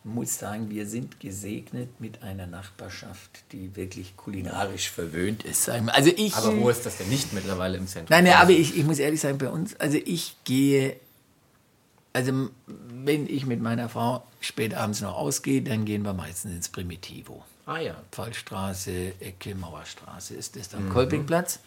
muss 0.04 0.40
sagen, 0.40 0.70
wir 0.70 0.86
sind 0.88 1.20
gesegnet 1.20 2.00
mit 2.00 2.24
einer 2.24 2.48
Nachbarschaft, 2.48 3.44
die 3.52 3.76
wirklich 3.76 4.16
kulinarisch 4.16 4.90
verwöhnt 4.90 5.44
ist. 5.44 5.70
Also 5.70 6.12
ich, 6.16 6.34
Aber 6.36 6.58
wo 6.58 6.70
ist 6.70 6.86
das 6.86 6.98
denn 6.98 7.10
nicht 7.10 7.34
mittlerweile 7.34 7.78
im 7.78 7.86
Zentrum? 7.86 8.16
Nein, 8.16 8.24
nein, 8.24 8.42
aber 8.42 8.52
ich, 8.52 8.78
ich 8.78 8.84
muss 8.86 9.00
ehrlich 9.00 9.20
sagen, 9.20 9.38
bei 9.38 9.50
uns, 9.50 9.76
also 9.80 9.98
ich 10.04 10.38
gehe, 10.46 10.96
also 12.14 12.50
wenn 12.68 13.28
ich 13.28 13.46
mit 13.46 13.62
meiner 13.62 13.90
Frau 13.90 14.26
spät 14.42 14.74
abends 14.74 15.02
noch 15.02 15.16
ausgehe, 15.16 15.62
dann 15.62 15.86
gehen 15.86 16.04
wir 16.04 16.14
meistens 16.14 16.52
ins 16.54 16.70
Primitivo. 16.70 17.44
Ah 17.66 17.80
ja. 17.80 17.96
Pfalzstraße, 18.12 19.14
Ecke, 19.20 19.54
Mauerstraße 19.56 20.34
ist 20.36 20.56
das 20.56 20.72
Mhm. 20.74 20.80
am 20.80 20.90
Kolpingplatz. 20.90 21.60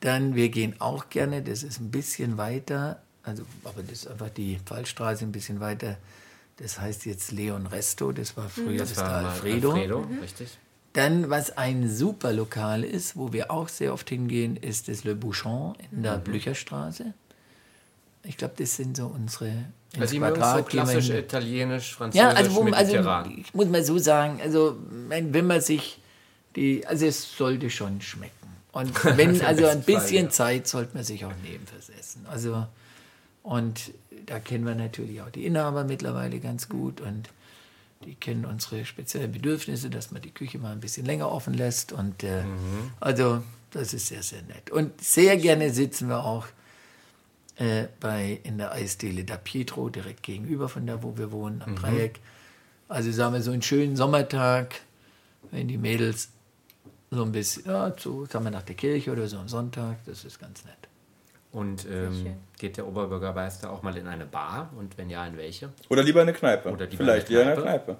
Dann, 0.00 0.34
wir 0.34 0.48
gehen 0.48 0.76
auch 0.80 1.10
gerne, 1.10 1.42
das 1.42 1.62
ist 1.62 1.80
ein 1.80 1.90
bisschen 1.90 2.38
weiter, 2.38 3.02
also, 3.22 3.44
aber 3.64 3.82
das 3.82 3.92
ist 4.04 4.08
einfach 4.08 4.30
die 4.30 4.58
Pfalzstraße 4.64 5.24
ein 5.24 5.32
bisschen 5.32 5.60
weiter. 5.60 5.98
Das 6.56 6.78
heißt 6.80 7.04
jetzt 7.06 7.32
Leon 7.32 7.66
Resto, 7.66 8.12
das 8.12 8.36
war 8.36 8.48
früher 8.48 8.78
das, 8.78 8.90
Das 8.94 8.98
war 8.98 9.30
Alfredo. 9.32 9.72
Alfredo, 9.72 10.06
richtig. 10.22 10.56
Dann, 10.92 11.28
was 11.30 11.56
ein 11.56 11.88
super 11.88 12.32
Lokal 12.32 12.82
ist, 12.82 13.16
wo 13.16 13.32
wir 13.32 13.50
auch 13.50 13.68
sehr 13.68 13.92
oft 13.92 14.08
hingehen, 14.08 14.56
ist 14.56 14.88
das 14.88 15.04
Le 15.04 15.14
Bouchon 15.14 15.74
in 15.92 16.02
der 16.02 16.16
Blücherstraße. 16.18 17.12
Ich 18.22 18.36
glaube, 18.36 18.54
das 18.58 18.76
sind 18.76 18.96
so 18.96 19.06
unsere 19.06 19.52
Also 19.98 20.18
mögen 20.18 20.42
so 20.42 20.62
klassisch 20.62 21.06
hin. 21.06 21.16
italienisch, 21.16 21.94
französisch, 21.94 22.22
Ja, 22.22 22.36
also, 22.36 22.54
wo, 22.54 22.70
also 22.70 22.96
ich 23.36 23.54
muss 23.54 23.66
mal 23.66 23.82
so 23.82 23.98
sagen, 23.98 24.40
also 24.42 24.76
wenn 25.08 25.46
man 25.46 25.60
sich 25.60 26.00
die, 26.56 26.86
also 26.86 27.06
es 27.06 27.36
sollte 27.36 27.70
schon 27.70 28.00
schmecken. 28.00 28.34
Und 28.72 29.04
wenn, 29.16 29.40
also 29.42 29.66
ein 29.66 29.78
besten 29.78 29.92
Fall, 29.92 30.02
bisschen 30.02 30.24
ja. 30.26 30.30
Zeit 30.30 30.66
sollte 30.68 30.94
man 30.94 31.04
sich 31.04 31.24
auch 31.24 31.34
nehmen 31.42 31.66
fürs 31.66 31.88
Essen. 31.88 32.26
Also, 32.30 32.66
und 33.42 33.92
da 34.26 34.38
kennen 34.38 34.64
wir 34.64 34.74
natürlich 34.74 35.22
auch 35.22 35.30
die 35.30 35.46
Inhaber 35.46 35.84
mittlerweile 35.84 36.38
ganz 36.40 36.68
gut. 36.68 37.00
Und 37.00 37.30
die 38.04 38.14
kennen 38.14 38.44
unsere 38.44 38.84
speziellen 38.84 39.32
Bedürfnisse, 39.32 39.90
dass 39.90 40.10
man 40.10 40.22
die 40.22 40.30
Küche 40.30 40.58
mal 40.58 40.72
ein 40.72 40.80
bisschen 40.80 41.06
länger 41.06 41.30
offen 41.30 41.54
lässt. 41.54 41.92
Und 41.92 42.22
äh, 42.22 42.42
also 43.00 43.42
das 43.72 43.92
ist 43.92 44.08
sehr, 44.08 44.22
sehr 44.22 44.42
nett. 44.42 44.70
Und 44.70 45.02
sehr 45.02 45.36
gerne 45.36 45.72
sitzen 45.72 46.08
wir 46.08 46.24
auch 46.24 46.46
äh, 47.60 47.88
bei, 48.00 48.40
in 48.42 48.56
der 48.56 48.72
Eisdiele 48.72 49.22
da 49.24 49.36
Pietro, 49.36 49.90
direkt 49.90 50.22
gegenüber 50.22 50.68
von 50.68 50.86
da, 50.86 51.02
wo 51.02 51.18
wir 51.18 51.30
wohnen, 51.30 51.60
am 51.60 51.76
Dreieck. 51.76 52.18
Also 52.88 53.12
sagen 53.12 53.34
wir 53.34 53.42
so 53.42 53.50
einen 53.50 53.60
schönen 53.60 53.96
Sommertag, 53.96 54.80
wenn 55.50 55.68
die 55.68 55.76
Mädels 55.76 56.30
so 57.10 57.22
ein 57.22 57.32
bisschen, 57.32 57.66
ja, 57.66 57.92
so, 57.98 58.24
sagen 58.24 58.44
wir 58.44 58.50
nach 58.50 58.62
der 58.62 58.76
Kirche 58.76 59.12
oder 59.12 59.28
so 59.28 59.36
am 59.36 59.48
Sonntag, 59.48 59.98
das 60.06 60.24
ist 60.24 60.40
ganz 60.40 60.64
nett. 60.64 60.74
Und 61.52 61.84
ähm, 61.84 62.36
geht 62.58 62.78
der 62.78 62.86
Oberbürgermeister 62.86 63.70
auch 63.70 63.82
mal 63.82 63.96
in 63.96 64.06
eine 64.06 64.24
Bar? 64.24 64.70
Und 64.78 64.96
wenn 64.96 65.10
ja, 65.10 65.26
in 65.26 65.36
welche? 65.36 65.70
Oder 65.90 66.02
lieber 66.02 66.22
eine 66.22 66.32
Kneipe. 66.32 66.70
Oder 66.70 66.86
lieber 66.86 67.04
Vielleicht 67.04 67.28
eine 67.28 67.38
lieber 67.40 67.52
eine 67.52 67.60
Kneipe. 67.62 67.84
Kneipe. 67.84 67.98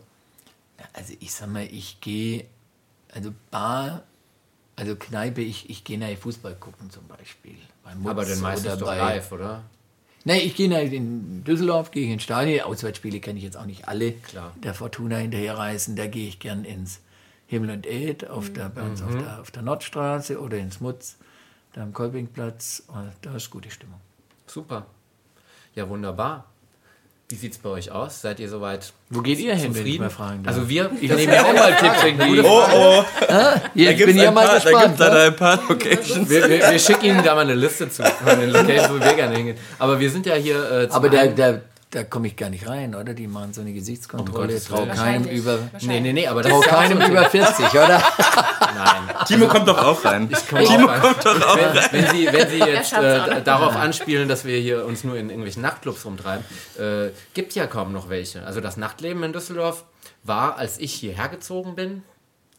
Ja, 0.78 0.84
Also 0.94 1.14
ich 1.20 1.34
sag 1.34 1.48
mal, 1.50 1.64
ich 1.64 2.00
gehe, 2.00 2.46
also 3.12 3.32
Bar, 3.50 4.04
also 4.80 4.96
Kneipe, 4.96 5.42
ich, 5.42 5.68
ich 5.70 5.84
gehe 5.84 5.98
nach 5.98 6.08
Fußball 6.16 6.54
gucken 6.56 6.90
zum 6.90 7.06
Beispiel. 7.06 7.56
Aber 8.04 8.24
dann 8.24 8.40
meistens 8.40 8.66
oder 8.72 8.76
doch 8.78 8.86
bei- 8.88 8.98
live, 8.98 9.30
oder? 9.32 9.62
Nee, 10.24 10.38
ich 10.40 10.54
gehe 10.54 10.68
nach, 10.68 10.78
in 10.78 11.44
Düsseldorf, 11.44 11.90
gehe 11.90 12.04
ich 12.06 12.10
ins 12.12 12.22
Stadion. 12.22 12.60
Auswärtsspiele 12.62 13.20
kann 13.20 13.36
ich 13.36 13.42
jetzt 13.42 13.56
auch 13.56 13.64
nicht 13.66 13.88
alle 13.88 14.12
Klar. 14.12 14.52
der 14.62 14.74
Fortuna 14.74 15.16
hinterherreisen. 15.16 15.96
Da 15.96 16.06
gehe 16.06 16.28
ich 16.28 16.38
gern 16.40 16.64
ins 16.64 17.00
Himmel 17.46 17.70
und 17.70 17.86
Ed, 17.86 18.28
auf 18.28 18.52
der, 18.52 18.68
bei 18.68 18.82
uns 18.82 19.02
auf, 19.02 19.16
der, 19.16 19.40
auf 19.40 19.50
der 19.50 19.62
Nordstraße 19.62 20.40
oder 20.40 20.58
ins 20.58 20.80
Mutz, 20.80 21.16
da 21.72 21.82
am 21.82 21.92
Kolpingplatz. 21.92 22.82
Und 22.88 23.10
da 23.22 23.34
ist 23.36 23.50
gute 23.50 23.70
Stimmung. 23.70 24.00
Super. 24.46 24.86
Ja, 25.74 25.88
wunderbar. 25.88 26.44
Wie 27.30 27.36
sieht's 27.36 27.58
bei 27.58 27.68
euch 27.68 27.92
aus? 27.92 28.22
Seid 28.22 28.40
ihr 28.40 28.48
soweit 28.48 28.92
Wo 29.08 29.20
geht 29.20 29.38
ihr 29.38 29.54
hin, 29.54 29.72
wenn 29.72 29.86
ich 29.86 30.00
mal 30.00 30.10
fragen 30.10 30.42
darf? 30.42 30.56
Also 30.56 30.68
wir, 30.68 30.90
ich 31.00 31.08
nehme 31.12 31.32
ja 31.32 31.44
auch 31.44 31.54
mal 31.54 31.76
Tipps 31.76 32.02
irgendwie. 32.04 32.40
Oh, 32.40 32.62
oh, 32.74 33.04
Hier, 33.72 33.92
ich 33.92 34.04
bin 34.04 34.16
ja 34.16 34.32
mal 34.32 34.44
da 34.48 34.54
gespannt. 34.54 34.84
gibt's 34.86 34.98
da 34.98 35.14
ne? 35.14 35.20
ein 35.26 35.36
paar 35.36 35.60
Locations. 35.68 36.28
wir, 36.28 36.48
wir, 36.48 36.70
wir 36.72 36.78
schicken 36.80 37.04
Ihnen 37.04 37.22
da 37.22 37.36
mal 37.36 37.42
eine 37.42 37.54
Liste 37.54 37.88
zu 37.88 38.02
von 38.02 38.40
den 38.40 38.50
Locations, 38.50 38.90
wo 38.90 38.98
wir 38.98 39.14
gerne 39.14 39.36
hingehen. 39.36 39.56
Aber 39.78 40.00
wir 40.00 40.10
sind 40.10 40.26
ja 40.26 40.34
hier 40.34 40.56
äh, 40.56 40.88
Aber 40.90 41.08
da, 41.08 41.20
einen- 41.20 41.60
da, 41.90 42.04
komme 42.04 42.28
ich 42.28 42.36
gar 42.36 42.50
nicht 42.50 42.68
rein, 42.68 42.94
oder? 42.94 43.14
Die 43.14 43.26
machen 43.26 43.52
so 43.52 43.60
eine 43.60 43.72
Gesichtskontrolle. 43.72 44.42
Um 44.42 44.48
Gottes 44.48 44.64
Trau 44.64 44.86
keinem 44.86 45.24
über, 45.24 45.58
Nee, 45.80 46.00
nee, 46.00 46.12
nee, 46.12 46.26
aber 46.26 46.42
das 46.42 46.52
trau 46.52 46.58
auch 46.58 46.66
keinem 46.66 47.00
über 47.00 47.28
40, 47.28 47.68
oder? 47.70 48.02
Nein. 48.74 49.26
Timo 49.26 49.48
kommt 49.48 49.66
doch 49.66 49.78
auch 49.78 50.04
rein. 50.04 50.28
Timo 50.28 50.86
kommt 50.86 51.24
doch 51.24 51.48
auch 51.48 51.56
wenn, 51.56 52.02
wenn 52.04 52.14
Sie, 52.14 52.26
wenn 52.32 52.48
Sie 52.48 52.58
jetzt 52.58 52.94
auch 52.94 53.02
äh, 53.02 53.42
darauf 53.42 53.74
anspielen, 53.74 54.28
dass 54.28 54.44
wir 54.44 54.58
hier 54.58 54.86
uns 54.86 55.02
nur 55.02 55.16
in 55.16 55.30
irgendwelchen 55.30 55.62
Nachtclubs 55.62 56.04
rumtreiben, 56.04 56.44
äh, 56.78 57.10
gibt 57.34 57.54
ja 57.54 57.66
kaum 57.66 57.92
noch 57.92 58.08
welche. 58.08 58.44
Also 58.46 58.60
das 58.60 58.76
Nachtleben 58.76 59.22
in 59.24 59.32
Düsseldorf 59.32 59.84
war, 60.22 60.56
als 60.58 60.78
ich 60.78 60.92
hierher 60.92 61.28
gezogen 61.28 61.74
bin, 61.74 62.02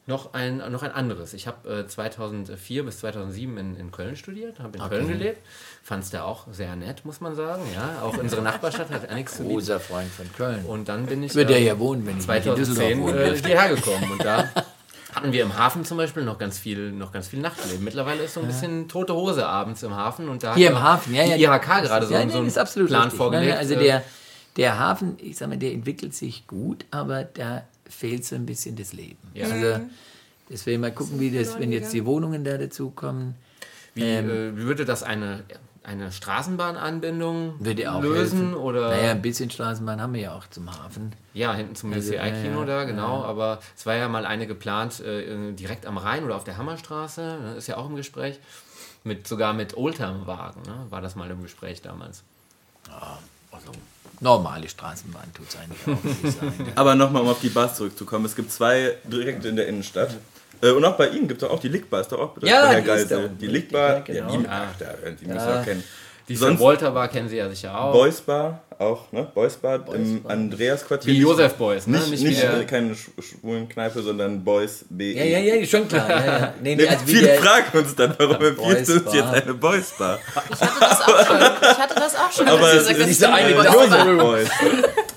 noch 0.08 0.34
ein, 0.34 0.58
noch 0.72 0.82
ein 0.84 0.92
anderes. 0.92 1.34
Ich 1.34 1.48
habe 1.48 1.82
äh, 1.82 1.88
2004 1.88 2.86
bis 2.86 3.00
2007 3.00 3.58
in, 3.58 3.76
in 3.76 3.92
Köln 3.92 4.16
studiert, 4.16 4.60
habe 4.60 4.78
in 4.78 4.84
Köln 4.90 5.08
gelebt. 5.08 5.40
Fand 5.84 6.04
es 6.04 6.10
da 6.10 6.24
auch 6.24 6.48
sehr 6.52 6.76
nett, 6.76 7.06
muss 7.06 7.22
man 7.22 7.36
sagen. 7.36 7.62
Ja, 7.74 8.02
auch 8.02 8.18
unsere 8.18 8.42
Nachbarstadt 8.42 8.90
hat 8.90 9.14
nichts 9.14 9.38
zu 9.38 9.44
bieten. 9.44 9.56
Großer 9.56 9.80
Freund 9.80 10.12
von 10.12 10.32
Köln. 10.34 10.66
Und 10.66 10.90
dann 10.90 11.06
bin 11.06 11.22
ich 11.24 11.36
Wird 11.36 11.52
er 11.52 11.58
ähm, 11.58 11.66
ja 11.66 11.80
wohnen, 11.80 12.06
wenn 12.06 12.18
ich 12.18 12.28
nicht 12.28 12.46
in 12.46 12.56
Düsseldorf 12.56 12.88
2010 12.88 13.02
wohnen 13.02 13.18
äh, 13.18 13.38
hierher 13.38 13.76
gekommen 13.76 14.12
und 14.12 14.24
da 14.24 14.50
hatten 15.16 15.32
wir 15.32 15.44
im 15.44 15.58
Hafen 15.58 15.86
zum 15.86 15.98
Beispiel 15.98 16.24
noch 16.24 16.38
ganz 16.38 16.58
viel, 16.58 16.92
noch 16.92 17.12
ganz 17.12 17.28
viel 17.28 17.40
Nachtleben. 17.40 17.84
Mittlerweile 17.84 18.24
ist 18.24 18.34
so 18.34 18.40
ein 18.40 18.48
bisschen 18.48 18.88
tote 18.88 19.14
Hose 19.14 19.46
abends 19.46 19.84
im 19.84 19.96
Hafen 19.96 20.30
und 20.30 20.44
da 20.44 20.56
Hier 20.56 20.70
im 20.70 20.82
Hafen, 20.82 21.14
ja, 21.14 21.24
ja. 21.24 21.38
die 21.38 21.44
IHK 21.44 21.62
gerade 21.84 22.08
so, 22.08 22.14
ja, 22.14 22.22
so 22.22 22.28
nee, 22.28 22.34
einen 22.38 22.48
ist 22.48 22.58
absolut 22.58 22.90
Plan 22.90 23.04
richtig. 23.04 23.18
vorgelegt. 23.18 23.58
Also 23.58 23.76
äh, 23.76 23.84
der, 23.84 24.04
der 24.58 24.80
Hafen, 24.80 25.18
ich 25.20 25.38
sag 25.38 25.50
mal, 25.50 25.58
der 25.58 25.74
entwickelt 25.74 26.16
sich 26.16 26.48
gut, 26.48 26.86
aber 26.92 27.24
da 27.24 27.64
fehlt 27.92 28.26
so 28.26 28.36
ein 28.36 28.46
bisschen 28.46 28.76
das 28.76 28.94
Leben. 28.94 29.20
Ja. 29.34 29.48
Also 29.48 29.82
deswegen 30.50 30.82
mal 30.82 30.92
gucken, 30.92 31.20
wie 31.20 31.32
das, 31.32 31.60
wenn 31.60 31.72
jetzt 31.72 31.94
die 31.94 32.06
Wohnungen 32.06 32.44
da 32.44 32.58
dazukommen. 32.58 33.36
Wie 33.94 34.04
ähm, 34.04 34.30
äh, 34.30 34.56
würde 34.58 34.86
das 34.86 35.04
eine, 35.04 35.44
eine 35.84 36.12
Straßenbahnanbindung 36.12 37.56
Würde 37.60 37.92
auch 37.92 38.02
lösen? 38.02 38.40
helfen. 38.40 38.54
Oder 38.56 38.90
Naja, 38.90 39.12
ein 39.12 39.22
bisschen 39.22 39.50
Straßenbahn 39.50 40.02
haben 40.02 40.14
wir 40.14 40.22
ja 40.22 40.36
auch 40.36 40.48
zum 40.50 40.72
Hafen. 40.72 41.12
ja, 41.34 41.54
hinten 41.54 41.76
zum 41.76 41.92
Also, 41.92 42.12
UCI-Kino 42.14 42.62
ja, 42.62 42.66
da, 42.66 42.78
ja, 42.80 42.84
genau. 42.86 43.24
Aber 43.24 43.60
es 43.76 43.86
war 43.86 43.96
ja 43.96 44.08
mal 44.08 44.26
eine 44.26 44.48
geplant 44.48 45.02
äh, 45.02 45.52
direkt 45.54 45.86
am 45.86 45.98
Rhein 45.98 46.24
oder 46.24 46.36
auf 46.38 46.44
der 46.46 46.58
Hammerstraße. 46.58 47.22
ne, 47.22 47.56
Ist 47.58 47.68
ja 47.68 47.78
auch 47.78 47.90
im 47.90 47.96
Gespräch. 47.96 48.40
Mit, 49.04 49.28
sogar 49.28 49.54
mit 49.54 49.76
Oldtimer-Wagen, 49.76 50.62
ne? 50.62 50.86
war 50.92 51.02
das 51.02 51.16
mal 51.16 51.30
im 51.32 51.42
Gespräch 51.42 51.82
damals. 51.82 52.24
Also 53.52 53.72
normale 54.22 54.70
Straßenbahn 54.70 55.34
tut 55.34 55.50
es 55.50 55.58
eigentlich 55.58 55.82
auch, 55.98 56.04
ich 56.24 56.36
sagen. 56.36 56.72
Aber 56.76 56.96
nochmal, 56.96 57.22
um 57.24 57.28
auf 57.30 57.42
die 57.42 57.50
Bars 57.50 57.76
zurückzukommen. 57.76 58.26
Es 58.26 58.36
gibt 58.36 58.52
zwei 58.52 58.96
direkt 59.04 59.44
in 59.46 59.56
der 59.58 59.68
Innenstadt. 59.68 60.16
Äh, 60.62 60.72
Und 60.72 60.86
auch 60.86 60.96
bei 60.96 61.10
Ihnen 61.10 61.28
gibt 61.28 61.42
es 61.44 61.50
auch 61.50 61.60
die 61.60 61.68
Lickbar, 61.70 62.02
ist 62.02 62.12
doch 62.12 62.20
auch 62.20 62.36
Ja, 62.44 62.68
Herr 62.70 62.82
Geisel. 62.82 63.30
Die 63.40 63.48
Lickbar, 63.48 63.90
ja, 64.08 64.14
ja, 64.14 64.28
genau. 64.28 64.38
die, 64.38 64.48
ach, 64.48 64.68
da, 64.80 64.86
die 65.20 65.26
müssen 65.26 65.48
wir 65.48 65.60
auch 65.60 65.64
kennen. 65.66 65.84
Die 66.28 66.36
Sonst- 66.36 66.62
Walter 66.62 66.92
Bar 66.92 67.08
kennen 67.10 67.28
Sie 67.28 67.38
ja 67.38 67.50
sicher 67.50 67.78
auch. 67.78 67.92
Boys 67.92 68.22
Bar, 68.22 68.62
auch, 68.82 69.12
ne? 69.12 69.28
Boys 69.34 69.56
Bar 69.58 69.86
im 69.94 70.22
Bar. 70.24 70.32
Andreas-Quartier. 70.34 71.14
Wie 71.14 71.18
Josef 71.20 71.54
Boys, 71.54 71.88
ne? 71.88 71.98
Nicht, 72.00 72.10
Nicht 72.12 72.24
nicht, 72.24 72.38
wie 72.38 72.42
der- 72.42 72.60
äh, 72.62 72.66
keine 72.66 72.96
sch 72.96 73.10
schwulen 73.20 73.70
Kneipe, 73.70 74.02
sondern 74.02 74.44
Boys 74.44 74.84
B. 74.90 75.14
Ja, 75.14 75.24
ja, 75.40 75.56
ja, 75.56 75.66
schon 75.66 75.88
klar. 75.88 76.10
Ja, 76.10 76.26
ja. 76.26 76.54
Nee, 76.62 76.76
nee, 76.76 76.88
also 76.88 77.06
viele 77.06 77.36
fragen 77.36 77.78
uns 77.78 77.96
dann, 77.96 78.16
warum 78.18 78.38
Boys 78.38 78.50
empfiehlst 78.50 78.90
du 78.90 78.94
uns 78.96 79.04
Bar. 79.06 79.16
jetzt 79.16 79.44
eine 79.44 79.54
Boys 79.54 79.92
Bar? 79.98 80.20
Ich 80.52 80.62
hatte 80.62 80.80
das 80.80 81.02
auch 81.02 81.26
schon. 81.28 81.38
Ich 81.38 81.78
hatte 81.80 81.96
das 81.96 82.16
auch 82.16 82.32
schon. 82.32 82.48
Aber 82.48 82.74
es 82.74 82.90
ist 82.90 83.20
bin 83.20 83.30
eine 83.30 83.54
Boys 83.56 83.90
Bar. 83.90 84.16
Boys. 84.18 84.50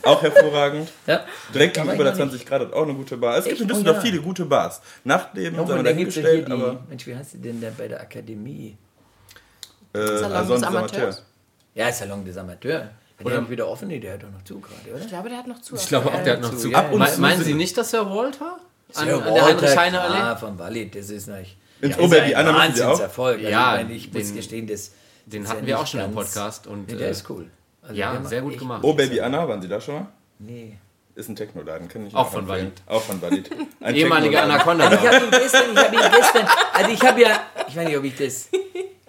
Auch 0.02 0.22
hervorragend. 0.22 0.88
ja. 1.06 1.24
Direkt 1.54 1.74
gegenüber 1.74 2.04
der 2.04 2.12
noch 2.12 2.18
20 2.18 2.44
Grad 2.46 2.60
hat 2.60 2.72
auch 2.74 2.82
eine 2.82 2.94
gute 2.94 3.16
Bar. 3.16 3.38
Es 3.38 3.44
gibt 3.44 3.52
Echt? 3.54 3.62
in 3.62 3.66
Oh, 3.66 3.68
Düsseldorf 3.70 3.96
ja. 3.96 4.02
viele 4.02 4.20
gute 4.20 4.44
Bars. 4.44 4.82
Nachtleben, 5.04 5.58
Ja, 5.58 5.74
hier 5.74 5.82
dahingestellt, 5.82 6.46
die, 6.48 6.52
aber 6.52 6.84
Mensch, 6.88 7.06
wie 7.06 7.16
heißt 7.16 7.32
sie 7.32 7.38
denn 7.38 7.60
da 7.60 7.68
bei 7.76 7.88
der 7.88 8.00
Akademie? 8.02 8.76
äh, 9.94 9.98
Salon 10.18 10.20
des 10.38 10.48
des 10.48 10.62
Amateurs. 10.64 10.66
Amateurs. 10.66 11.22
Ja, 11.74 11.92
Salon 11.92 12.24
des 12.24 12.36
Amateurs. 12.36 12.84
Hat 13.18 13.26
Oder- 13.26 13.34
der 13.34 13.40
nicht 13.42 13.50
wieder 13.50 13.68
offen? 13.68 13.88
Nee, 13.88 14.00
der 14.00 14.14
hat 14.14 14.22
doch 14.22 14.30
noch 14.30 14.42
zu 14.44 14.60
gerade, 14.60 14.90
oder? 14.90 15.00
Ich 15.00 15.08
glaube, 15.08 15.28
der 15.28 15.38
hat 15.38 15.46
noch 15.46 15.60
zu. 15.62 15.74
Ich 15.76 15.86
glaube 15.86 16.08
auch, 16.12 16.22
der 16.22 16.32
hat 16.34 16.40
noch 16.40 16.50
zu, 16.50 16.56
zu. 16.58 16.70
ja. 16.70 16.78
Ab 16.78 16.92
und 16.92 16.98
Me- 16.98 17.06
zu 17.12 17.20
Meinen 17.20 17.42
Sie 17.44 17.54
nicht, 17.54 17.76
dass 17.76 17.90
Sir 17.90 18.08
Walter? 18.10 18.58
An, 18.94 19.06
Sir 19.06 19.24
an 19.26 19.34
der 19.34 19.44
Heinrich-Heine-Allee? 19.46 20.14
klar, 20.16 20.36
von 20.36 20.58
Walid, 20.58 20.94
das 20.94 21.10
ist 21.10 21.28
nicht. 21.28 21.56
Ins 21.80 21.96
das 21.96 22.04
Ober- 22.04 22.18
ist 22.18 22.26
die 22.28 22.34
ein 22.36 22.46
anderen 22.46 22.56
auch? 22.56 22.60
Wahnsinnserfolg. 22.68 23.36
Also, 23.38 23.48
Ja, 23.50 23.76
ich, 23.76 23.82
meine, 23.84 23.94
ich 23.94 24.12
muss 24.12 24.22
den- 24.26 24.36
gestehen, 24.36 24.66
das 24.66 24.92
Den 25.26 25.42
ist 25.44 25.48
hatten 25.50 25.60
ja 25.62 25.66
wir 25.68 25.78
auch 25.80 25.86
schon 25.86 26.00
im 26.00 26.12
Podcast. 26.12 26.66
Und, 26.66 26.88
Nee, 26.88 26.96
der 26.96 27.08
äh, 27.08 27.10
ist 27.12 27.28
cool. 27.30 27.46
Also 27.82 27.94
ja, 27.94 28.20
sehr 28.24 28.40
gut 28.42 28.58
gemacht. 28.58 28.80
Oh 28.82 28.94
Baby 28.94 29.20
Anna, 29.20 29.46
waren 29.48 29.60
Sie 29.62 29.68
da 29.68 29.80
schon 29.80 29.94
mal? 29.94 30.06
Nee. 30.38 30.76
Ist 31.14 31.28
ein 31.28 31.36
Technoladen, 31.36 31.86
kann 31.88 32.06
ich 32.06 32.14
Auch 32.14 32.24
noch 32.24 32.32
von. 32.32 32.48
Valid. 32.48 32.72
Auch 32.86 33.00
von 33.02 33.22
Valid. 33.22 33.48
Ein 33.80 33.94
Ehemalige 33.94 34.34
Technoladen. 34.36 34.50
Anaconda. 34.80 34.92
Ich 34.92 35.06
habe 35.06 35.24
ihn 35.24 35.30
gestern, 35.30 35.62
ich 35.72 35.78
habe 35.78 35.94
ihn 35.94 36.00
gestern, 36.20 36.48
also 36.72 36.90
ich 36.90 37.00
habe 37.02 37.20
ja, 37.22 37.40
ich 37.68 37.76
weiß 37.76 37.86
nicht, 37.86 37.96
ob 37.98 38.04
ich 38.04 38.16
das, 38.16 38.48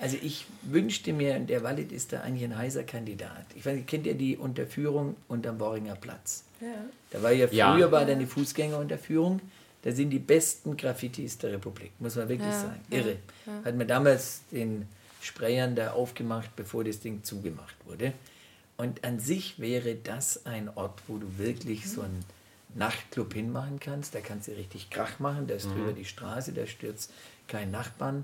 also 0.06 0.18
ich 0.22 0.46
wünschte 0.62 1.14
mir, 1.14 1.40
der 1.40 1.64
Walid 1.64 1.92
ist 1.92 2.14
da 2.14 2.22
eigentlich 2.22 2.44
ein 2.44 2.56
heißer 2.56 2.84
Kandidat. 2.84 3.44
Ich 3.56 3.66
weiß 3.66 3.76
nicht, 3.76 3.88
kennt 3.88 4.06
ihr 4.06 4.14
die 4.14 4.38
Unterführung 4.38 5.16
unterm 5.28 5.60
Worringer 5.60 5.96
Platz? 5.96 6.44
Ja. 6.62 6.68
Da 7.10 7.24
war 7.24 7.32
ja 7.32 7.48
Ja. 7.50 7.74
früher 7.74 7.92
war 7.92 8.06
dann 8.06 8.20
die 8.20 8.28
Fußgängerunterführung. 8.28 9.42
Da 9.82 9.92
sind 9.92 10.12
die 10.12 10.20
besten 10.20 10.78
Graffitis 10.78 11.40
der 11.40 11.54
Republik, 11.54 11.92
muss 12.00 12.16
man 12.16 12.30
wirklich 12.30 12.52
Ja, 12.52 12.60
sagen. 12.62 12.82
ja, 12.92 12.98
Irre. 13.00 13.18
Hat 13.64 13.76
man 13.76 13.88
damals 13.88 14.42
den 14.52 14.88
Sprayern 15.22 15.76
da 15.76 15.94
aufgemacht, 15.94 16.56
bevor 16.56 16.84
das 16.84 17.00
Ding 17.00 17.24
zugemacht 17.24 17.76
wurde. 17.86 18.14
Und 18.78 19.04
an 19.04 19.20
sich 19.20 19.58
wäre 19.60 19.96
das 19.96 20.46
ein 20.46 20.70
Ort, 20.76 21.02
wo 21.08 21.18
du 21.18 21.38
wirklich 21.40 21.90
so 21.90 22.02
einen 22.02 22.24
Nachtclub 22.76 23.34
hinmachen 23.34 23.80
kannst. 23.80 24.14
Da 24.14 24.20
kannst 24.22 24.48
du 24.50 24.52
richtig 24.52 24.92
Krach 24.92 25.18
machen. 25.20 25.48
Da 25.48 25.56
ist 25.56 25.68
drüber 25.72 25.94
die 25.94 26.06
Straße, 26.06 26.52
da 26.52 26.68
stürzt 26.68 27.12
kein 27.48 27.72
Nachbarn. 27.72 28.24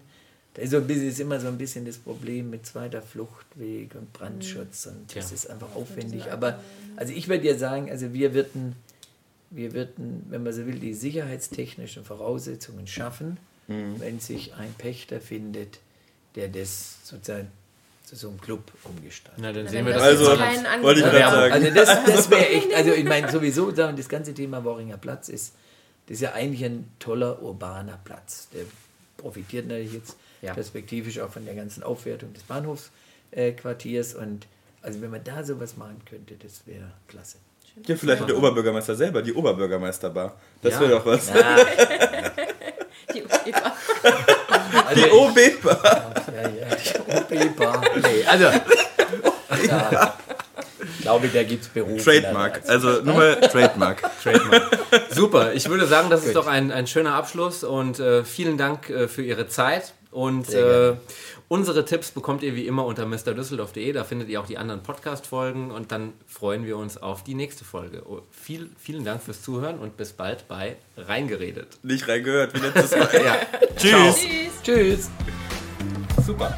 Da 0.53 0.61
ist, 0.63 0.71
so 0.71 0.77
ein 0.77 0.87
bisschen, 0.87 1.07
ist 1.07 1.19
immer 1.19 1.39
so 1.39 1.47
ein 1.47 1.57
bisschen 1.57 1.85
das 1.85 1.97
Problem 1.97 2.49
mit 2.49 2.65
zweiter 2.65 3.01
Fluchtweg 3.01 3.95
und 3.95 4.11
Brandschutz. 4.11 4.85
Und 4.85 5.15
das 5.15 5.29
Ja. 5.29 5.35
ist 5.35 5.49
einfach 5.49 5.73
aufwendig. 5.75 6.29
Aber 6.31 6.59
also 6.97 7.13
ich 7.13 7.29
würde 7.29 7.47
ja 7.47 7.57
sagen, 7.57 7.89
also 7.89 8.13
wir 8.13 8.33
würden, 8.33 8.75
wir 9.49 9.73
würden, 9.73 10.25
wenn 10.29 10.43
man 10.43 10.51
so 10.51 10.65
will, 10.65 10.75
die 10.79 10.93
sicherheitstechnischen 10.93 12.03
Voraussetzungen 12.03 12.87
schaffen, 12.87 13.37
wenn 13.67 14.19
sich 14.19 14.53
ein 14.55 14.73
Pächter 14.77 15.21
findet, 15.21 15.79
der 16.35 16.49
das 16.49 16.97
sozusagen 17.05 17.47
zu 18.03 18.17
so 18.17 18.27
einem 18.27 18.41
Club 18.41 18.69
umgestaltet. 18.83 19.39
Na, 19.41 19.53
dann 19.53 19.65
sehen 19.69 19.85
wir 19.85 19.93
das 19.93 20.01
das 20.03 20.27
Also, 20.27 20.83
wollte 20.83 20.99
ich 20.99 21.05
ist. 21.05 21.11
gerade 21.11 21.19
Ja, 21.19 21.31
sagen. 21.31 21.53
Also 21.53 21.69
das, 21.73 22.05
das 22.05 22.29
wäre 22.29 22.49
echt, 22.49 22.73
also 22.73 22.91
ich 22.91 23.05
meine 23.05 23.31
sowieso, 23.31 23.73
sagen, 23.73 23.95
das 23.95 24.09
ganze 24.09 24.33
Thema 24.33 24.65
Worringer 24.65 24.97
Platz 24.97 25.29
ist, 25.29 25.53
das 26.07 26.15
ist 26.15 26.21
ja 26.21 26.33
eigentlich 26.33 26.65
ein 26.65 26.89
toller 26.99 27.41
urbaner 27.41 27.97
Platz. 28.03 28.49
Der 28.53 28.63
profitiert 29.15 29.67
natürlich 29.67 29.93
jetzt 29.93 30.17
Ja. 30.41 30.53
perspektivisch 30.53 31.19
auch 31.19 31.29
von 31.31 31.45
der 31.45 31.53
ganzen 31.55 31.83
Aufwertung 31.83 32.33
des 32.33 32.43
Bahnhofsquartiers 32.43 34.15
und 34.15 34.47
also 34.81 35.01
wenn 35.01 35.11
man 35.11 35.23
da 35.23 35.43
sowas 35.43 35.77
machen 35.77 36.01
könnte, 36.09 36.33
das 36.35 36.61
wäre 36.65 36.91
klasse. 37.07 37.37
Hier 37.85 37.97
vielleicht 37.97 38.27
der 38.27 38.37
Oberbürgermeister 38.37 38.95
selber, 38.95 39.21
die 39.21 39.33
Oberbürgermeisterbar. 39.33 40.35
Das 40.61 40.73
Ja. 40.73 40.79
wäre 40.81 40.91
doch 40.91 41.05
was. 41.05 41.29
Ja, 41.29 41.55
Die 43.13 43.19
Eva. 43.19 43.75
Die 44.95 45.09
OB-Bar. 45.11 46.13
ja, 46.33 46.49
ja, 46.49 46.75
die 46.75 47.37
OP-Bar. 47.39 47.81
Nee, 48.01 48.23
also, 48.25 48.45
ja. 49.67 50.17
Ich 50.97 51.01
glaube, 51.01 51.27
der 51.27 51.43
gibt 51.45 51.63
es 51.63 51.69
Beruf. 51.69 52.03
Trademark. 52.03 52.61
Also 52.67 53.01
nur 53.01 53.15
mal 53.15 53.35
Trademark. 53.41 54.01
Trademark. 54.23 54.77
Super, 55.09 55.53
ich 55.53 55.67
würde 55.69 55.87
sagen, 55.87 56.09
das 56.09 56.25
ist 56.25 56.35
doch 56.35 56.47
ein, 56.47 56.71
ein 56.71 56.87
schöner 56.87 57.15
Abschluss 57.15 57.63
und 57.63 57.99
äh, 57.99 58.23
vielen 58.23 58.57
Dank 58.57 58.89
äh, 58.89 59.07
für 59.07 59.21
Ihre 59.23 59.47
Zeit. 59.47 59.93
Und 60.11 60.53
äh, 60.53 60.93
unsere 61.47 61.85
Tipps 61.85 62.11
bekommt 62.11 62.43
ihr 62.43 62.55
wie 62.55 62.67
immer 62.67 62.85
unter 62.85 63.05
mrdüsseldorf.de. 63.05 63.93
Da 63.93 64.03
findet 64.03 64.27
ihr 64.29 64.41
auch 64.41 64.45
die 64.45 64.57
anderen 64.57 64.83
Podcast-Folgen 64.83 65.71
und 65.71 65.91
dann 65.91 66.13
freuen 66.27 66.65
wir 66.65 66.77
uns 66.77 66.97
auf 66.97 67.23
die 67.23 67.33
nächste 67.33 67.63
Folge. 67.63 68.03
Oh, 68.05 68.21
viel, 68.29 68.69
vielen 68.77 69.05
Dank 69.05 69.23
fürs 69.23 69.41
Zuhören 69.41 69.79
und 69.79 69.95
bis 69.95 70.11
bald 70.11 70.47
bei 70.49 70.75
Reingeredet. 70.97 71.79
Nicht 71.83 72.07
reingehört, 72.07 72.53
wie 72.53 72.59
letztes 72.59 72.91
Mal. 72.91 73.09
Ja. 73.23 73.37
Tschüss. 73.77 74.17
Tschüss. 74.63 74.63
Tschüss. 74.63 75.09
Super. 76.25 76.57